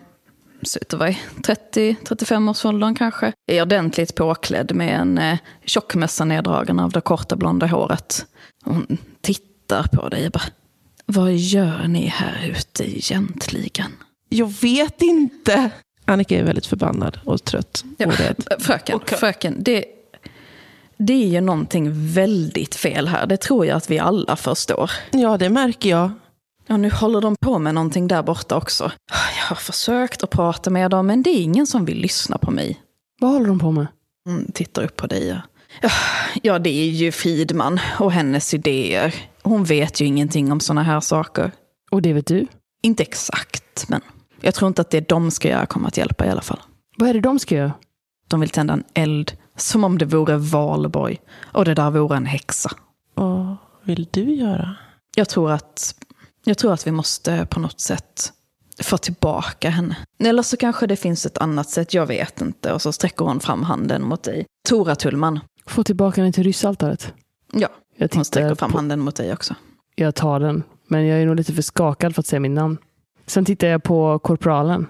ser 0.62 0.80
ut 0.80 0.94
att 0.94 1.00
vara 1.00 1.10
i 1.10 1.18
30-35-årsåldern 1.42 2.94
kanske. 2.94 3.32
Är 3.46 3.62
ordentligt 3.62 4.14
påklädd 4.14 4.74
med 4.74 5.00
en 5.00 5.18
eh, 5.18 5.38
tjockmössa 5.64 6.24
neddragen 6.24 6.80
av 6.80 6.90
det 6.90 7.00
korta 7.00 7.36
blonda 7.36 7.66
håret. 7.66 8.26
Hon 8.64 8.98
tittar 9.20 9.82
på 9.82 10.08
dig 10.08 10.26
och 10.26 10.32
bara, 10.32 10.42
vad 11.06 11.34
gör 11.34 11.88
ni 11.88 12.06
här 12.06 12.46
ute 12.46 12.98
egentligen? 12.98 13.92
Jag 14.28 14.52
vet 14.60 15.02
inte. 15.02 15.70
Annika 16.12 16.38
är 16.38 16.42
väldigt 16.42 16.66
förbannad 16.66 17.20
och 17.24 17.44
trött. 17.44 17.84
Ja, 17.98 18.06
Och 18.10 18.18
rädd. 18.18 18.44
fröken, 18.58 19.00
fröken, 19.06 19.56
det, 19.62 19.84
det 20.96 21.12
är 21.12 21.28
ju 21.28 21.40
någonting 21.40 22.12
väldigt 22.12 22.74
fel 22.74 23.08
här. 23.08 23.26
Det 23.26 23.36
tror 23.36 23.66
jag 23.66 23.76
att 23.76 23.90
vi 23.90 23.98
alla 23.98 24.36
förstår. 24.36 24.90
ja, 25.10 25.36
det 25.38 25.48
märker 25.50 25.90
jag. 25.90 26.10
Ja, 26.66 26.76
nu 26.76 26.90
håller 26.90 27.20
de 27.20 27.36
på 27.40 27.58
med 27.58 27.74
någonting 27.74 28.08
där 28.08 28.22
borta 28.22 28.56
också. 28.56 28.92
Jag 29.38 29.44
har 29.46 29.56
försökt 29.56 30.22
att 30.22 30.30
prata 30.30 30.70
med 30.70 30.90
dem, 30.90 31.06
men 31.06 31.22
det 31.22 31.30
är 31.30 31.40
ingen 31.42 31.66
som 31.66 31.84
vill 31.84 31.98
lyssna 31.98 32.38
på 32.38 32.50
mig. 32.50 32.80
Vad 33.20 33.30
håller 33.30 33.46
de 33.46 33.58
på 33.58 33.70
med? 33.70 33.86
Hon 34.24 34.52
tittar 34.52 34.82
upp 34.84 34.96
på 34.96 35.06
dig. 35.06 35.40
Ja, 35.82 35.90
ja 36.42 36.58
det 36.58 36.70
är 36.70 36.90
ju 36.90 37.12
Fridman 37.12 37.80
och 37.98 38.12
hennes 38.12 38.54
idéer. 38.54 39.14
Hon 39.42 39.64
vet 39.64 40.00
ju 40.00 40.06
ingenting 40.06 40.52
om 40.52 40.60
såna 40.60 40.82
här 40.82 41.00
saker. 41.00 41.50
Och 41.90 42.02
det 42.02 42.12
vet 42.12 42.26
du? 42.26 42.46
Inte 42.82 43.02
exakt, 43.02 43.88
men 43.88 44.00
jag 44.42 44.54
tror 44.54 44.68
inte 44.68 44.82
att 44.82 44.90
det 44.90 45.08
de 45.08 45.30
ska 45.30 45.48
göra 45.48 45.66
kommer 45.66 45.88
att 45.88 45.96
hjälpa 45.96 46.26
i 46.26 46.30
alla 46.30 46.40
fall. 46.40 46.60
Vad 46.96 47.08
är 47.08 47.14
det 47.14 47.20
de 47.20 47.38
ska 47.38 47.54
göra? 47.54 47.72
De 48.28 48.40
vill 48.40 48.50
tända 48.50 48.72
en 48.74 48.84
eld, 48.94 49.32
som 49.56 49.84
om 49.84 49.98
det 49.98 50.04
vore 50.04 50.36
valborg. 50.36 51.20
Och 51.42 51.64
det 51.64 51.74
där 51.74 51.90
vore 51.90 52.16
en 52.16 52.26
häxa. 52.26 52.70
Vad 53.14 53.56
vill 53.82 54.08
du 54.10 54.34
göra? 54.34 54.76
Jag 55.16 55.28
tror 55.28 55.50
att, 55.50 55.94
jag 56.44 56.58
tror 56.58 56.72
att 56.72 56.86
vi 56.86 56.90
måste 56.90 57.46
på 57.50 57.60
något 57.60 57.80
sätt 57.80 58.32
få 58.82 58.98
tillbaka 58.98 59.70
henne. 59.70 59.96
Eller 60.18 60.42
så 60.42 60.56
kanske 60.56 60.86
det 60.86 60.96
finns 60.96 61.26
ett 61.26 61.38
annat 61.38 61.70
sätt, 61.70 61.94
jag 61.94 62.06
vet 62.06 62.40
inte. 62.40 62.72
Och 62.72 62.82
så 62.82 62.92
sträcker 62.92 63.24
hon 63.24 63.40
fram 63.40 63.62
handen 63.62 64.02
mot 64.02 64.22
dig. 64.22 64.46
Tora 64.68 64.96
Tullman. 64.96 65.40
Få 65.66 65.84
tillbaka 65.84 66.22
den 66.22 66.32
till 66.32 66.44
ryssaltaret? 66.44 67.12
Ja, 67.52 67.68
Jag 67.96 68.14
hon 68.14 68.24
sträcker 68.24 68.54
fram 68.54 68.70
på, 68.70 68.78
handen 68.78 69.00
mot 69.00 69.16
dig 69.16 69.32
också. 69.32 69.54
Jag 69.94 70.14
tar 70.14 70.40
den, 70.40 70.62
men 70.88 71.06
jag 71.06 71.20
är 71.20 71.26
nog 71.26 71.36
lite 71.36 71.52
för 71.52 71.62
skakad 71.62 72.14
för 72.14 72.22
att 72.22 72.26
säga 72.26 72.40
mitt 72.40 72.50
namn. 72.52 72.78
Sen 73.26 73.44
tittar 73.44 73.66
jag 73.68 73.82
på 73.82 74.18
korpralen. 74.18 74.86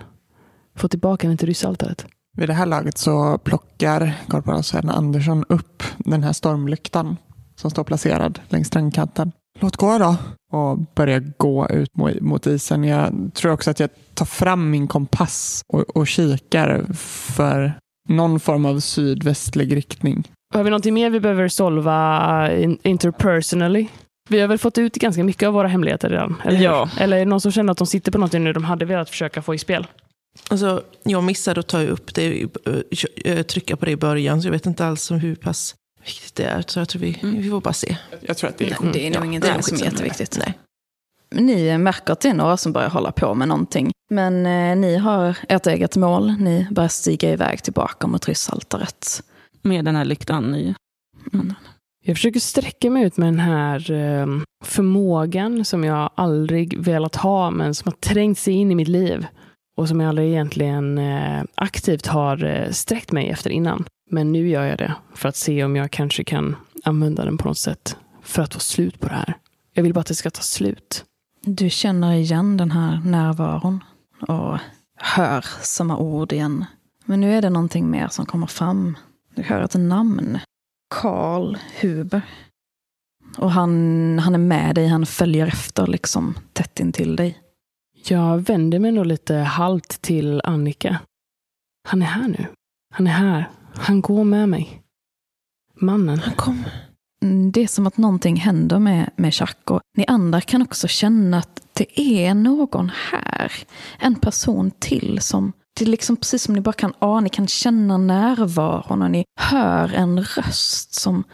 Få 0.76 0.88
tillbaka 0.88 1.28
den 1.28 1.36
till 1.36 1.48
ryssaltaret. 1.48 2.06
Vid 2.36 2.48
det 2.48 2.52
här 2.52 2.66
laget 2.66 2.98
så 2.98 3.38
plockar 3.38 4.12
korporal 4.28 4.62
Sven 4.62 4.88
Andersson 4.90 5.44
upp 5.48 5.82
den 5.98 6.22
här 6.22 6.32
stormlyktan 6.32 7.16
som 7.56 7.70
står 7.70 7.84
placerad 7.84 8.40
längs 8.48 8.66
strandkanten. 8.66 9.32
Låt 9.60 9.76
gå 9.76 9.98
då! 9.98 10.16
Och 10.52 10.78
börjar 10.78 11.32
gå 11.36 11.68
ut 11.68 11.90
mo- 11.92 12.20
mot 12.22 12.46
isen. 12.46 12.84
Jag 12.84 13.30
tror 13.34 13.52
också 13.52 13.70
att 13.70 13.80
jag 13.80 13.90
tar 14.14 14.26
fram 14.26 14.70
min 14.70 14.86
kompass 14.88 15.62
och, 15.68 15.80
och 15.96 16.06
kikar 16.06 16.86
för 17.32 17.72
någon 18.08 18.40
form 18.40 18.66
av 18.66 18.80
sydvästlig 18.80 19.76
riktning. 19.76 20.28
Har 20.54 20.62
vi 20.64 20.70
någonting 20.70 20.94
mer 20.94 21.10
vi 21.10 21.20
behöver 21.20 21.48
solva 21.48 22.52
in- 22.52 22.78
interpersonally? 22.82 23.88
Vi 24.32 24.40
har 24.40 24.48
väl 24.48 24.58
fått 24.58 24.78
ut 24.78 24.94
ganska 24.94 25.24
mycket 25.24 25.46
av 25.46 25.54
våra 25.54 25.68
hemligheter 25.68 26.08
redan? 26.08 26.42
Eller? 26.44 26.60
Ja. 26.60 26.90
eller 26.98 27.16
är 27.16 27.20
det 27.20 27.26
någon 27.26 27.40
som 27.40 27.52
känner 27.52 27.72
att 27.72 27.78
de 27.78 27.86
sitter 27.86 28.12
på 28.12 28.18
någonting 28.18 28.44
nu 28.44 28.52
de 28.52 28.64
hade 28.64 28.84
velat 28.84 29.10
försöka 29.10 29.42
få 29.42 29.54
i 29.54 29.58
spel? 29.58 29.86
Alltså, 30.50 30.82
jag 31.02 31.24
missade 31.24 31.60
att 31.60 31.68
ta 31.68 31.82
upp 31.82 32.14
det, 32.14 32.46
eh, 33.24 33.42
trycka 33.42 33.76
på 33.76 33.84
det 33.84 33.90
i 33.90 33.96
början, 33.96 34.42
så 34.42 34.48
jag 34.48 34.52
vet 34.52 34.66
inte 34.66 34.86
alls 34.86 35.10
om 35.10 35.18
hur 35.18 35.34
pass 35.34 35.74
viktigt 36.04 36.34
det 36.34 36.44
är. 36.44 36.64
Så 36.66 36.78
jag 36.78 36.88
tror 36.88 37.02
vi, 37.02 37.18
vi 37.22 37.50
får 37.50 37.60
bara 37.60 37.72
se. 37.72 37.96
Jag 38.20 38.36
tror 38.36 38.50
att 38.50 38.58
det 38.58 38.64
är 38.64 38.76
Nej, 38.80 38.92
det 38.92 39.06
är 39.06 39.10
nog 39.10 39.26
ingenting 39.26 39.52
Nej, 39.54 39.62
som 39.62 39.76
är 39.76 39.84
jätteviktigt. 39.84 40.38
Nej. 40.38 40.58
Ni 41.30 41.78
märker 41.78 42.12
att 42.12 42.20
det 42.20 42.28
är 42.28 42.34
några 42.34 42.56
som 42.56 42.72
börjar 42.72 42.90
hålla 42.90 43.12
på 43.12 43.34
med 43.34 43.48
någonting. 43.48 43.90
Men 44.10 44.46
eh, 44.46 44.76
ni 44.76 44.96
har 44.96 45.36
ert 45.48 45.66
eget 45.66 45.96
mål. 45.96 46.34
Ni 46.38 46.66
börjar 46.70 46.88
stiga 46.88 47.32
iväg 47.32 47.62
tillbaka 47.62 48.06
mot 48.06 48.28
ryssaltaret. 48.28 49.22
Med 49.62 49.84
den 49.84 49.96
här 49.96 50.04
lyktan 50.04 50.54
i 50.54 50.74
handen. 51.32 51.56
Jag 52.04 52.16
försöker 52.16 52.40
sträcka 52.40 52.90
mig 52.90 53.04
ut 53.04 53.16
med 53.16 53.28
den 53.28 53.40
här 53.40 53.90
eh, 53.90 54.26
förmågan 54.64 55.64
som 55.64 55.84
jag 55.84 56.10
aldrig 56.14 56.78
velat 56.78 57.16
ha, 57.16 57.50
men 57.50 57.74
som 57.74 57.92
har 57.92 57.96
trängt 57.96 58.38
sig 58.38 58.54
in 58.54 58.70
i 58.70 58.74
mitt 58.74 58.88
liv. 58.88 59.26
Och 59.76 59.88
som 59.88 60.00
jag 60.00 60.08
aldrig 60.08 60.28
egentligen 60.28 60.98
eh, 60.98 61.42
aktivt 61.54 62.06
har 62.06 62.44
eh, 62.44 62.70
sträckt 62.70 63.12
mig 63.12 63.28
efter 63.28 63.50
innan. 63.50 63.84
Men 64.10 64.32
nu 64.32 64.48
gör 64.48 64.64
jag 64.64 64.78
det 64.78 64.94
för 65.14 65.28
att 65.28 65.36
se 65.36 65.64
om 65.64 65.76
jag 65.76 65.90
kanske 65.90 66.24
kan 66.24 66.56
använda 66.84 67.24
den 67.24 67.38
på 67.38 67.48
något 67.48 67.58
sätt 67.58 67.96
för 68.22 68.42
att 68.42 68.54
få 68.54 68.60
slut 68.60 69.00
på 69.00 69.08
det 69.08 69.14
här. 69.14 69.34
Jag 69.74 69.82
vill 69.82 69.94
bara 69.94 70.00
att 70.00 70.06
det 70.06 70.14
ska 70.14 70.30
ta 70.30 70.42
slut. 70.42 71.04
Du 71.44 71.70
känner 71.70 72.12
igen 72.12 72.56
den 72.56 72.70
här 72.70 73.00
närvaron 73.04 73.84
och 74.28 74.58
hör 74.96 75.44
samma 75.62 75.96
ord 75.96 76.32
igen. 76.32 76.64
Men 77.04 77.20
nu 77.20 77.34
är 77.34 77.42
det 77.42 77.50
någonting 77.50 77.90
mer 77.90 78.08
som 78.08 78.26
kommer 78.26 78.46
fram. 78.46 78.96
Du 79.34 79.42
hör 79.42 79.60
ett 79.60 79.74
namn. 79.74 80.38
Karl 81.00 81.56
Huber. 81.80 82.22
Och 83.38 83.50
han, 83.52 84.18
han 84.18 84.34
är 84.34 84.38
med 84.38 84.74
dig, 84.74 84.86
han 84.86 85.06
följer 85.06 85.46
efter 85.46 85.86
liksom 85.86 86.34
tätt 86.52 86.80
intill 86.80 87.16
dig. 87.16 87.38
Jag 88.04 88.38
vänder 88.38 88.78
mig 88.78 88.92
nog 88.92 89.06
lite 89.06 89.34
halt 89.34 90.02
till 90.02 90.40
Annika. 90.44 90.98
Han 91.88 92.02
är 92.02 92.06
här 92.06 92.28
nu. 92.28 92.46
Han 92.94 93.06
är 93.06 93.10
här. 93.10 93.50
Han 93.74 94.00
går 94.00 94.24
med 94.24 94.48
mig. 94.48 94.82
Mannen. 95.74 96.18
Han 96.18 96.34
kom. 96.34 96.64
Mm, 97.22 97.52
Det 97.52 97.62
är 97.62 97.66
som 97.66 97.86
att 97.86 97.96
någonting 97.96 98.36
händer 98.36 98.78
med, 98.78 99.10
med 99.16 99.32
Jack 99.34 99.70
och 99.70 99.80
ni 99.96 100.04
andra 100.06 100.40
kan 100.40 100.62
också 100.62 100.88
känna 100.88 101.38
att 101.38 101.62
det 101.72 102.00
är 102.00 102.34
någon 102.34 102.90
här. 103.10 103.52
En 103.98 104.14
person 104.14 104.70
till 104.70 105.20
som, 105.20 105.52
det 105.74 105.84
är 105.84 105.88
liksom 105.88 106.16
precis 106.16 106.42
som 106.42 106.54
ni 106.54 106.60
bara 106.60 106.72
kan 106.72 106.94
ana, 106.98 107.20
ni 107.20 107.28
kan 107.28 107.48
känna 107.48 107.98
närvaron 107.98 109.02
och 109.02 109.10
ni 109.10 109.24
hör 109.36 109.94
en 109.94 110.20
röst 110.20 110.94
som, 110.94 111.24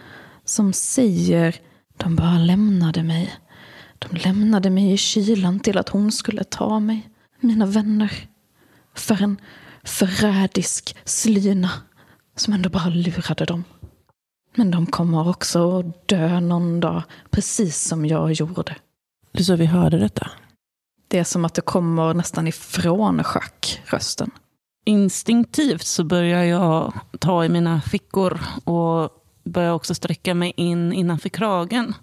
som 0.45 0.73
säger 0.73 1.57
de 1.97 2.17
bara 2.17 2.39
lämnade 2.39 3.03
mig. 3.03 3.35
De 3.99 4.17
lämnade 4.17 4.71
mig 4.71 4.93
i 4.93 4.97
kylan 4.97 5.61
till 5.61 5.79
att 5.79 5.89
hon 5.89 6.13
skulle 6.13 6.45
ta 6.45 6.81
mig, 6.81 7.11
mina 7.41 7.67
vänner. 7.67 8.13
För 8.95 9.23
en 9.23 9.41
förrädisk 9.85 10.97
slyna 11.05 11.71
som 12.37 12.55
ändå 12.55 12.69
bara 12.69 12.89
lurade 12.89 13.45
dem. 13.45 13.65
Men 14.55 14.71
de 14.71 14.87
kommer 14.87 15.29
också 15.29 15.79
att 15.79 16.09
dö 16.09 16.41
någon 16.41 16.81
dag, 16.81 17.03
precis 17.31 17.89
som 17.89 18.07
jag 18.07 18.33
gjorde. 18.33 18.77
Du 19.33 19.45
sa 19.45 19.57
vi 19.57 19.67
hörde 19.67 19.99
detta. 19.99 20.31
Det 21.09 21.19
är 21.19 21.25
som 21.25 21.45
att 21.45 21.55
det 21.55 21.63
kommer 21.63 22.15
nästan 22.15 22.47
ifrån 22.47 23.25
schack, 23.25 23.83
rösten. 23.85 24.31
Instinktivt 24.85 25.87
så 25.87 26.05
börjar 26.05 26.45
jag 26.45 26.93
ta 27.19 27.45
i 27.45 27.49
mina 27.49 27.81
fickor 27.81 28.41
och 28.65 29.11
börjar 29.45 29.73
också 29.73 29.95
sträcka 29.95 30.35
mig 30.35 30.53
in 30.57 30.93
innanför 30.93 31.29
kragen. 31.29 31.95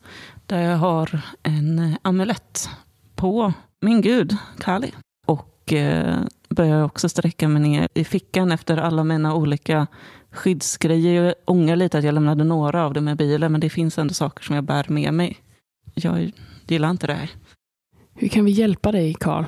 Där 0.46 0.62
jag 0.62 0.78
har 0.78 1.22
en 1.44 1.80
eh, 1.80 1.98
amulett 2.02 2.70
på 3.16 3.54
min 3.82 4.02
gud, 4.02 4.38
Kali. 4.60 4.92
Och 5.26 5.74
eh, 5.74 6.20
börjar 6.50 6.84
också 6.84 7.10
sträcka 7.10 7.48
mig 7.48 7.62
ner 7.62 7.88
i 7.94 8.04
fickan 8.04 8.52
efter 8.52 8.78
alla 8.78 9.04
mina 9.04 9.36
olika 9.36 9.88
skyddsgrejer. 10.32 11.24
Jag 11.24 11.36
ångrar 11.46 11.76
lite 11.76 11.98
att 11.98 12.04
jag 12.04 12.14
lämnade 12.14 12.44
några 12.44 12.86
av 12.86 12.94
dem 12.94 13.06
med 13.06 13.18
bilen, 13.18 13.52
men 13.52 13.62
det 13.62 13.70
finns 13.70 13.98
ändå 13.98 14.14
saker 14.14 14.44
som 14.44 14.56
jag 14.56 14.64
bär 14.64 14.86
med 14.90 15.14
mig. 15.14 15.38
Jag 15.94 16.32
gillar 16.68 16.90
inte 16.90 17.08
det 17.08 17.14
här. 17.14 17.30
Hur 18.18 18.28
kan 18.28 18.46
vi 18.46 18.52
hjälpa 18.52 18.92
dig, 18.92 19.14
Karl? 19.14 19.44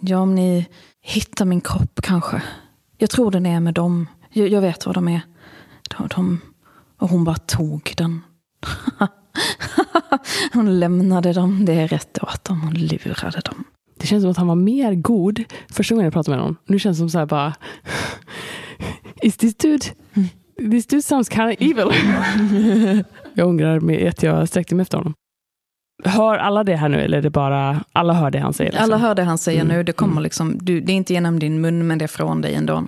Ja, 0.00 0.18
om 0.18 0.34
ni 0.34 0.66
hittar 1.00 1.44
min 1.44 1.60
kropp 1.60 2.00
kanske. 2.02 2.42
Jag 2.98 3.10
tror 3.10 3.30
den 3.30 3.46
är 3.46 3.60
med 3.60 3.74
dem. 3.74 4.06
Jag, 4.30 4.48
jag 4.48 4.60
vet 4.60 4.86
vad 4.86 4.94
de 4.94 5.08
är. 5.08 5.20
De, 5.90 6.08
de, 6.14 6.40
och 6.98 7.08
hon 7.08 7.24
bara 7.24 7.36
tog 7.36 7.92
den. 7.96 8.20
hon 10.52 10.80
lämnade 10.80 11.32
dem. 11.32 11.64
Det 11.64 11.72
är 11.72 11.88
rätt 11.88 12.18
åt 12.22 12.44
dem. 12.44 12.60
Hon 12.60 12.74
lurade 12.74 13.40
dem. 13.40 13.64
Det 13.98 14.06
känns 14.06 14.22
som 14.22 14.30
att 14.30 14.36
han 14.36 14.46
var 14.46 14.54
mer 14.54 14.94
god 14.94 15.44
första 15.70 15.94
gången 15.94 16.04
jag 16.04 16.12
pratade 16.12 16.36
med 16.36 16.44
honom. 16.44 16.56
Nu 16.66 16.78
känns 16.78 16.96
det 16.96 16.98
som 16.98 17.10
så 17.10 17.18
här 17.18 17.26
bara... 17.26 17.54
Is 19.22 19.36
this 19.36 19.54
dude... 19.54 19.84
This 20.70 20.86
dude 20.86 21.02
sounds 21.02 21.28
kind 21.28 21.48
of 21.48 21.56
evil. 21.60 21.92
jag 23.34 23.48
ångrar 23.48 23.80
mig 23.80 24.08
att 24.08 24.22
jag 24.22 24.48
sträckte 24.48 24.74
mig 24.74 24.82
efter 24.82 24.98
honom. 24.98 25.14
Hör 26.04 26.36
alla 26.38 26.64
det 26.64 26.76
här 26.76 26.88
nu 26.88 27.00
eller 27.00 27.18
är 27.18 27.22
det 27.22 27.30
bara... 27.30 27.84
Alla 27.92 28.12
hör 28.12 28.30
det 28.30 28.38
han 28.38 28.52
säger? 28.52 28.70
Liksom? 28.70 28.84
Alla 28.84 28.96
hör 28.96 29.14
det 29.14 29.22
han 29.22 29.38
säger 29.38 29.60
Mm. 29.60 29.76
nu. 29.76 29.82
Det 29.82 29.92
kommer 29.92 30.12
Mm. 30.12 30.22
liksom, 30.22 30.58
du, 30.60 30.80
det 30.80 30.92
är 30.92 30.96
inte 30.96 31.12
genom 31.12 31.38
din 31.38 31.60
mun, 31.60 31.86
men 31.86 31.98
det 31.98 32.04
är 32.04 32.08
från 32.08 32.40
dig 32.40 32.54
ändå. 32.54 32.86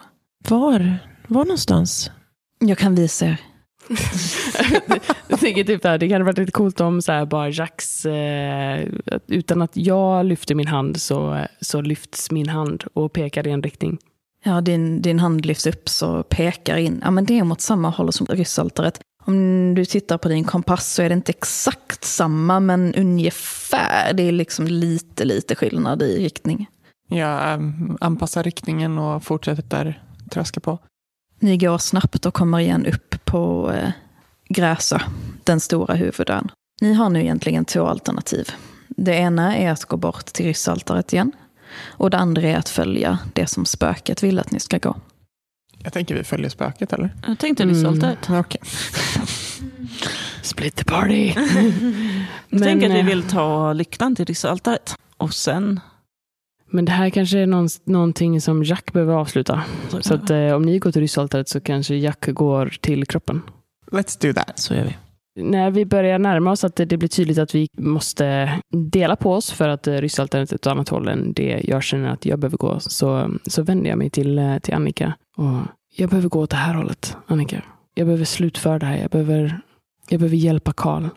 Var? 0.48 0.98
Var 1.28 1.44
någonstans? 1.44 2.10
Jag 2.58 2.78
kan 2.78 2.94
visa 2.94 3.26
er. 3.26 3.36
jag 5.28 5.40
tänker 5.40 5.64
typ 5.64 5.82
där, 5.82 5.98
det 5.98 6.12
hade 6.12 6.24
varit 6.24 6.38
lite 6.38 6.52
coolt 6.52 6.80
om 6.80 7.02
så 7.02 7.12
här 7.12 7.26
bara 7.26 7.48
Jacks, 7.48 8.06
eh, 8.06 8.84
utan 9.26 9.62
att 9.62 9.76
jag 9.76 10.26
lyfter 10.26 10.54
min 10.54 10.66
hand 10.66 11.00
så, 11.00 11.44
så 11.60 11.80
lyfts 11.80 12.30
min 12.30 12.48
hand 12.48 12.84
och 12.94 13.12
pekar 13.12 13.46
i 13.46 13.50
en 13.50 13.62
riktning. 13.62 13.98
Ja, 14.44 14.60
din, 14.60 15.02
din 15.02 15.18
hand 15.18 15.46
lyfts 15.46 15.66
upp 15.66 15.88
så 15.88 16.22
pekar 16.22 16.76
in. 16.76 17.00
Ja, 17.04 17.10
men 17.10 17.24
det 17.24 17.38
är 17.38 17.44
mot 17.44 17.60
samma 17.60 17.90
håll 17.90 18.12
som 18.12 18.26
ryssaltaret. 18.26 19.00
Om 19.26 19.74
du 19.74 19.84
tittar 19.84 20.18
på 20.18 20.28
din 20.28 20.44
kompass 20.44 20.94
så 20.94 21.02
är 21.02 21.08
det 21.08 21.14
inte 21.14 21.32
exakt 21.32 22.04
samma, 22.04 22.60
men 22.60 22.94
ungefär. 22.94 24.12
Det 24.12 24.22
är 24.22 24.32
liksom 24.32 24.66
lite, 24.66 25.24
lite 25.24 25.54
skillnad 25.54 26.02
i 26.02 26.24
riktning. 26.24 26.66
Jag 27.08 27.52
ähm, 27.52 27.98
anpassar 28.00 28.42
riktningen 28.42 28.98
och 28.98 29.24
fortsätter 29.24 30.02
tröska 30.30 30.60
på. 30.60 30.78
Ni 31.40 31.56
går 31.56 31.78
snabbt 31.78 32.26
och 32.26 32.34
kommer 32.34 32.58
igen 32.58 32.86
upp 32.86 33.24
på 33.24 33.72
eh, 33.72 33.90
Gräsö, 34.48 34.98
den 35.44 35.60
stora 35.60 35.94
huvudön. 35.94 36.50
Ni 36.80 36.94
har 36.94 37.10
nu 37.10 37.20
egentligen 37.20 37.64
två 37.64 37.86
alternativ. 37.86 38.50
Det 38.88 39.14
ena 39.14 39.56
är 39.56 39.70
att 39.70 39.84
gå 39.84 39.96
bort 39.96 40.24
till 40.24 40.46
ryssaltaret 40.46 41.12
igen. 41.12 41.32
Och 41.82 42.10
det 42.10 42.18
andra 42.18 42.42
är 42.42 42.56
att 42.56 42.68
följa 42.68 43.18
det 43.32 43.46
som 43.46 43.64
spöket 43.64 44.22
vill 44.22 44.38
att 44.38 44.50
ni 44.50 44.60
ska 44.60 44.78
gå. 44.78 44.96
Jag 45.84 45.92
tänker 45.92 46.14
vi 46.14 46.24
följer 46.24 46.48
spöket 46.48 46.92
eller? 46.92 47.10
Jag 47.26 47.38
tänkte 47.38 47.62
Mm. 47.62 47.74
Rissaltaret. 47.74 48.30
Okej. 48.30 48.60
Split 50.42 50.76
the 50.76 50.84
party! 50.84 51.32
Jag 52.50 52.62
tänker 52.62 52.86
att 52.86 52.94
vi 52.94 53.00
eh, 53.00 53.06
vill 53.06 53.22
ta 53.22 53.72
lyktan 53.72 54.16
till 54.16 54.24
Rissaltaret. 54.24 54.94
Och 55.16 55.34
sen... 55.34 55.80
Men 56.70 56.84
det 56.84 56.92
här 56.92 57.10
kanske 57.10 57.38
är 57.38 57.46
någon, 57.46 57.68
någonting 57.84 58.40
som 58.40 58.64
Jack 58.64 58.92
behöver 58.92 59.14
avsluta. 59.14 59.62
Så 60.00 60.14
att 60.14 60.30
eh, 60.30 60.48
om 60.48 60.62
ni 60.62 60.78
går 60.78 60.92
till 60.92 61.00
ryssaltaret 61.00 61.48
så 61.48 61.60
kanske 61.60 61.94
Jack 61.94 62.26
går 62.26 62.74
till 62.80 63.06
kroppen. 63.06 63.42
Let's 63.90 64.22
do 64.26 64.32
that. 64.32 64.58
Så 64.58 64.74
gör 64.74 64.84
vi. 64.84 64.96
När 65.36 65.70
vi 65.70 65.84
börjar 65.84 66.18
närma 66.18 66.50
oss 66.50 66.64
att 66.64 66.76
det 66.76 66.96
blir 66.96 67.08
tydligt 67.08 67.38
att 67.38 67.54
vi 67.54 67.68
måste 67.78 68.58
dela 68.70 69.16
på 69.16 69.32
oss 69.32 69.52
för 69.52 69.68
att 69.68 69.86
eh, 69.86 69.94
ryssaltaret 69.94 70.52
är 70.52 70.56
ett 70.56 70.66
annat 70.66 70.88
håll 70.88 71.08
än 71.08 71.32
det 71.32 71.60
jag 71.64 71.82
känner 71.82 72.08
att 72.08 72.26
jag 72.26 72.38
behöver 72.38 72.56
gå, 72.56 72.80
så, 72.80 73.30
så 73.46 73.62
vänder 73.62 73.90
jag 73.90 73.98
mig 73.98 74.10
till, 74.10 74.38
eh, 74.38 74.58
till 74.58 74.74
Annika. 74.74 75.14
Och 75.36 75.58
jag 75.96 76.10
behöver 76.10 76.28
gå 76.28 76.40
åt 76.40 76.50
det 76.50 76.56
här 76.56 76.74
hållet, 76.74 77.16
Annika. 77.26 77.62
Jag 77.94 78.06
behöver 78.06 78.24
slutföra 78.24 78.78
det 78.78 78.86
här. 78.86 78.96
Jag 78.96 79.10
behöver, 79.10 79.60
jag 80.08 80.20
behöver 80.20 80.36
hjälpa 80.36 80.72
Karl. 80.72 81.08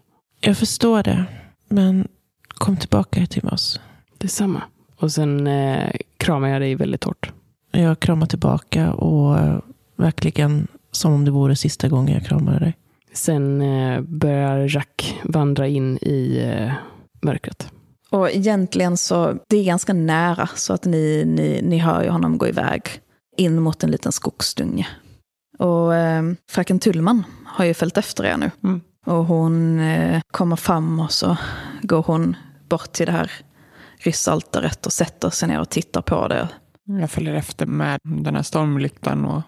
Jag 0.41 0.57
förstår 0.57 1.03
det. 1.03 1.25
Men 1.69 2.07
kom 2.47 2.77
tillbaka 2.77 3.25
till 3.25 3.47
oss. 3.47 3.79
Detsamma. 4.17 4.61
Och 4.99 5.11
sen 5.11 5.47
eh, 5.47 5.91
kramar 6.17 6.47
jag 6.47 6.61
dig 6.61 6.75
väldigt 6.75 7.03
hårt. 7.03 7.31
Jag 7.71 7.99
kramar 7.99 8.25
tillbaka 8.25 8.93
och 8.93 9.39
eh, 9.39 9.59
verkligen 9.95 10.67
som 10.91 11.13
om 11.13 11.25
det 11.25 11.31
vore 11.31 11.55
sista 11.55 11.87
gången 11.87 12.13
jag 12.13 12.25
kramade 12.25 12.59
dig. 12.59 12.77
Sen 13.17 13.61
eh, 13.61 14.01
börjar 14.01 14.75
Jack 14.75 15.19
vandra 15.23 15.67
in 15.67 15.97
i 15.97 16.37
eh, 16.37 16.73
mörkret. 17.21 17.71
Och 18.09 18.31
egentligen 18.31 18.97
så, 18.97 19.37
det 19.49 19.57
är 19.57 19.63
ganska 19.63 19.93
nära 19.93 20.49
så 20.55 20.73
att 20.73 20.85
ni, 20.85 21.23
ni, 21.25 21.61
ni 21.63 21.77
hör 21.77 22.03
ju 22.03 22.09
honom 22.09 22.37
gå 22.37 22.47
iväg 22.47 22.81
in 23.37 23.61
mot 23.61 23.83
en 23.83 23.91
liten 23.91 24.11
skogsdunge. 24.11 24.87
Och 25.59 25.95
eh, 25.95 26.23
fröken 26.49 26.79
Tullman 26.79 27.23
har 27.45 27.65
ju 27.65 27.73
följt 27.73 27.97
efter 27.97 28.25
er 28.25 28.37
nu. 28.37 28.51
Mm. 28.63 28.81
Och 29.05 29.25
hon 29.25 29.79
eh, 29.79 30.21
kommer 30.31 30.55
fram 30.55 30.99
och 30.99 31.11
så 31.11 31.37
går 31.81 32.03
hon 32.03 32.35
bort 32.69 32.91
till 32.91 33.05
det 33.05 33.11
här 33.11 33.31
ryssaltaret 33.97 34.85
och 34.85 34.93
sätter 34.93 35.29
sig 35.29 35.47
ner 35.47 35.59
och 35.61 35.69
tittar 35.69 36.01
på 36.01 36.27
det. 36.27 36.49
Jag 36.83 37.11
följer 37.11 37.33
efter 37.33 37.65
med 37.65 37.99
den 38.03 38.35
här 38.35 38.43
stormlyktan 38.43 39.25
och 39.25 39.41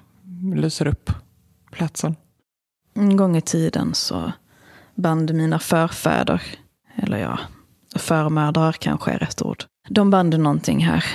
lyser 0.56 0.88
upp 0.88 1.12
platsen. 1.72 2.16
En 2.94 3.18
gång 3.18 3.38
i 3.38 3.42
tiden 3.42 3.94
så 3.94 4.32
band 4.96 5.34
mina 5.34 5.60
förfäder 5.60 6.42
Eller 6.96 7.18
ja, 7.18 7.40
förmödrar 7.96 8.72
kanske 8.72 9.12
är 9.12 9.20
rätt 9.20 9.42
ord. 9.42 9.64
De 9.90 10.10
band 10.10 10.40
någonting 10.40 10.86
här. 10.86 11.06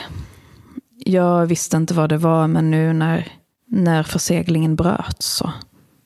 Jag 0.99 1.47
visste 1.47 1.77
inte 1.77 1.95
vad 1.95 2.09
det 2.09 2.17
var, 2.17 2.47
men 2.47 2.71
nu 2.71 2.93
när, 2.93 3.29
när 3.67 4.03
förseglingen 4.03 4.77
bröts 4.77 5.27
så 5.27 5.53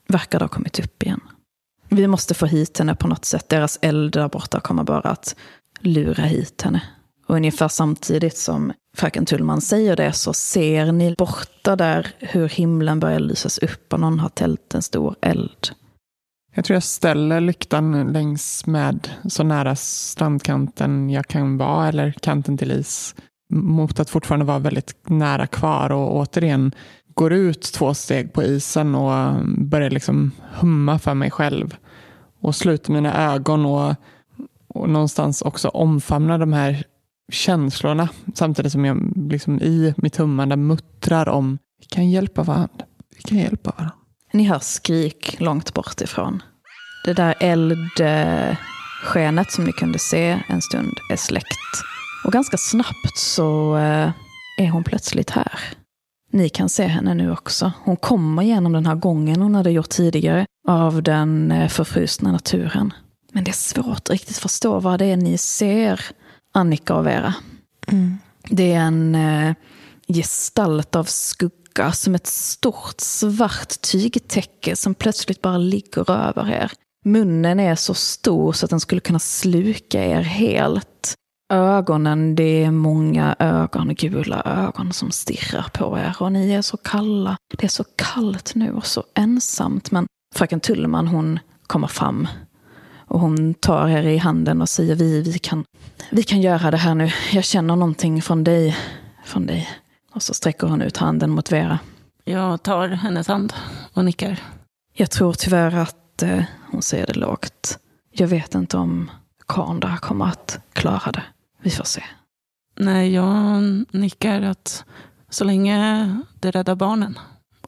verkar 0.07 0.39
det 0.39 0.45
ha 0.45 0.49
kommit 0.49 0.79
upp 0.79 1.03
igen. 1.03 1.21
Vi 1.89 2.07
måste 2.07 2.33
få 2.33 2.45
hit 2.45 2.79
henne 2.79 2.95
på 2.95 3.07
något 3.07 3.25
sätt. 3.25 3.49
Deras 3.49 3.79
eld 3.81 4.13
där 4.13 4.29
borta 4.29 4.59
kommer 4.59 4.83
bara 4.83 5.09
att 5.09 5.35
lura 5.79 6.23
hit 6.23 6.61
henne. 6.61 6.83
Och 7.27 7.35
ungefär 7.35 7.67
samtidigt 7.67 8.37
som 8.37 8.73
fröken 8.99 9.25
Tullman 9.25 9.61
säger 9.61 9.95
det 9.95 10.13
så 10.13 10.33
ser 10.33 10.91
ni 10.91 11.15
borta 11.17 11.75
där 11.75 12.07
hur 12.19 12.49
himlen 12.49 12.99
börjar 12.99 13.19
lysas 13.19 13.57
upp 13.57 13.93
och 13.93 13.99
någon 13.99 14.19
har 14.19 14.29
tält 14.29 14.73
en 14.75 14.81
stor 14.81 15.15
eld. 15.21 15.69
Jag 16.55 16.65
tror 16.65 16.75
jag 16.75 16.83
ställer 16.83 17.41
lyktan 17.41 18.13
längs 18.13 18.65
med 18.65 19.09
så 19.29 19.43
nära 19.43 19.75
strandkanten 19.75 21.09
jag 21.09 21.27
kan 21.27 21.57
vara, 21.57 21.87
eller 21.87 22.11
kanten 22.11 22.57
till 22.57 22.71
is, 22.71 23.15
mot 23.53 23.99
att 23.99 24.09
fortfarande 24.09 24.45
vara 24.45 24.59
väldigt 24.59 24.95
nära 25.03 25.47
kvar 25.47 25.91
och 25.91 26.15
återigen 26.15 26.71
går 27.13 27.33
ut 27.33 27.61
två 27.61 27.93
steg 27.93 28.33
på 28.33 28.43
isen 28.43 28.95
och 28.95 29.45
börjar 29.45 29.89
liksom 29.89 30.31
humma 30.53 30.99
för 30.99 31.13
mig 31.13 31.31
själv. 31.31 31.75
Och 32.41 32.55
sluter 32.55 32.91
mina 32.91 33.33
ögon 33.33 33.65
och, 33.65 33.95
och 34.67 34.89
någonstans 34.89 35.41
också 35.41 35.67
omfamnar 35.67 36.37
de 36.37 36.53
här 36.53 36.83
känslorna 37.29 38.09
samtidigt 38.33 38.71
som 38.71 38.85
jag 38.85 39.13
liksom 39.15 39.61
i 39.61 39.93
mitt 39.97 40.17
hummande 40.17 40.55
muttrar 40.55 41.29
om 41.29 41.57
vi 41.79 41.85
kan 41.85 42.09
hjälpa 42.09 42.43
varandra. 42.43 42.85
Vi 43.15 43.21
kan 43.21 43.37
hjälpa 43.37 43.71
varandra. 43.71 43.95
Ni 44.33 44.43
hör 44.43 44.59
skrik 44.59 45.35
långt 45.39 45.73
bort 45.73 46.01
ifrån. 46.01 46.43
Det 47.05 47.13
där 47.13 47.35
eldskenet 47.39 48.61
som 49.51 49.63
ni 49.63 49.71
kunde 49.71 49.99
se 49.99 50.39
en 50.47 50.61
stund 50.61 50.93
är 51.11 51.15
släckt. 51.15 51.83
Och 52.25 52.33
ganska 52.33 52.57
snabbt 52.57 53.17
så 53.17 53.77
eh, 53.77 54.11
är 54.57 54.69
hon 54.69 54.83
plötsligt 54.83 55.29
här. 55.29 55.59
Ni 56.31 56.49
kan 56.49 56.69
se 56.69 56.85
henne 56.85 57.13
nu 57.13 57.31
också. 57.31 57.71
Hon 57.83 57.97
kommer 57.97 58.43
genom 58.43 58.71
den 58.71 58.85
här 58.85 58.95
gången 58.95 59.41
hon 59.41 59.55
hade 59.55 59.71
gjort 59.71 59.89
tidigare 59.89 60.45
av 60.67 61.03
den 61.03 61.51
eh, 61.51 61.67
förfrusna 61.67 62.31
naturen. 62.31 62.93
Men 63.31 63.43
det 63.43 63.51
är 63.51 63.53
svårt 63.53 63.97
att 63.97 64.09
riktigt 64.09 64.37
förstå 64.37 64.79
vad 64.79 64.99
det 64.99 65.05
är 65.05 65.17
ni 65.17 65.37
ser, 65.37 66.01
Annika 66.59 66.95
och 66.95 67.07
Vera. 67.07 67.33
Mm. 67.87 68.17
Det 68.49 68.73
är 68.73 68.79
en 68.79 69.15
eh, 69.15 69.53
gestalt 70.07 70.95
av 70.95 71.03
skugga 71.03 71.91
som 71.91 72.15
ett 72.15 72.27
stort 72.27 73.01
svart 73.01 73.81
tygtäcke 73.81 74.75
som 74.75 74.95
plötsligt 74.95 75.41
bara 75.41 75.57
ligger 75.57 76.11
över 76.11 76.49
er. 76.51 76.71
Munnen 77.05 77.59
är 77.59 77.75
så 77.75 77.93
stor 77.93 78.53
så 78.53 78.65
att 78.65 78.69
den 78.69 78.79
skulle 78.79 79.01
kunna 79.01 79.19
sluka 79.19 80.05
er 80.05 80.21
helt. 80.21 81.15
Ögonen, 81.53 82.35
det 82.35 82.63
är 82.63 82.71
många 82.71 83.35
ögon, 83.39 83.95
gula 83.95 84.41
ögon 84.45 84.93
som 84.93 85.11
stirrar 85.11 85.69
på 85.73 85.97
er 85.97 86.15
och 86.19 86.31
ni 86.31 86.51
är 86.51 86.61
så 86.61 86.77
kalla. 86.77 87.37
Det 87.57 87.63
är 87.63 87.69
så 87.69 87.83
kallt 87.95 88.55
nu 88.55 88.73
och 88.73 88.85
så 88.85 89.03
ensamt. 89.15 89.91
Men 89.91 90.07
fröken 90.35 90.59
Tullman 90.59 91.07
hon 91.07 91.39
kommer 91.67 91.87
fram 91.87 92.27
och 93.09 93.19
hon 93.19 93.53
tar 93.53 93.87
er 93.87 94.03
i 94.03 94.17
handen 94.17 94.61
och 94.61 94.69
säger 94.69 94.95
vi, 94.95 95.21
vi, 95.21 95.39
kan, 95.39 95.65
vi 96.11 96.23
kan 96.23 96.41
göra 96.41 96.71
det 96.71 96.77
här 96.77 96.95
nu. 96.95 97.11
Jag 97.31 97.43
känner 97.43 97.75
någonting 97.75 98.21
från 98.21 98.43
dig. 98.43 98.77
Från 99.25 99.45
dig. 99.45 99.69
Och 100.13 100.23
så 100.23 100.33
sträcker 100.33 100.67
hon 100.67 100.81
ut 100.81 100.97
handen 100.97 101.29
mot 101.29 101.51
Vera. 101.51 101.79
Jag 102.23 102.63
tar 102.63 102.87
hennes 102.87 103.27
hand 103.27 103.53
och 103.93 104.05
nickar. 104.05 104.39
Jag 104.93 105.11
tror 105.11 105.33
tyvärr 105.33 105.75
att 105.75 106.23
eh, 106.23 106.43
hon 106.71 106.81
säger 106.81 107.07
det 107.07 107.13
lågt. 107.19 107.79
Jag 108.11 108.27
vet 108.27 108.55
inte 108.55 108.77
om 108.77 109.11
karln 109.47 109.79
där 109.79 109.97
kommer 109.97 110.25
att 110.25 110.59
klara 110.73 111.11
det. 111.11 111.23
Vi 111.61 111.69
får 111.69 111.83
se. 111.83 112.03
Nej, 112.79 113.13
jag 113.13 113.63
nickar 113.91 114.41
att 114.41 114.83
så 115.29 115.43
länge 115.43 116.17
det 116.39 116.51
räddar 116.51 116.75
barnen 116.75 117.19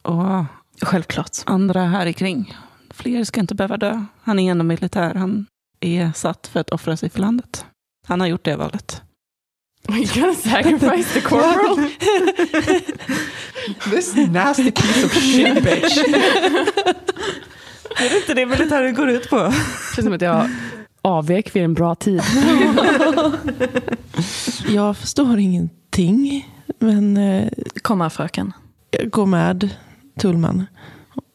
och 0.01 0.45
Självklart. 0.81 1.37
andra 1.45 1.83
här 1.85 2.05
i 2.05 2.13
kring. 2.13 2.57
Fler 3.01 3.23
ska 3.23 3.39
inte 3.39 3.55
behöva 3.55 3.77
dö. 3.77 4.05
Han 4.23 4.39
är 4.39 4.51
ändå 4.51 4.63
militär. 4.63 5.13
Han 5.15 5.45
är 5.79 6.11
satt 6.15 6.47
för 6.47 6.59
att 6.59 6.69
offra 6.69 6.97
sig 6.97 7.09
för 7.09 7.19
landet. 7.19 7.65
Han 8.07 8.19
har 8.19 8.27
gjort 8.27 8.45
det 8.45 8.55
valet. 8.55 9.01
You're 9.87 10.19
gonna 10.19 10.33
sacrifice 10.33 11.13
the 11.13 11.21
corporal? 11.29 11.77
This 13.91 14.15
nasty 14.15 14.71
piece 14.71 15.05
of 15.05 15.13
shit 15.13 15.63
bitch. 15.63 15.97
Är 17.97 18.09
det 18.09 18.17
inte 18.17 18.33
det 18.33 18.45
militären 18.45 18.93
går 18.95 19.09
ut 19.09 19.29
på? 19.29 19.35
Det 19.37 19.51
känns 19.95 20.05
som 20.05 20.13
att 20.13 20.21
jag 20.21 20.49
avvek 21.01 21.55
vid 21.55 21.63
en 21.63 21.73
bra 21.73 21.95
tid. 21.95 22.21
Jag 24.67 24.97
förstår 24.97 25.39
ingenting. 25.39 26.47
Men 26.79 27.17
eh, 27.17 27.47
Kom 27.81 28.01
här 28.01 28.09
fröken. 28.09 28.53
jag 28.91 29.09
går 29.09 29.25
med 29.25 29.69
Tullman 30.19 30.65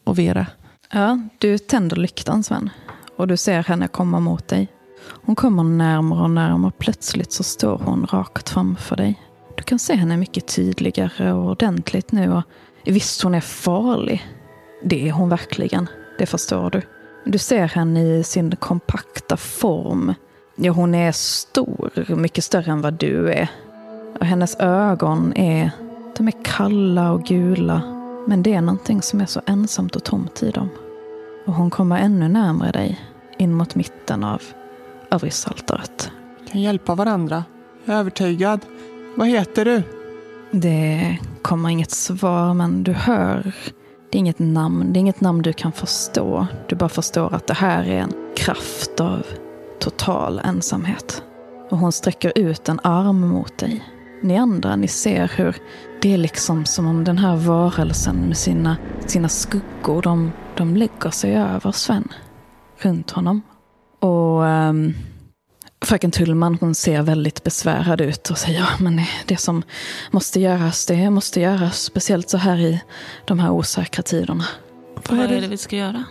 och 0.04 0.18
Vera. 0.18 0.46
Ja, 0.92 1.18
du 1.38 1.58
tänder 1.58 1.96
lyktan 1.96 2.42
Sven. 2.42 2.70
Och 3.16 3.28
du 3.28 3.36
ser 3.36 3.62
henne 3.62 3.88
komma 3.88 4.20
mot 4.20 4.48
dig. 4.48 4.68
Hon 5.08 5.36
kommer 5.36 5.62
närmare 5.64 6.22
och 6.22 6.30
närmare. 6.30 6.72
Plötsligt 6.78 7.32
så 7.32 7.42
står 7.42 7.78
hon 7.78 8.06
rakt 8.06 8.48
framför 8.48 8.96
dig. 8.96 9.22
Du 9.56 9.62
kan 9.62 9.78
se 9.78 9.94
henne 9.94 10.16
mycket 10.16 10.46
tydligare 10.46 11.32
och 11.32 11.50
ordentligt 11.50 12.12
nu. 12.12 12.32
Och 12.32 12.42
visst, 12.84 13.22
hon 13.22 13.34
är 13.34 13.40
farlig. 13.40 14.26
Det 14.84 15.08
är 15.08 15.12
hon 15.12 15.28
verkligen. 15.28 15.88
Det 16.18 16.26
förstår 16.26 16.70
du. 16.70 16.82
Du 17.24 17.38
ser 17.38 17.66
henne 17.68 18.02
i 18.02 18.24
sin 18.24 18.56
kompakta 18.56 19.36
form. 19.36 20.14
Ja, 20.56 20.72
hon 20.72 20.94
är 20.94 21.12
stor, 21.12 22.14
mycket 22.16 22.44
större 22.44 22.72
än 22.72 22.82
vad 22.82 22.94
du 22.94 23.32
är. 23.32 23.48
Och 24.20 24.26
hennes 24.26 24.56
ögon 24.60 25.32
är, 25.36 25.70
de 26.16 26.28
är 26.28 26.44
kalla 26.44 27.12
och 27.12 27.22
gula. 27.22 27.95
Men 28.28 28.42
det 28.42 28.54
är 28.54 28.60
någonting 28.60 29.02
som 29.02 29.20
är 29.20 29.26
så 29.26 29.40
ensamt 29.46 29.96
och 29.96 30.04
tomt 30.04 30.42
i 30.42 30.50
dem. 30.50 30.68
Och 31.46 31.54
hon 31.54 31.70
kommer 31.70 31.98
ännu 31.98 32.28
närmare 32.28 32.72
dig, 32.72 33.00
in 33.38 33.54
mot 33.54 33.74
mitten 33.74 34.24
av. 34.24 34.42
Vi 36.40 36.50
kan 36.50 36.60
hjälpa 36.60 36.94
varandra. 36.94 37.44
Jag 37.84 37.96
är 37.96 38.00
övertygad. 38.00 38.60
Vad 39.16 39.28
heter 39.28 39.64
du? 39.64 39.82
Det 40.50 41.18
kommer 41.42 41.68
inget 41.68 41.90
svar, 41.90 42.54
men 42.54 42.82
du 42.82 42.92
hör. 42.92 43.52
Det 44.10 44.18
är 44.18 44.20
inget 44.20 44.38
namn, 44.38 44.92
det 44.92 44.98
är 44.98 45.00
inget 45.00 45.20
namn 45.20 45.42
du 45.42 45.52
kan 45.52 45.72
förstå. 45.72 46.46
Du 46.68 46.76
bara 46.76 46.88
förstår 46.88 47.34
att 47.34 47.46
det 47.46 47.54
här 47.54 47.84
är 47.84 47.98
en 47.98 48.12
kraft 48.36 49.00
av 49.00 49.26
total 49.78 50.40
ensamhet. 50.44 51.22
Och 51.70 51.78
hon 51.78 51.92
sträcker 51.92 52.32
ut 52.34 52.68
en 52.68 52.80
arm 52.82 53.28
mot 53.28 53.58
dig. 53.58 53.84
Ni 54.22 54.36
andra, 54.36 54.76
ni 54.76 54.88
ser 54.88 55.32
hur 55.36 55.56
det 56.02 56.14
är 56.14 56.18
liksom 56.18 56.64
som 56.64 56.86
om 56.86 57.04
den 57.04 57.18
här 57.18 57.36
varelsen 57.36 58.16
med 58.16 58.36
sina, 58.36 58.76
sina 59.06 59.28
skuggor, 59.28 60.02
de, 60.02 60.32
de 60.56 60.76
lägger 60.76 61.10
sig 61.10 61.36
över 61.36 61.72
Sven. 61.72 62.08
Runt 62.78 63.10
honom. 63.10 63.42
Och 64.00 64.42
um, 64.42 64.94
fröken 65.84 66.10
Tullman 66.10 66.58
hon 66.60 66.74
ser 66.74 67.02
väldigt 67.02 67.44
besvärad 67.44 68.00
ut 68.00 68.30
och 68.30 68.38
säger 68.38 68.58
ja, 68.58 68.66
men 68.80 69.00
det 69.26 69.36
som 69.36 69.62
måste 70.10 70.40
göras, 70.40 70.86
det 70.86 71.10
måste 71.10 71.40
göras. 71.40 71.82
Speciellt 71.82 72.30
så 72.30 72.38
här 72.38 72.56
i 72.56 72.80
de 73.24 73.38
här 73.38 73.50
osäkra 73.50 74.02
tiderna. 74.02 74.44
Vad 75.08 75.20
är 75.20 75.40
det 75.40 75.48
vi 75.48 75.56
ska 75.56 75.76
göra? 75.76 76.04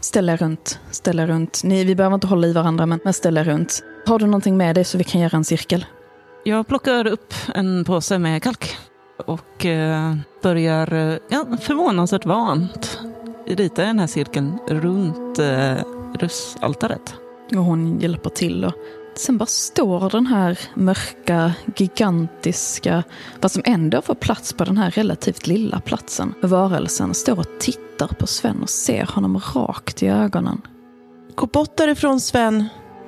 Ställ 0.00 0.28
er 0.28 0.36
runt, 0.36 0.78
ställ 0.90 1.18
er 1.18 1.26
runt. 1.26 1.64
Ni, 1.64 1.84
vi 1.84 1.94
behöver 1.94 2.14
inte 2.14 2.26
hålla 2.26 2.46
i 2.46 2.52
varandra, 2.52 2.86
men, 2.86 3.00
men 3.04 3.12
ställ 3.12 3.36
er 3.36 3.44
runt. 3.44 3.82
Har 4.06 4.18
du 4.18 4.26
någonting 4.26 4.56
med 4.56 4.74
dig 4.74 4.84
så 4.84 4.98
vi 4.98 5.04
kan 5.04 5.20
göra 5.20 5.36
en 5.36 5.44
cirkel? 5.44 5.86
Jag 6.44 6.66
plockar 6.66 7.06
upp 7.06 7.34
en 7.54 7.84
påse 7.84 8.18
med 8.18 8.42
kalk 8.42 8.76
och 9.16 9.66
eh, 9.66 10.16
börjar 10.42 10.92
eh, 10.92 11.18
ja, 11.28 11.46
förvånansvärt 11.60 12.26
vant 12.26 13.00
rita 13.46 13.82
den 13.82 13.98
här 13.98 14.06
cirkeln 14.06 14.58
runt 14.68 15.38
eh, 15.38 15.76
russaltaret. 16.18 17.14
Och 17.56 17.64
hon 17.64 18.00
hjälper 18.00 18.30
till. 18.30 18.64
Och 18.64 18.72
sen 19.14 19.38
bara 19.38 19.46
står 19.46 20.10
den 20.10 20.26
här 20.26 20.58
mörka, 20.74 21.52
gigantiska, 21.76 23.02
vad 23.40 23.50
som 23.50 23.62
ändå 23.64 24.02
får 24.02 24.14
plats 24.14 24.52
på 24.52 24.64
den 24.64 24.78
här 24.78 24.90
relativt 24.90 25.46
lilla 25.46 25.80
platsen. 25.80 26.34
Varelsen 26.42 27.14
står 27.14 27.38
och 27.38 27.58
tittar 27.60 28.08
på 28.08 28.26
Sven 28.26 28.62
och 28.62 28.70
ser 28.70 29.06
honom 29.06 29.40
rakt 29.54 30.02
i 30.02 30.08
ögonen. 30.08 30.60
Gå 31.34 31.46
bort 31.46 31.76
därifrån 31.76 32.20
Sven. 32.20 32.64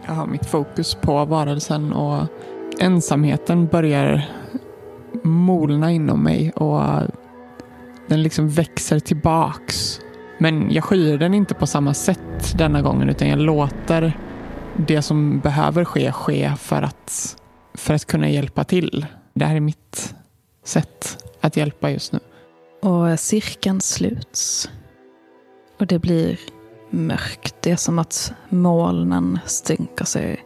Jag 0.07 0.13
har 0.13 0.27
mitt 0.27 0.47
fokus 0.47 0.95
på 0.95 1.25
varelsen 1.25 1.93
och 1.93 2.27
ensamheten 2.79 3.67
börjar 3.67 4.29
molna 5.29 5.93
inom 5.93 6.23
mig 6.23 6.51
och 6.51 6.83
eh, 6.83 7.03
den 8.07 8.23
liksom 8.23 8.49
växer 8.49 8.99
tillbaks. 9.01 10.01
Men 10.39 10.73
jag 10.73 10.85
skyr 10.85 11.19
den 11.19 11.35
inte 11.35 11.55
på 11.55 11.67
samma 11.67 11.95
sätt 11.95 12.59
denna 12.59 12.83
gången 12.83 13.09
utan 13.09 13.29
jag 13.29 13.39
låter 13.39 14.19
det 14.77 15.03
som 15.03 15.41
behöver 15.41 15.85
ske 15.85 16.13
ske 16.13 16.53
för 16.59 16.83
att, 16.83 17.37
för 17.75 17.95
att 17.95 18.05
kunna 18.05 18.29
hjälpa 18.29 18.65
till. 18.65 19.07
Det 19.35 19.45
här 19.45 19.57
är 19.57 19.61
mitt 19.61 20.15
sätt 20.65 21.25
att 21.41 21.57
hjälpa 21.57 21.91
just 21.91 22.13
nu. 22.13 22.19
Och 22.83 23.09
eh, 23.09 23.17
cirkeln 23.17 23.81
sluts. 23.81 24.71
Och 25.79 25.87
det 25.87 25.99
blir 25.99 26.39
mörkt. 26.91 27.55
Det 27.61 27.71
är 27.71 27.77
som 27.77 27.99
att 27.99 28.33
molnen 28.49 29.39
stänker 29.45 30.05
sig 30.05 30.45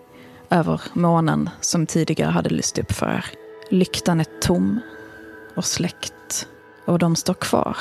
över 0.51 0.81
månen 0.93 1.51
som 1.61 1.87
tidigare 1.87 2.31
hade 2.31 2.51
lyst 2.51 2.79
upp 2.79 2.93
för 2.93 3.07
er. 3.07 3.40
Lyktan 3.73 4.21
är 4.21 4.27
tom 4.41 4.81
och 5.55 5.65
släckt 5.65 6.49
och 6.85 6.99
de 6.99 7.17
står 7.17 7.35
kvar. 7.35 7.77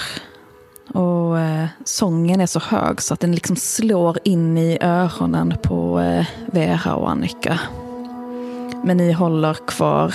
Och 0.94 1.40
eh, 1.40 1.68
sången 1.84 2.42
är 2.42 2.46
så 2.46 2.60
hög 2.60 3.02
så 3.02 3.14
att 3.14 3.20
den 3.20 3.32
liksom 3.32 3.56
slår 3.56 4.18
in 4.24 4.58
i 4.58 4.78
öronen 4.82 5.54
på 5.64 6.00
eh, 6.00 6.26
Vera 6.46 6.96
och 6.96 7.10
Annika. 7.12 7.60
Men 8.84 8.98
ni 8.98 9.12
håller 9.12 9.54
kvar 9.54 10.14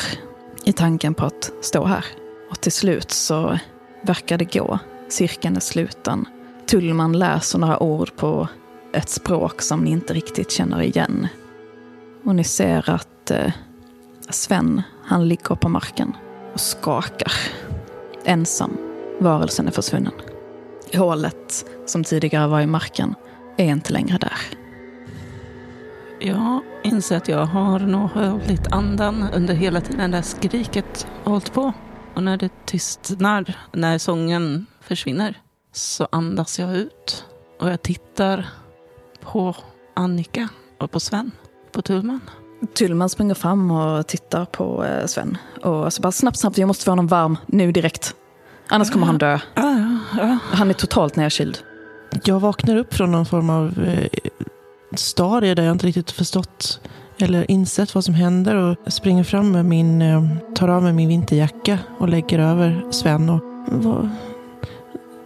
i 0.65 0.73
tanken 0.73 1.15
på 1.15 1.25
att 1.25 1.53
stå 1.61 1.85
här. 1.85 2.05
Och 2.51 2.61
till 2.61 2.73
slut 2.73 3.11
så 3.11 3.59
verkar 4.03 4.39
det 4.39 4.53
gå. 4.59 4.79
Cirkeln 5.09 5.57
är 5.57 5.61
sluten. 5.61 6.25
Tullman 6.67 7.19
läser 7.19 7.59
några 7.59 7.83
ord 7.83 8.17
på 8.17 8.49
ett 8.93 9.09
språk 9.09 9.63
som 9.63 9.81
ni 9.81 9.91
inte 9.91 10.15
riktigt 10.15 10.51
känner 10.51 10.83
igen. 10.83 11.29
Och 12.25 12.35
ni 12.35 12.45
ser 12.45 12.91
att 12.91 13.31
eh, 13.31 13.53
Sven, 14.31 14.83
han 15.07 15.29
ligger 15.29 15.55
på 15.55 15.69
marken 15.69 16.17
och 16.53 16.61
skakar. 16.61 17.33
Ensam. 18.25 18.77
Varelsen 19.21 19.67
är 19.67 19.73
försvunnen. 19.73 20.13
Hålet 20.95 21.67
som 21.87 22.05
tidigare 22.05 22.47
var 22.47 22.61
i 22.61 22.67
marken 22.67 23.15
är 23.57 23.65
inte 23.67 23.93
längre 23.93 24.19
där. 24.19 24.39
Jag 26.21 26.61
inser 26.83 27.17
att 27.17 27.29
jag 27.29 27.47
har 27.47 27.79
nog 27.79 28.11
hållit 28.11 28.73
andan 28.73 29.29
under 29.35 29.55
hela 29.55 29.81
tiden 29.81 30.11
det 30.11 30.23
skriket 30.23 31.07
har 31.25 31.33
hållit 31.33 31.53
på. 31.53 31.73
Och 32.15 32.23
när 32.23 32.37
det 32.37 32.67
tystnar, 32.67 33.59
när 33.73 33.99
sången 33.99 34.67
försvinner, 34.81 35.39
så 35.73 36.09
andas 36.13 36.59
jag 36.59 36.77
ut. 36.77 37.25
Och 37.61 37.71
jag 37.71 37.83
tittar 37.83 38.49
på 39.21 39.57
Annika 39.95 40.49
och 40.81 40.91
på 40.91 41.01
Sven, 41.01 41.31
på 41.73 41.83
Tullman. 41.83 42.21
Tullman 42.67 43.09
springer 43.09 43.35
fram 43.35 43.71
och 43.71 44.07
tittar 44.07 44.45
på 44.45 44.85
eh, 44.85 45.07
Sven. 45.07 45.39
Och 45.63 45.93
så 45.93 46.03
bara 46.03 46.13
snabbt, 46.13 46.39
snabbt, 46.39 46.59
jag 46.59 46.67
måste 46.67 46.85
få 46.85 46.91
honom 46.91 47.07
varm 47.07 47.39
nu 47.47 47.73
direkt. 47.73 48.15
Annars 48.69 48.91
kommer 48.91 49.07
han 49.07 49.19
dö. 49.19 49.39
Ja, 49.55 49.63
ja, 49.63 49.99
ja. 50.19 50.39
Han 50.53 50.71
är 50.71 50.75
totalt 50.75 51.17
nedkyld. 51.17 51.59
Jag 52.25 52.41
vaknar 52.41 52.77
upp 52.77 52.95
från 52.95 53.13
någon 53.13 53.27
form 53.27 53.51
av 53.51 53.85
eh, 53.87 54.09
stadie 54.95 55.55
där 55.55 55.63
jag 55.63 55.73
inte 55.73 55.87
riktigt 55.87 56.11
förstått 56.11 56.81
eller 57.19 57.51
insett 57.51 57.95
vad 57.95 58.05
som 58.05 58.15
händer 58.15 58.57
och 58.57 58.93
springer 58.93 59.25
fram 59.25 59.53
med 59.53 59.65
min, 59.65 60.03
eh, 60.03 60.23
tar 60.55 60.69
av 60.69 60.83
mig 60.83 60.93
min 60.93 61.09
vinterjacka 61.09 61.79
och 61.99 62.09
lägger 62.09 62.39
över 62.39 62.87
Sven. 62.91 63.31
Och, 63.31 63.41
vad, 63.67 64.11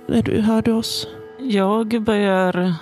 är 0.09 0.23
du, 0.23 0.41
hör 0.41 0.63
du 0.63 0.73
oss? 0.73 1.07
Jag 1.39 2.03
börjar 2.03 2.75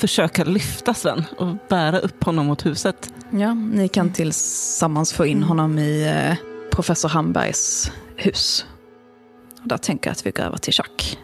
försöka 0.00 0.44
lyfta 0.44 0.94
Sven 0.94 1.24
och 1.38 1.56
bära 1.68 1.98
upp 1.98 2.24
honom 2.24 2.46
mot 2.46 2.66
huset. 2.66 3.12
Ja, 3.30 3.54
ni 3.54 3.88
kan 3.88 4.12
tillsammans 4.12 5.12
få 5.12 5.26
in 5.26 5.42
honom 5.42 5.78
i 5.78 6.08
eh, 6.08 6.36
professor 6.70 7.08
Hambergs 7.08 7.92
hus. 8.16 8.66
Och 9.62 9.68
där 9.68 9.76
tänker 9.76 10.10
jag 10.10 10.12
att 10.12 10.26
vi 10.26 10.30
går 10.30 10.44
över 10.44 10.56
till 10.56 10.74
Jack. 10.76 11.18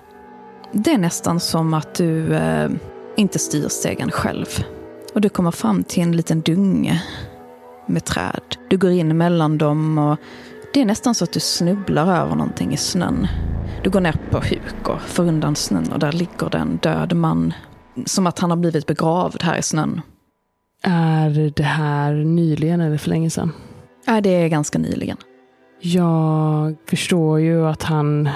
Det 0.73 0.93
är 0.93 0.99
nästan 0.99 1.41
som 1.41 1.75
att 1.75 1.95
du 1.95 2.35
eh, 2.35 2.71
inte 3.17 3.39
styr 3.39 3.69
stegen 3.69 4.11
själv. 4.11 4.47
Och 5.15 5.21
du 5.21 5.29
kommer 5.29 5.51
fram 5.51 5.85
till 5.85 6.03
en 6.03 6.17
liten 6.17 6.41
dunge 6.41 7.03
med 7.87 8.05
träd. 8.05 8.57
Du 8.69 8.79
går 8.79 8.91
in 8.91 9.17
mellan 9.17 9.59
dem 9.59 9.99
och 9.99 10.19
det 10.75 10.81
är 10.81 10.85
nästan 10.85 11.15
så 11.15 11.25
att 11.25 11.33
du 11.33 11.41
snubblar 11.41 12.23
över 12.23 12.35
någonting 12.35 12.73
i 12.73 12.77
snön. 12.77 13.27
Du 13.83 13.91
går 13.91 14.01
ner 14.01 14.17
på 14.31 14.39
huk 14.39 14.89
och 14.89 15.01
får 15.01 15.23
undan 15.23 15.57
snön 15.57 15.93
och 15.93 15.99
där 15.99 16.13
ligger 16.13 16.51
det 16.51 16.59
en 16.59 16.77
död 16.77 17.17
man. 17.17 17.55
Som 18.05 18.27
att 18.27 18.39
han 18.39 18.51
har 18.51 18.57
blivit 18.57 18.87
begravd 18.87 19.43
här 19.43 19.59
i 19.59 19.63
snön. 19.63 20.01
Är 20.83 21.53
det 21.57 21.63
här 21.63 22.15
nyligen 22.15 22.81
eller 22.81 22.99
för 22.99 23.09
länge 23.09 23.31
sedan? 23.31 23.53
Ja, 24.07 24.21
det 24.21 24.31
är 24.31 24.49
ganska 24.49 24.79
nyligen. 24.79 25.17
Jag 25.81 26.77
förstår 26.87 27.41
ju 27.41 27.67
att 27.67 27.83
han 27.83 28.29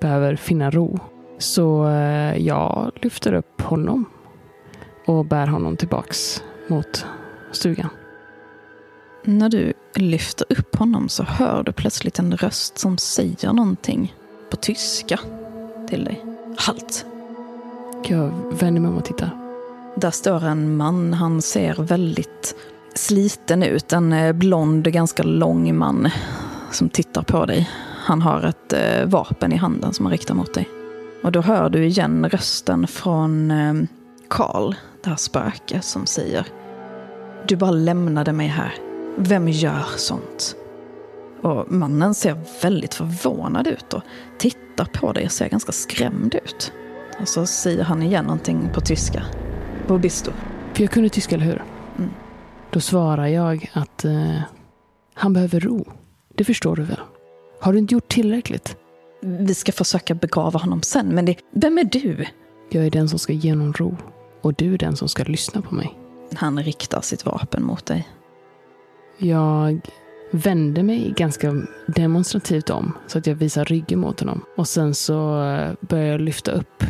behöver 0.00 0.36
finna 0.36 0.70
ro. 0.70 0.98
Så 1.38 1.88
eh, 1.88 2.36
jag 2.36 2.92
lyfter 3.02 3.32
upp 3.32 3.60
honom 3.60 4.04
och 5.06 5.24
bär 5.24 5.46
honom 5.46 5.76
tillbaks 5.76 6.42
mot 6.68 7.06
stugan. 7.52 7.90
När 9.24 9.48
du 9.48 9.72
lyfter 9.94 10.46
upp 10.58 10.76
honom 10.76 11.08
så 11.08 11.22
hör 11.22 11.62
du 11.62 11.72
plötsligt 11.72 12.18
en 12.18 12.36
röst 12.36 12.78
som 12.78 12.98
säger 12.98 13.52
någonting 13.52 14.14
på 14.50 14.56
tyska 14.56 15.20
till 15.88 16.04
dig. 16.04 16.24
Halt! 16.56 17.06
Jag 18.02 18.32
vänder 18.60 18.80
mig 18.80 18.88
om 18.88 18.96
och 18.96 19.04
tittar. 19.04 19.30
Där 19.96 20.10
står 20.10 20.44
en 20.44 20.76
man. 20.76 21.14
Han 21.14 21.42
ser 21.42 21.74
väldigt 21.82 22.54
sliten 22.94 23.62
ut. 23.62 23.92
En 23.92 24.12
eh, 24.12 24.32
blond, 24.32 24.92
ganska 24.92 25.22
lång 25.22 25.78
man 25.78 26.10
som 26.70 26.88
tittar 26.88 27.22
på 27.22 27.46
dig. 27.46 27.70
Han 27.96 28.22
har 28.22 28.42
ett 28.42 28.72
eh, 28.72 29.06
vapen 29.06 29.52
i 29.52 29.56
handen 29.56 29.92
som 29.92 30.06
han 30.06 30.12
riktar 30.12 30.34
mot 30.34 30.54
dig. 30.54 30.68
Och 31.22 31.32
då 31.32 31.40
hör 31.40 31.70
du 31.70 31.86
igen 31.86 32.28
rösten 32.28 32.86
från 32.86 33.50
eh, 33.50 33.74
Karl, 34.28 34.74
det 35.02 35.10
här 35.10 35.16
spöket 35.16 35.84
som 35.84 36.06
säger 36.06 36.46
Du 37.46 37.56
bara 37.56 37.70
lämnade 37.70 38.32
mig 38.32 38.46
här. 38.46 38.74
Vem 39.16 39.48
gör 39.48 39.84
sånt? 39.96 40.56
Och 41.42 41.72
mannen 41.72 42.14
ser 42.14 42.36
väldigt 42.62 42.94
förvånad 42.94 43.66
ut 43.66 43.94
och 43.94 44.02
tittar 44.38 44.84
på 44.84 45.12
dig 45.12 45.24
och 45.24 45.32
ser 45.32 45.48
ganska 45.48 45.72
skrämd 45.72 46.34
ut. 46.34 46.72
Och 47.20 47.28
så 47.28 47.46
säger 47.46 47.84
han 47.84 48.02
igen 48.02 48.24
någonting 48.24 48.70
på 48.74 48.80
tyska. 48.80 49.22
Vad 49.86 50.00
bist 50.00 50.24
du? 50.24 50.30
För 50.74 50.82
jag 50.82 50.90
kunde 50.90 51.08
tyska, 51.08 51.34
eller 51.34 51.44
hur? 51.44 51.62
Mm. 51.98 52.10
Då 52.70 52.80
svarar 52.80 53.26
jag 53.26 53.70
att 53.72 54.04
eh, 54.04 54.40
han 55.14 55.32
behöver 55.32 55.60
ro. 55.60 55.84
Det 56.34 56.44
förstår 56.44 56.76
du 56.76 56.82
väl? 56.82 57.00
Har 57.60 57.72
du 57.72 57.78
inte 57.78 57.94
gjort 57.94 58.08
tillräckligt? 58.08 58.76
Vi 59.20 59.54
ska 59.54 59.72
försöka 59.72 60.14
begrava 60.14 60.58
honom 60.58 60.82
sen, 60.82 61.08
men 61.08 61.24
det, 61.24 61.36
vem 61.54 61.78
är 61.78 61.84
du? 61.84 62.26
Jag 62.70 62.86
är 62.86 62.90
den 62.90 63.08
som 63.08 63.18
ska 63.18 63.32
ge 63.32 63.50
honom 63.50 63.72
ro. 63.72 63.96
Och 64.40 64.54
du 64.54 64.74
är 64.74 64.78
den 64.78 64.96
som 64.96 65.08
ska 65.08 65.24
lyssna 65.24 65.62
på 65.62 65.74
mig. 65.74 65.98
Han 66.34 66.62
riktar 66.62 67.00
sitt 67.00 67.26
vapen 67.26 67.62
mot 67.62 67.86
dig. 67.86 68.08
Jag 69.18 69.80
vänder 70.30 70.82
mig 70.82 71.14
ganska 71.16 71.62
demonstrativt 71.86 72.70
om 72.70 72.92
så 73.06 73.18
att 73.18 73.26
jag 73.26 73.34
visar 73.34 73.64
ryggen 73.64 73.98
mot 73.98 74.20
honom. 74.20 74.44
Och 74.56 74.68
sen 74.68 74.94
så 74.94 75.44
eh, 75.44 75.72
börjar 75.80 76.06
jag 76.06 76.20
lyfta 76.20 76.52
upp 76.52 76.84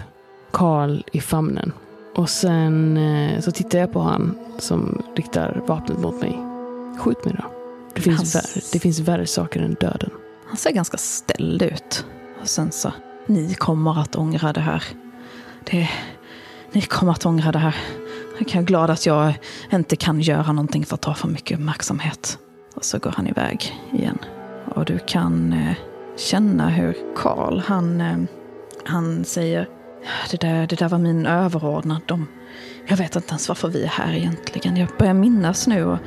Karl 0.50 1.02
i 1.12 1.20
famnen. 1.20 1.72
Och 2.14 2.30
sen 2.30 2.96
eh, 2.96 3.40
så 3.40 3.50
tittar 3.50 3.78
jag 3.78 3.92
på 3.92 4.00
han 4.00 4.38
som 4.58 5.02
riktar 5.16 5.62
vapnet 5.66 5.98
mot 5.98 6.20
mig. 6.20 6.38
Skjut 6.98 7.24
mig 7.24 7.34
då. 7.38 7.44
Det 7.94 8.00
finns, 8.00 8.34
Han- 8.34 8.40
värre, 8.42 8.62
det 8.72 8.78
finns 8.78 8.98
värre 8.98 9.26
saker 9.26 9.60
än 9.60 9.74
döden. 9.80 10.10
Han 10.46 10.56
ser 10.56 10.70
ganska 10.72 10.96
ställd 10.96 11.62
ut. 11.62 12.06
Och 12.40 12.48
sen 12.48 12.72
så, 12.72 12.92
ni 13.26 13.54
kommer 13.54 14.00
att 14.00 14.16
ångra 14.16 14.52
det 14.52 14.60
här. 14.60 14.84
Det, 15.70 15.88
ni 16.72 16.80
kommer 16.80 17.12
att 17.12 17.26
ångra 17.26 17.52
det 17.52 17.58
här. 17.58 17.76
Jag 18.38 18.56
är 18.56 18.62
glad 18.62 18.90
att 18.90 19.06
jag 19.06 19.32
inte 19.72 19.96
kan 19.96 20.20
göra 20.20 20.52
någonting 20.52 20.84
för 20.86 20.94
att 20.94 21.00
ta 21.00 21.14
för 21.14 21.28
mycket 21.28 21.58
uppmärksamhet. 21.58 22.38
Och 22.74 22.84
så 22.84 22.98
går 22.98 23.10
han 23.16 23.26
iväg 23.26 23.80
igen. 23.92 24.18
Och 24.74 24.84
du 24.84 24.98
kan 24.98 25.52
eh, 25.52 25.74
känna 26.16 26.68
hur 26.68 26.96
Karl, 27.16 27.58
han, 27.66 28.00
eh, 28.00 28.18
han 28.84 29.24
säger 29.24 29.68
det 30.30 30.40
där, 30.40 30.66
det 30.66 30.76
där 30.76 30.88
var 30.88 30.98
min 30.98 31.26
överordnad. 31.26 32.00
De, 32.06 32.26
jag 32.86 32.96
vet 32.96 33.16
inte 33.16 33.28
ens 33.28 33.48
varför 33.48 33.68
vi 33.68 33.82
är 33.82 33.88
här 33.88 34.14
egentligen. 34.14 34.76
Jag 34.76 34.88
börjar 34.98 35.14
minnas 35.14 35.66
nu. 35.66 35.84
Och 35.84 35.98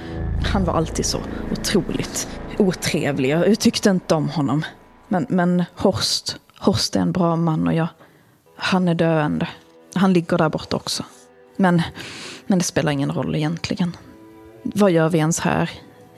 han 0.54 0.66
var 0.66 0.74
alltid 0.74 1.06
så 1.06 1.20
otroligt 1.52 2.28
otrevlig. 2.58 3.30
Jag 3.30 3.60
tyckte 3.60 3.90
inte 3.90 4.16
om 4.16 4.30
honom. 4.30 4.66
Men, 5.08 5.26
men 5.30 5.64
Horst, 5.76 6.38
Horst 6.60 6.96
är 6.96 7.00
en 7.00 7.12
bra 7.12 7.36
man 7.36 7.68
och 7.68 7.74
jag, 7.74 7.88
han 8.58 8.88
är 8.88 8.96
döende. 8.96 9.48
Han 9.96 10.14
ligger 10.14 10.38
där 10.38 10.50
borta 10.50 10.76
också. 10.76 11.04
Men, 11.58 11.82
men 12.48 12.60
det 12.60 12.66
spelar 12.66 12.92
ingen 12.92 13.12
roll 13.12 13.36
egentligen. 13.36 13.98
Vad 14.64 14.92
gör 14.92 15.10
vi 15.10 15.18
ens 15.18 15.40
här? 15.40 15.70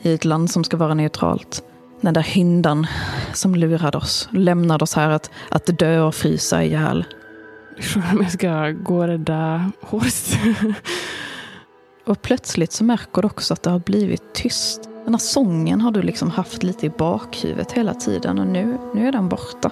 I 0.02 0.14
ett 0.14 0.26
land 0.26 0.52
som 0.52 0.64
ska 0.64 0.78
vara 0.78 0.94
neutralt. 0.94 1.64
Den 2.02 2.14
där 2.14 2.22
hyndan 2.22 2.88
som 3.34 3.56
lurade 3.56 3.98
oss, 3.98 4.30
lämnade 4.32 4.84
oss 4.84 4.94
här 4.94 5.10
att, 5.10 5.32
att 5.50 5.80
dö 5.80 6.02
och 6.02 6.16
frysa 6.16 6.64
ihjäl. 6.64 7.06
Frågan 7.80 8.18
om 8.18 8.22
jag 8.22 8.32
ska 8.32 8.72
gå 8.72 8.98
och 8.98 9.08
rädda 9.08 9.72
Horst. 9.82 10.38
Och 12.06 12.22
plötsligt 12.22 12.72
så 12.72 12.84
märker 12.84 13.22
du 13.22 13.26
också 13.26 13.54
att 13.54 13.64
det 13.64 13.70
har 13.70 13.80
blivit 13.80 14.34
tyst. 14.34 14.90
Den 15.06 15.14
här 15.14 15.20
sången 15.20 15.82
har 15.82 15.92
du 15.92 16.02
liksom 16.02 16.32
haft 16.32 16.64
lite 16.64 16.86
i 16.86 16.90
bakhuvudet 16.90 17.72
hela 17.72 17.94
tiden 17.94 18.40
och 18.40 18.48
nu, 18.48 18.78
nu 18.96 19.08
är 19.08 19.12
den 19.12 19.30
borta. 19.30 19.72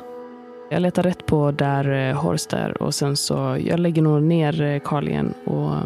Jag 0.69 0.81
letar 0.81 1.03
rätt 1.03 1.25
på 1.25 1.51
där 1.51 2.09
eh, 2.09 2.15
Horst 2.15 2.53
är 2.53 2.81
och 2.81 2.95
sen 2.95 3.17
så 3.17 3.57
jag 3.65 3.79
lägger 3.79 4.01
nog 4.01 4.23
ner 4.23 4.61
eh, 4.61 4.79
Karl 4.79 5.07
igen 5.07 5.33
och 5.45 5.75
eh, 5.75 5.83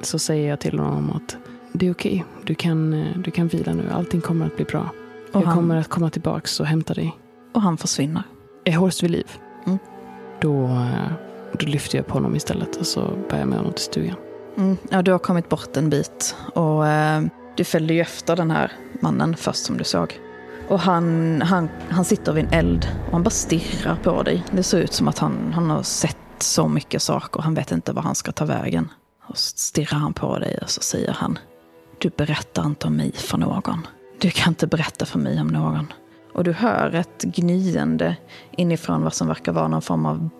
så 0.00 0.18
säger 0.18 0.48
jag 0.48 0.60
till 0.60 0.78
honom 0.78 1.10
att 1.10 1.36
det 1.72 1.86
är 1.86 1.92
okej. 1.92 2.24
Du, 2.44 2.54
kan, 2.54 2.92
eh, 2.92 3.18
du 3.18 3.30
kan 3.30 3.48
vila 3.48 3.72
nu. 3.74 3.90
Allting 3.92 4.20
kommer 4.20 4.46
att 4.46 4.56
bli 4.56 4.64
bra. 4.64 4.90
Och 5.32 5.40
jag 5.40 5.46
han, 5.46 5.56
kommer 5.56 5.76
att 5.76 5.88
komma 5.88 6.10
tillbaks 6.10 6.60
och 6.60 6.66
hämta 6.66 6.94
dig. 6.94 7.16
och 7.52 7.62
han 7.62 7.76
försvinner. 7.76 8.22
Är 8.64 8.76
Horst 8.76 9.02
vid 9.02 9.10
liv? 9.10 9.30
Mm. 9.66 9.78
Då, 10.40 10.68
och 11.56 11.64
då 11.64 11.70
lyfter 11.70 11.98
jag 11.98 12.06
på 12.06 12.14
honom 12.14 12.36
istället 12.36 12.76
och 12.76 12.86
så 12.86 13.10
bär 13.30 13.38
jag 13.38 13.48
med 13.48 13.58
honom 13.58 13.72
till 13.72 13.84
stugan. 13.84 14.16
Mm, 14.56 14.76
ja, 14.90 15.02
du 15.02 15.12
har 15.12 15.18
kommit 15.18 15.48
bort 15.48 15.76
en 15.76 15.90
bit 15.90 16.36
och 16.54 16.86
eh, 16.86 17.22
Du 17.56 17.64
följde 17.64 17.94
ju 17.94 18.00
efter 18.00 18.36
den 18.36 18.50
här 18.50 18.72
mannen 19.00 19.36
först 19.36 19.64
som 19.64 19.76
du 19.76 19.84
såg. 19.84 20.20
Och 20.68 20.80
han, 20.80 21.42
han, 21.42 21.68
han 21.88 22.04
sitter 22.04 22.32
vid 22.32 22.44
en 22.44 22.52
eld 22.52 22.88
och 23.06 23.12
han 23.12 23.22
bara 23.22 23.30
stirrar 23.30 23.96
på 23.96 24.22
dig. 24.22 24.44
Det 24.50 24.62
ser 24.62 24.78
ut 24.78 24.92
som 24.92 25.08
att 25.08 25.18
han, 25.18 25.52
han 25.54 25.70
har 25.70 25.82
sett 25.82 26.16
så 26.38 26.68
mycket 26.68 27.02
saker. 27.02 27.40
Han 27.40 27.54
vet 27.54 27.72
inte 27.72 27.92
var 27.92 28.02
han 28.02 28.14
ska 28.14 28.32
ta 28.32 28.44
vägen. 28.44 28.88
Och 29.26 29.38
så 29.38 29.56
stirrar 29.56 29.98
han 29.98 30.12
på 30.12 30.38
dig 30.38 30.58
och 30.62 30.70
så 30.70 30.80
säger 30.80 31.12
han. 31.12 31.38
Du 31.98 32.10
berättar 32.16 32.66
inte 32.66 32.86
om 32.86 32.96
mig 32.96 33.12
för 33.12 33.38
någon. 33.38 33.86
Du 34.20 34.30
kan 34.30 34.50
inte 34.50 34.66
berätta 34.66 35.06
för 35.06 35.18
mig 35.18 35.40
om 35.40 35.48
någon. 35.48 35.92
Och 36.34 36.44
du 36.44 36.52
hör 36.52 36.94
ett 36.94 37.22
gnyende 37.22 38.16
inifrån 38.50 39.02
vad 39.02 39.14
som 39.14 39.28
verkar 39.28 39.52
vara 39.52 39.68
någon 39.68 39.82
form 39.82 40.06
av 40.06 40.30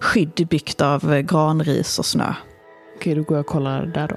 skydd 0.00 0.46
byggt 0.50 0.80
av 0.80 1.20
granris 1.20 1.98
och 1.98 2.06
snö. 2.06 2.34
Okej, 2.96 3.14
då 3.14 3.22
går 3.22 3.36
jag 3.36 3.40
och 3.40 3.46
kollar 3.46 3.86
där 3.86 4.08
då. 4.08 4.16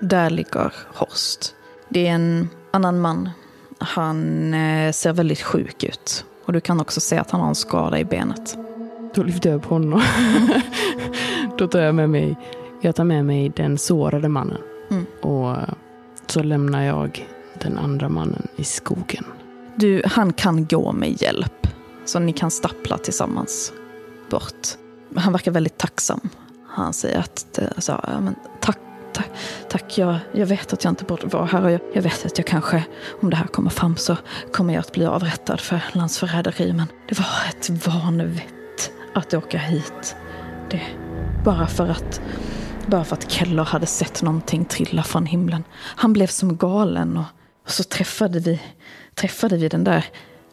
Där 0.00 0.30
ligger 0.30 0.72
Horst. 0.94 1.54
Det 1.88 2.06
är 2.06 2.10
en 2.12 2.48
annan 2.70 3.00
man. 3.00 3.30
Han 3.78 4.54
eh, 4.54 4.92
ser 4.92 5.12
väldigt 5.12 5.42
sjuk 5.42 5.84
ut. 5.84 6.24
Och 6.44 6.52
du 6.52 6.60
kan 6.60 6.80
också 6.80 7.00
se 7.00 7.18
att 7.18 7.30
han 7.30 7.40
har 7.40 7.48
en 7.48 7.54
skada 7.54 7.98
i 7.98 8.04
benet. 8.04 8.56
Då 9.14 9.22
lyfter 9.22 9.50
jag 9.50 9.56
upp 9.56 9.64
honom. 9.64 10.02
då 11.58 11.68
tar 11.68 11.80
jag 11.80 11.94
med 11.94 12.10
mig, 12.10 12.36
jag 12.80 12.96
tar 12.96 13.04
med 13.04 13.24
mig 13.24 13.52
den 13.56 13.78
sårade 13.78 14.28
mannen. 14.28 14.60
Mm. 14.90 15.06
Och 15.22 15.56
så 16.26 16.42
lämnar 16.42 16.82
jag 16.82 17.28
den 17.62 17.78
andra 17.78 18.08
mannen 18.08 18.48
i 18.56 18.64
skogen. 18.64 19.24
Du, 19.76 20.02
han 20.04 20.32
kan 20.32 20.66
gå 20.66 20.92
med 20.92 21.22
hjälp. 21.22 21.66
Så 22.04 22.18
ni 22.18 22.32
kan 22.32 22.50
stappla 22.50 22.98
tillsammans 22.98 23.72
bort. 24.30 24.68
Han 25.16 25.32
verkar 25.32 25.50
väldigt 25.50 25.78
tacksam. 25.78 26.20
Han 26.68 26.92
säger 26.92 27.18
att 27.18 27.58
alltså, 27.74 28.00
ja, 28.06 28.20
men, 28.20 28.34
tack, 28.60 28.78
tack, 29.12 29.30
tack 29.68 29.98
jag, 29.98 30.18
jag 30.32 30.46
vet 30.46 30.72
att 30.72 30.84
jag 30.84 30.90
inte 30.90 31.04
borde 31.04 31.26
vara 31.26 31.44
här 31.44 31.64
och 31.64 31.70
jag, 31.70 31.80
jag 31.94 32.02
vet 32.02 32.26
att 32.26 32.38
jag 32.38 32.46
kanske, 32.46 32.84
om 33.22 33.30
det 33.30 33.36
här 33.36 33.46
kommer 33.46 33.70
fram 33.70 33.96
så 33.96 34.16
kommer 34.52 34.74
jag 34.74 34.80
att 34.80 34.92
bli 34.92 35.06
avrättad 35.06 35.60
för 35.60 35.80
landsförräderi. 35.92 36.72
Men 36.72 36.86
det 37.08 37.18
var 37.18 37.26
ett 37.48 37.86
vanvett 37.86 38.90
att 39.14 39.34
åka 39.34 39.58
hit. 39.58 40.16
Det, 40.70 40.82
bara 41.44 41.66
för 41.66 41.88
att 41.88 42.20
bara 42.86 43.04
för 43.04 43.16
att 43.16 43.30
Keller 43.30 43.64
hade 43.64 43.86
sett 43.86 44.22
någonting 44.22 44.64
trilla 44.64 45.02
från 45.02 45.26
himlen. 45.26 45.64
Han 45.78 46.12
blev 46.12 46.26
som 46.26 46.56
galen 46.56 47.16
och, 47.16 47.24
och 47.64 47.70
så 47.70 47.82
träffade 47.82 48.40
vi, 48.40 48.60
träffade 49.14 49.56
vi 49.56 49.68
den 49.68 49.84
där 49.84 50.04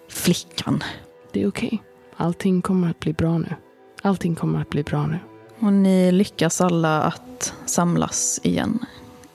flickan. 0.10 0.84
Det 1.32 1.44
är 1.44 1.48
okej. 1.48 1.84
Allting 2.18 2.62
kommer 2.62 2.90
att 2.90 3.00
bli 3.00 3.14
bra 3.14 3.38
nu. 3.38 3.56
Allting 4.06 4.36
kommer 4.36 4.62
att 4.62 4.70
bli 4.70 4.84
bra 4.84 5.08
nu. 5.08 5.20
Och 5.60 5.74
ni 5.74 6.12
lyckas 6.12 6.62
alla 6.62 7.02
att 7.04 7.54
samlas 7.66 8.40
igen 8.44 8.80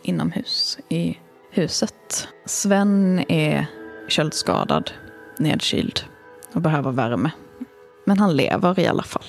inomhus 0.02 0.78
i 0.88 1.18
huset. 1.50 2.28
Sven 2.46 3.24
är 3.28 3.66
köldskadad, 4.08 4.90
nedkyld 5.38 6.00
och 6.54 6.60
behöver 6.60 6.90
värme. 6.90 7.30
Men 8.04 8.18
han 8.18 8.36
lever 8.36 8.80
i 8.80 8.86
alla 8.86 9.02
fall. 9.02 9.24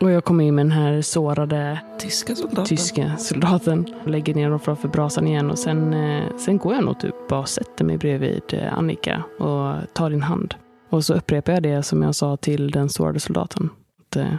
Och 0.00 0.10
jag 0.10 0.24
kommer 0.24 0.44
in 0.44 0.54
med 0.54 0.66
den 0.66 0.72
här 0.72 1.02
sårade 1.02 1.80
Tyska 1.98 2.34
soldater. 2.34 2.64
tyska 2.64 3.16
soldaten. 3.16 3.94
Lägger 4.06 4.34
ner 4.34 4.50
dem 4.50 4.60
framför 4.60 4.88
brasan 4.88 5.26
igen 5.26 5.50
och 5.50 5.58
sen, 5.58 5.94
eh, 5.94 6.36
sen 6.36 6.58
går 6.58 6.74
jag 6.74 6.84
nog 6.84 7.00
typ 7.00 7.28
bara 7.28 7.40
och 7.40 7.48
sätter 7.48 7.84
mig 7.84 7.98
bredvid 7.98 8.42
eh, 8.48 8.78
Annika 8.78 9.22
och 9.38 9.94
tar 9.94 10.10
din 10.10 10.22
hand. 10.22 10.54
Och 10.90 11.04
så 11.04 11.14
upprepar 11.14 11.52
jag 11.52 11.62
det 11.62 11.82
som 11.82 12.02
jag 12.02 12.14
sa 12.14 12.36
till 12.36 12.70
den 12.70 12.88
sårade 12.88 13.20
soldaten. 13.20 13.70
Att 14.00 14.16
eh, 14.16 14.34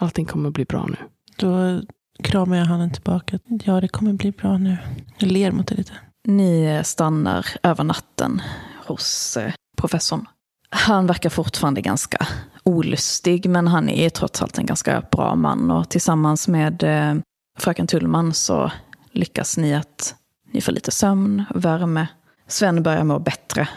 allting 0.00 0.26
kommer 0.26 0.50
bli 0.50 0.64
bra 0.64 0.86
nu. 0.86 0.96
Då 1.36 1.80
kramar 2.22 2.56
jag 2.56 2.64
handen 2.64 2.92
tillbaka. 2.92 3.38
Ja, 3.64 3.80
det 3.80 3.88
kommer 3.88 4.12
bli 4.12 4.32
bra 4.32 4.58
nu. 4.58 4.76
Jag 5.18 5.30
ler 5.30 5.52
mot 5.52 5.66
det 5.66 5.74
lite. 5.74 5.92
Ni 6.24 6.80
stannar 6.84 7.46
över 7.62 7.84
natten 7.84 8.42
hos 8.86 9.36
eh, 9.36 9.52
professorn. 9.76 10.26
Han 10.70 11.06
verkar 11.06 11.30
fortfarande 11.30 11.80
ganska 11.80 12.26
olustig, 12.64 13.46
men 13.46 13.68
han 13.68 13.88
är 13.88 14.10
trots 14.10 14.42
allt 14.42 14.58
en 14.58 14.66
ganska 14.66 15.02
bra 15.10 15.34
man. 15.34 15.70
Och 15.70 15.88
tillsammans 15.88 16.48
med 16.48 16.82
eh, 16.82 17.14
fröken 17.58 17.86
Tullman 17.86 18.34
så 18.34 18.72
lyckas 19.12 19.56
ni 19.56 19.74
att 19.74 20.14
ni 20.52 20.60
får 20.60 20.72
lite 20.72 20.90
sömn, 20.90 21.44
värme. 21.54 22.06
Sven 22.46 22.82
börjar 22.82 23.04
må 23.04 23.18
bättre 23.18 23.68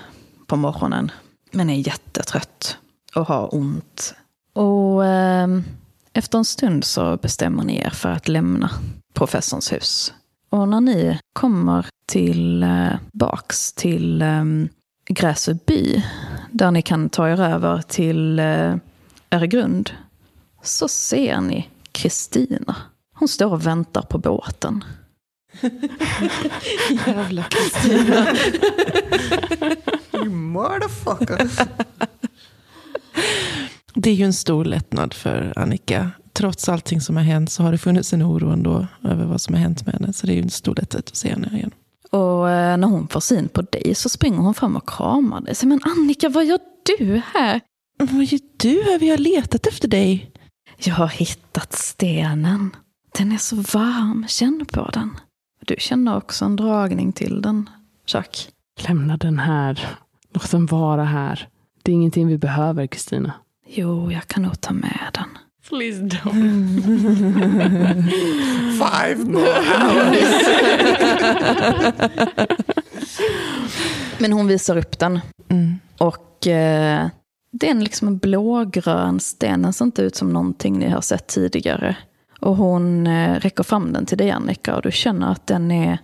på 0.47 0.55
morgonen, 0.55 1.11
men 1.51 1.69
är 1.69 1.87
jättetrött 1.87 2.77
och 3.15 3.27
har 3.27 3.55
ont. 3.55 4.15
Och 4.53 5.05
eh, 5.05 5.47
efter 6.13 6.37
en 6.37 6.45
stund 6.45 6.83
så 6.83 7.17
bestämmer 7.17 7.63
ni 7.63 7.77
er 7.77 7.89
för 7.89 8.09
att 8.09 8.27
lämna 8.27 8.69
professorns 9.13 9.73
hus. 9.73 10.13
Och 10.49 10.67
när 10.67 10.81
ni 10.81 11.19
kommer 11.33 11.85
till 12.05 12.63
eh, 12.63 12.91
baks 13.13 13.73
till 13.73 14.21
eh, 14.21 14.43
Gräsö 15.05 15.53
by, 15.65 16.03
där 16.51 16.71
ni 16.71 16.81
kan 16.81 17.09
ta 17.09 17.29
er 17.29 17.41
över 17.41 17.81
till 17.81 18.39
eh, 18.39 18.75
Öregrund, 19.31 19.91
så 20.63 20.87
ser 20.87 21.41
ni 21.41 21.69
Kristina. 21.91 22.75
Hon 23.13 23.27
står 23.27 23.51
och 23.51 23.65
väntar 23.65 24.01
på 24.01 24.17
båten. 24.17 24.83
Jävla 27.07 27.43
Kristina. 27.43 28.27
You 30.13 30.29
motherfucker. 30.29 31.49
Det 34.03 34.09
är 34.09 34.13
ju 34.13 34.25
en 34.25 34.33
stor 34.33 34.65
lättnad 34.65 35.13
för 35.13 35.53
Annika. 35.55 36.11
Trots 36.33 36.69
allting 36.69 37.01
som 37.01 37.17
har 37.17 37.23
hänt 37.23 37.51
så 37.51 37.63
har 37.63 37.71
det 37.71 37.77
funnits 37.77 38.13
en 38.13 38.23
oro 38.23 38.49
ändå 38.49 38.87
över 39.03 39.25
vad 39.25 39.41
som 39.41 39.53
har 39.53 39.61
hänt 39.61 39.85
med 39.85 39.95
henne. 39.95 40.13
Så 40.13 40.27
det 40.27 40.33
är 40.33 40.35
ju 40.35 40.41
en 40.41 40.49
stor 40.49 40.75
lättnad 40.75 41.03
att 41.07 41.15
se 41.15 41.29
henne 41.29 41.49
igen. 41.53 41.71
Och 42.11 42.49
eh, 42.49 42.77
när 42.77 42.87
hon 42.87 43.07
får 43.07 43.19
syn 43.19 43.47
på 43.47 43.61
dig 43.61 43.95
så 43.95 44.09
springer 44.09 44.37
hon 44.37 44.53
fram 44.53 44.75
och 44.75 44.89
kramar 44.89 45.41
dig. 45.41 45.55
Men 45.63 45.79
Annika, 45.83 46.29
vad 46.29 46.45
gör 46.45 46.59
du 46.97 47.21
här? 47.33 47.61
Vad 47.97 48.23
gör 48.23 48.39
du 48.57 48.83
här? 48.83 48.99
Vi 48.99 49.09
har 49.09 49.17
letat 49.17 49.67
efter 49.67 49.87
dig. 49.87 50.31
Jag 50.77 50.95
har 50.95 51.07
hittat 51.07 51.73
stenen. 51.73 52.75
Den 53.17 53.31
är 53.31 53.37
så 53.37 53.55
varm, 53.55 54.25
känn 54.27 54.65
på 54.71 54.89
den. 54.93 55.17
Du 55.65 55.75
känner 55.79 56.17
också 56.17 56.45
en 56.45 56.55
dragning 56.55 57.13
till 57.13 57.41
den, 57.41 57.69
Chuck. 58.05 58.49
Lämna 58.87 59.17
den 59.17 59.39
här. 59.39 59.87
Låt 60.33 60.51
den 60.51 60.65
vara 60.65 61.03
här. 61.03 61.47
Det 61.83 61.91
är 61.91 61.93
ingenting 61.93 62.27
vi 62.27 62.37
behöver, 62.37 62.87
Kristina. 62.87 63.33
Jo, 63.75 64.11
jag 64.11 64.27
kan 64.27 64.43
nog 64.43 64.61
ta 64.61 64.73
med 64.73 65.09
den. 65.13 65.37
Please 65.69 66.01
don't. 66.01 66.33
Five 68.77 69.25
more 69.25 69.45
hours. 69.45 70.47
Men 74.17 74.33
hon 74.33 74.47
visar 74.47 74.77
upp 74.77 74.99
den. 74.99 75.19
Mm. 75.49 75.79
Och 75.97 76.47
eh, 76.47 77.07
det 77.51 77.67
är 77.67 77.71
en 77.71 77.83
liksom 77.83 78.07
en 78.07 78.17
blågrön 78.17 79.19
sten. 79.19 79.61
Den 79.61 79.73
ser 79.73 79.85
inte 79.85 80.01
ut 80.01 80.15
som 80.15 80.29
någonting 80.33 80.79
ni 80.79 80.89
har 80.89 81.01
sett 81.01 81.27
tidigare. 81.27 81.97
Och 82.39 82.55
hon 82.55 83.07
eh, 83.07 83.39
räcker 83.39 83.63
fram 83.63 83.93
den 83.93 84.05
till 84.05 84.17
dig 84.17 84.31
Annika 84.31 84.75
och 84.75 84.81
du 84.81 84.91
känner 84.91 85.31
att 85.31 85.47
den 85.47 85.71
är, 85.71 85.97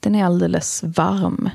den 0.00 0.14
är 0.14 0.24
alldeles 0.24 0.82
varm. 0.82 1.50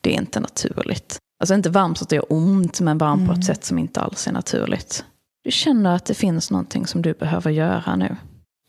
Det 0.00 0.14
är 0.14 0.20
inte 0.20 0.40
naturligt. 0.40 1.18
Alltså 1.40 1.54
inte 1.54 1.70
varm 1.70 1.94
så 1.94 2.04
att 2.04 2.08
det 2.08 2.16
gör 2.16 2.32
ont, 2.32 2.80
men 2.80 2.98
varm 2.98 3.26
på 3.26 3.32
ett 3.32 3.44
sätt 3.44 3.64
som 3.64 3.78
inte 3.78 4.00
alls 4.00 4.26
är 4.26 4.32
naturligt. 4.32 5.04
Du 5.44 5.50
känner 5.50 5.96
att 5.96 6.04
det 6.04 6.14
finns 6.14 6.50
någonting 6.50 6.86
som 6.86 7.02
du 7.02 7.12
behöver 7.12 7.50
göra 7.50 7.96
nu. 7.96 8.16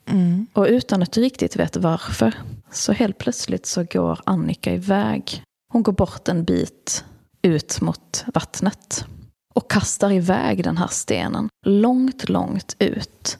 Mm. 0.05 0.47
Och 0.53 0.65
utan 0.69 1.03
att 1.03 1.11
du 1.11 1.21
riktigt 1.21 1.55
vet 1.55 1.77
varför, 1.77 2.33
så 2.71 2.91
helt 2.91 3.17
plötsligt 3.17 3.65
så 3.65 3.83
går 3.83 4.19
Annika 4.23 4.73
iväg. 4.73 5.43
Hon 5.71 5.83
går 5.83 5.93
bort 5.93 6.27
en 6.27 6.43
bit 6.43 7.05
ut 7.41 7.81
mot 7.81 8.25
vattnet. 8.33 9.05
Och 9.53 9.71
kastar 9.71 10.11
iväg 10.11 10.63
den 10.63 10.77
här 10.77 10.87
stenen 10.87 11.49
långt, 11.65 12.29
långt 12.29 12.75
ut. 12.79 13.37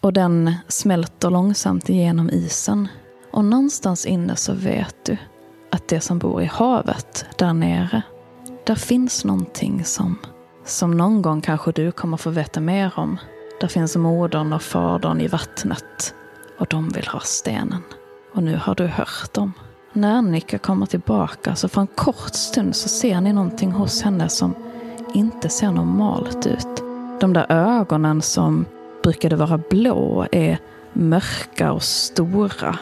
Och 0.00 0.12
den 0.12 0.54
smälter 0.68 1.30
långsamt 1.30 1.88
igenom 1.88 2.30
isen. 2.30 2.88
Och 3.32 3.44
någonstans 3.44 4.06
inne 4.06 4.36
så 4.36 4.52
vet 4.52 4.96
du 5.04 5.16
att 5.70 5.88
det 5.88 6.00
som 6.00 6.18
bor 6.18 6.42
i 6.42 6.46
havet 6.46 7.26
där 7.38 7.52
nere, 7.52 8.02
där 8.66 8.74
finns 8.74 9.24
någonting 9.24 9.84
som, 9.84 10.18
som 10.64 10.90
någon 10.90 11.22
gång 11.22 11.40
kanske 11.40 11.72
du 11.72 11.92
kommer 11.92 12.16
få 12.16 12.30
veta 12.30 12.60
mer 12.60 12.92
om. 12.96 13.18
Där 13.60 13.68
finns 13.68 13.96
modern 13.96 14.52
och 14.52 14.62
fadern 14.62 15.20
i 15.20 15.28
vattnet 15.28 16.14
och 16.58 16.66
de 16.66 16.88
vill 16.88 17.06
ha 17.06 17.20
stenen. 17.20 17.82
Och 18.34 18.42
nu 18.42 18.56
har 18.56 18.74
du 18.74 18.86
hört 18.86 19.34
dem. 19.34 19.52
När 19.92 20.14
Annika 20.14 20.58
kommer 20.58 20.86
tillbaka 20.86 21.54
så 21.54 21.68
för 21.68 21.80
en 21.80 21.86
kort 21.86 22.34
stund 22.34 22.76
så 22.76 22.88
ser 22.88 23.20
ni 23.20 23.32
någonting 23.32 23.72
hos 23.72 24.02
henne 24.02 24.28
som 24.28 24.54
inte 25.14 25.48
ser 25.48 25.70
normalt 25.70 26.46
ut. 26.46 26.82
De 27.20 27.32
där 27.32 27.52
ögonen 27.52 28.22
som 28.22 28.66
brukade 29.02 29.36
vara 29.36 29.58
blå 29.70 30.26
är 30.32 30.58
mörka 30.92 31.72
och 31.72 31.82
stora. 31.82 32.78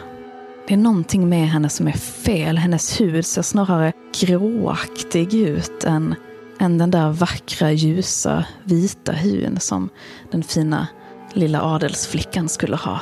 Det 0.72 0.76
är 0.76 0.80
någonting 0.80 1.28
med 1.28 1.48
henne 1.48 1.68
som 1.68 1.88
är 1.88 1.92
fel. 1.92 2.58
Hennes 2.58 3.00
hud 3.00 3.26
ser 3.26 3.42
snarare 3.42 3.92
gråaktig 4.20 5.34
ut 5.34 5.84
än, 5.84 6.14
än 6.58 6.78
den 6.78 6.90
där 6.90 7.10
vackra, 7.10 7.72
ljusa, 7.72 8.44
vita 8.64 9.12
hyn 9.12 9.60
som 9.60 9.88
den 10.30 10.42
fina 10.42 10.88
lilla 11.32 11.62
adelsflickan 11.62 12.48
skulle 12.48 12.76
ha. 12.76 13.00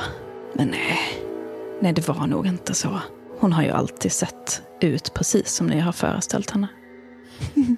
Men 0.53 0.67
nej, 0.67 0.99
nej 1.81 1.93
det 1.93 2.07
var 2.07 2.27
nog 2.27 2.47
inte 2.47 2.73
så. 2.73 2.99
Hon 3.39 3.53
har 3.53 3.63
ju 3.63 3.69
alltid 3.69 4.11
sett 4.11 4.61
ut 4.81 5.13
precis 5.13 5.53
som 5.53 5.67
ni 5.67 5.79
har 5.79 5.91
föreställt 5.91 6.51
henne. 6.51 6.67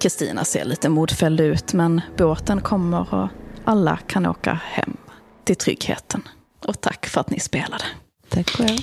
Kristina 0.00 0.44
ser 0.44 0.64
lite 0.64 0.88
modfälld 0.88 1.40
ut 1.40 1.72
men 1.72 2.00
båten 2.18 2.60
kommer 2.60 3.14
och 3.14 3.28
alla 3.64 3.96
kan 3.96 4.26
åka 4.26 4.60
hem 4.64 4.96
till 5.44 5.56
tryggheten. 5.56 6.22
Och 6.66 6.80
tack 6.80 7.06
för 7.06 7.20
att 7.20 7.30
ni 7.30 7.40
spelade. 7.40 7.84
Tack 8.36 8.50
själv. 8.50 8.78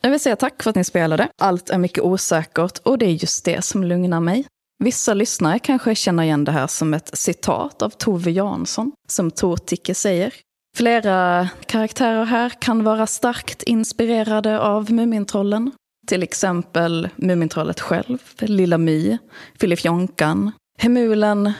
Jag 0.00 0.10
vill 0.10 0.20
säga 0.20 0.36
tack 0.36 0.62
för 0.62 0.70
att 0.70 0.76
ni 0.76 0.84
spelade. 0.84 1.28
Allt 1.38 1.70
är 1.70 1.78
mycket 1.78 2.04
osäkert 2.04 2.78
och 2.78 2.98
det 2.98 3.06
är 3.06 3.10
just 3.10 3.44
det 3.44 3.64
som 3.64 3.84
lugnar 3.84 4.20
mig. 4.20 4.46
Vissa 4.84 5.14
lyssnare 5.14 5.58
kanske 5.58 5.94
känner 5.94 6.22
igen 6.22 6.44
det 6.44 6.52
här 6.52 6.66
som 6.66 6.94
ett 6.94 7.18
citat 7.18 7.82
av 7.82 7.90
Tove 7.90 8.30
Jansson, 8.30 8.92
som 9.08 9.30
Tor 9.30 9.56
Ticke 9.56 9.94
säger. 9.94 10.34
Flera 10.76 11.48
karaktärer 11.66 12.24
här 12.24 12.50
kan 12.50 12.84
vara 12.84 13.06
starkt 13.06 13.62
inspirerade 13.62 14.60
av 14.60 14.92
Mumintrollen. 14.92 15.72
Till 16.06 16.22
exempel 16.22 17.08
Mumintrollet 17.16 17.80
själv, 17.80 18.18
Lilla 18.38 18.78
My, 18.78 19.18
Filifjonkan, 19.60 20.52
Hemulen, 20.78 21.52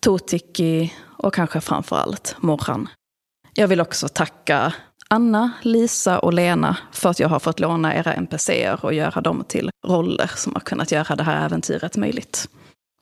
Totiki 0.00 0.92
och 1.04 1.34
kanske 1.34 1.60
framför 1.60 1.96
allt 1.96 2.36
Morran. 2.40 2.88
Jag 3.54 3.68
vill 3.68 3.80
också 3.80 4.08
tacka 4.08 4.72
Anna, 5.08 5.50
Lisa 5.62 6.18
och 6.18 6.32
Lena 6.32 6.76
för 6.92 7.10
att 7.10 7.20
jag 7.20 7.28
har 7.28 7.38
fått 7.38 7.60
låna 7.60 7.94
era 7.94 8.14
NPCer 8.14 8.84
och 8.84 8.94
göra 8.94 9.20
dem 9.20 9.44
till 9.48 9.70
roller 9.86 10.30
som 10.36 10.54
har 10.54 10.60
kunnat 10.60 10.92
göra 10.92 11.16
det 11.16 11.22
här 11.22 11.46
äventyret 11.46 11.96
möjligt. 11.96 12.48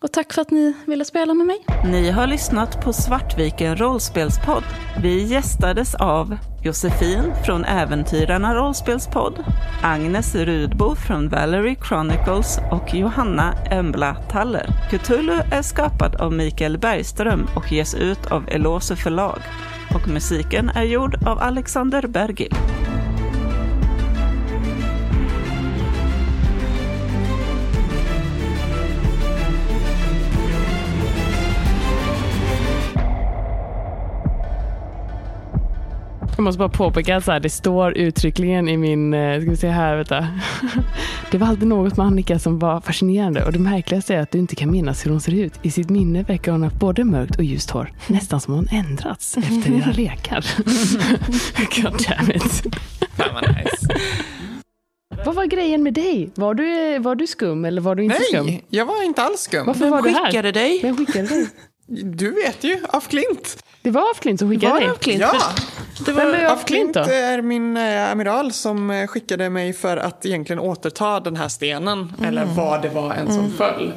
Och 0.04 0.12
tack 0.12 0.32
för 0.32 0.42
att 0.42 0.50
ni 0.50 0.74
ville 0.86 1.04
spela 1.04 1.34
med 1.34 1.46
mig. 1.46 1.64
Ni 1.84 2.10
har 2.10 2.26
lyssnat 2.26 2.84
på 2.84 2.92
Svartviken 2.92 3.76
rollspelspodd. 3.76 4.64
Vi 5.02 5.24
gästades 5.24 5.94
av 5.94 6.36
Josefin 6.64 7.32
från 7.46 7.64
Äventyrarna 7.64 8.54
rollspelspodd, 8.54 9.44
Agnes 9.82 10.34
Rudbo 10.34 10.94
från 10.94 11.28
Valerie 11.28 11.76
Chronicles 11.88 12.58
och 12.70 12.94
Johanna 12.94 13.54
Embla 13.70 14.14
Taller. 14.14 14.66
Cthulhu 14.90 15.40
är 15.52 15.62
skapad 15.62 16.14
av 16.16 16.32
Mikael 16.32 16.78
Bergström 16.78 17.46
och 17.56 17.72
ges 17.72 17.94
ut 17.94 18.26
av 18.26 18.48
Elose 18.48 18.96
förlag. 18.96 19.38
Och 19.94 20.08
musiken 20.08 20.68
är 20.68 20.82
gjord 20.82 21.14
av 21.26 21.38
Alexander 21.38 22.06
Bergil. 22.06 22.54
Jag 36.40 36.44
måste 36.44 36.58
bara 36.58 36.68
påpeka 36.68 37.16
att 37.16 37.24
så 37.24 37.32
här, 37.32 37.40
det 37.40 37.50
står 37.50 37.98
uttryckligen 37.98 38.68
i 38.68 38.76
min, 38.76 39.14
eh, 39.14 39.40
ska 39.40 39.50
vi 39.50 39.56
se 39.56 39.68
här, 39.68 39.96
vänta. 39.96 40.28
Det 41.30 41.38
var 41.38 41.46
alltid 41.46 41.68
något 41.68 41.96
med 41.96 42.06
Annika 42.06 42.38
som 42.38 42.58
var 42.58 42.80
fascinerande 42.80 43.44
och 43.44 43.52
det 43.52 43.58
märkligaste 43.58 44.14
är 44.14 44.20
att 44.20 44.30
du 44.30 44.38
inte 44.38 44.56
kan 44.56 44.70
minnas 44.70 45.06
hur 45.06 45.10
hon 45.10 45.20
ser 45.20 45.34
ut. 45.34 45.52
I 45.62 45.70
sitt 45.70 45.90
minne 45.90 46.22
verkar 46.22 46.52
hon 46.52 46.62
ha 46.62 46.70
både 46.70 47.04
mörkt 47.04 47.36
och 47.36 47.44
ljust 47.44 47.70
hår. 47.70 47.92
Nästan 48.06 48.40
som 48.40 48.54
hon 48.54 48.68
ändrats 48.72 49.36
efter 49.36 49.72
era 49.78 49.92
lekar. 49.92 50.46
God 51.82 52.04
damn 52.08 52.30
it. 52.30 52.76
Vad 55.24 55.34
var 55.34 55.44
grejen 55.44 55.82
med 55.82 55.94
dig? 55.94 56.30
Var 56.34 56.54
du, 56.54 56.98
var 56.98 57.14
du 57.14 57.26
skum 57.26 57.64
eller 57.64 57.80
var 57.80 57.94
du 57.94 58.04
inte 58.04 58.20
skum? 58.32 58.46
Nej, 58.46 58.64
jag 58.68 58.86
var 58.86 59.04
inte 59.04 59.22
alls 59.22 59.40
skum. 59.40 59.66
Varför 59.66 59.90
var 59.90 60.02
du 60.02 60.08
här? 60.08 60.26
skickade 60.26 60.52
dig? 60.52 60.80
Vem 60.82 60.96
skickade 60.96 61.28
dig? 61.28 61.48
Du 62.04 62.30
vet 62.34 62.64
ju, 62.64 62.78
af 62.92 63.02
Klint. 63.08 63.62
Det 63.82 63.90
var 63.90 64.00
af 64.00 64.20
Klint 64.20 64.38
som 64.38 64.48
skickade 64.50 64.72
Var 64.72 64.80
dig. 64.80 64.86
det 64.88 64.92
av 64.92 64.98
Klint? 64.98 65.20
Ja, 65.20 65.32
Det 66.06 66.12
Vem 66.12 66.16
var, 66.28 66.34
är 66.34 66.44
af 66.46 66.52
af 66.52 66.64
Klint 66.64 66.92
Klint 66.92 66.94
då? 66.94 67.00
är 67.12 67.42
min 67.42 67.76
eh, 67.76 68.10
amiral 68.12 68.52
som 68.52 68.90
eh, 68.90 69.06
skickade 69.06 69.50
mig 69.50 69.72
för 69.72 69.96
att 69.96 70.26
egentligen 70.26 70.60
återta 70.60 71.20
den 71.20 71.36
här 71.36 71.48
stenen. 71.48 72.12
Eller 72.24 72.44
vad 72.44 72.82
det 72.82 72.88
var 72.88 73.14
en 73.14 73.32
som 73.32 73.50
föll. 73.52 73.92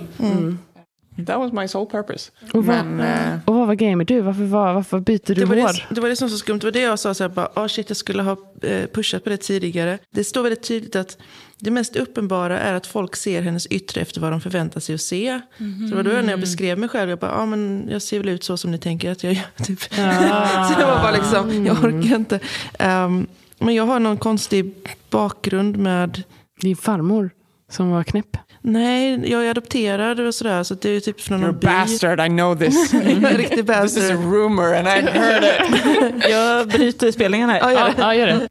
That 1.28 1.40
was 1.40 1.52
my 1.54 1.68
sole 1.68 1.86
purpose. 1.92 2.32
Och 2.54 2.66
vad- 2.66 2.86
Men 2.86 3.00
eh, 3.34 3.40
Och 3.46 3.56
vad 3.56 3.68
var 3.68 3.76
grejen 3.76 3.98
med 3.98 4.08
du? 4.08 4.22
Varför, 4.22 4.44
var, 4.44 4.74
varför 4.74 5.00
byter 5.00 5.20
du 5.26 5.34
det, 5.34 5.46
var 5.46 5.56
hår? 5.56 5.68
det, 5.90 5.96
det 5.96 6.02
var 6.02 6.10
det 6.10 6.16
som 6.16 6.26
var 6.28 6.30
så 6.30 6.38
skumt. 6.38 6.60
Det 6.60 6.66
var 6.68 6.72
det 6.72 6.80
jag 6.82 7.00
sa, 7.00 7.14
så 7.14 7.24
här, 7.24 7.30
bara, 7.30 7.48
oh 7.56 7.68
shit, 7.68 7.90
jag 7.90 7.98
skulle 7.98 8.24
ha 8.24 8.38
eh, 8.62 8.88
pushat 8.94 9.24
på 9.24 9.30
det 9.30 9.38
tidigare. 9.38 9.98
Det 10.12 10.24
står 10.24 10.44
väldigt 10.44 10.64
tydligt 10.64 10.96
att 10.96 11.18
det 11.60 11.72
mest 11.72 11.96
uppenbara 11.96 12.60
är 12.60 12.74
att 12.74 12.88
folk 12.88 13.16
ser 13.16 13.42
hennes 13.42 13.68
yttre 13.68 14.02
efter 14.02 14.22
vad 14.22 14.32
de 14.32 14.42
förväntar 14.42 14.80
sig 14.80 14.96
att 14.96 15.02
se. 15.02 15.40
Så 15.58 15.64
det 15.64 15.96
var 15.96 16.04
då 16.04 16.10
när 16.10 16.30
jag 16.30 16.40
beskrev 16.40 16.78
mig 16.80 16.90
själv, 16.90 17.10
jag 17.10 17.20
bara, 17.20 17.32
ah, 17.32 17.46
men 17.46 17.88
jag 17.92 18.02
ser 18.02 18.18
väl 18.20 18.30
ut 18.30 18.44
så 18.44 18.58
som 18.58 18.72
ni 18.72 18.78
tänker 18.78 19.12
att 19.12 19.24
jag 19.24 19.34
gör. 19.34 19.44
Typ. 19.64 19.80
så 19.94 20.80
det 20.80 20.86
var 20.86 21.02
bara 21.02 21.12
liksom, 21.12 21.66
jag 21.66 21.78
orkar 21.84 22.16
inte. 22.16 22.40
Ehm, 22.80 23.28
men 23.60 23.76
jag 23.76 23.86
har 23.86 24.00
någon 24.00 24.18
konstig 24.18 24.74
bakgrund 25.10 25.78
med 25.78 26.24
Din 26.62 26.76
farmor 26.76 27.30
som 27.72 27.90
var 27.90 28.04
knäpp. 28.04 28.38
Nej, 28.66 29.32
jag 29.32 29.46
är 29.46 29.50
adopterad 29.50 30.20
och 30.20 30.36
sådär. 30.36 30.64
Så 30.64 30.74
det 30.74 30.90
är 30.90 31.00
typ 31.00 31.22
från 31.22 31.44
you're 31.44 31.50
a 31.50 31.54
by. 31.54 31.68
bastard, 31.68 32.20
I 32.20 32.28
know 32.30 32.56
this. 32.60 32.92
This 33.82 33.98
is 33.98 34.10
a 34.12 34.14
rumor 34.14 34.74
and 34.76 34.88
I 34.88 35.02
heard 35.12 35.44
it. 35.44 36.26
Jag 36.30 36.68
bryter 36.68 37.12
spelningen 37.12 37.50
här. 37.50 37.60
Ja, 37.60 37.72
gör 37.72 37.86
det. 37.88 37.94
Ja, 37.98 38.16
gör 38.16 38.28
det. 38.28 38.48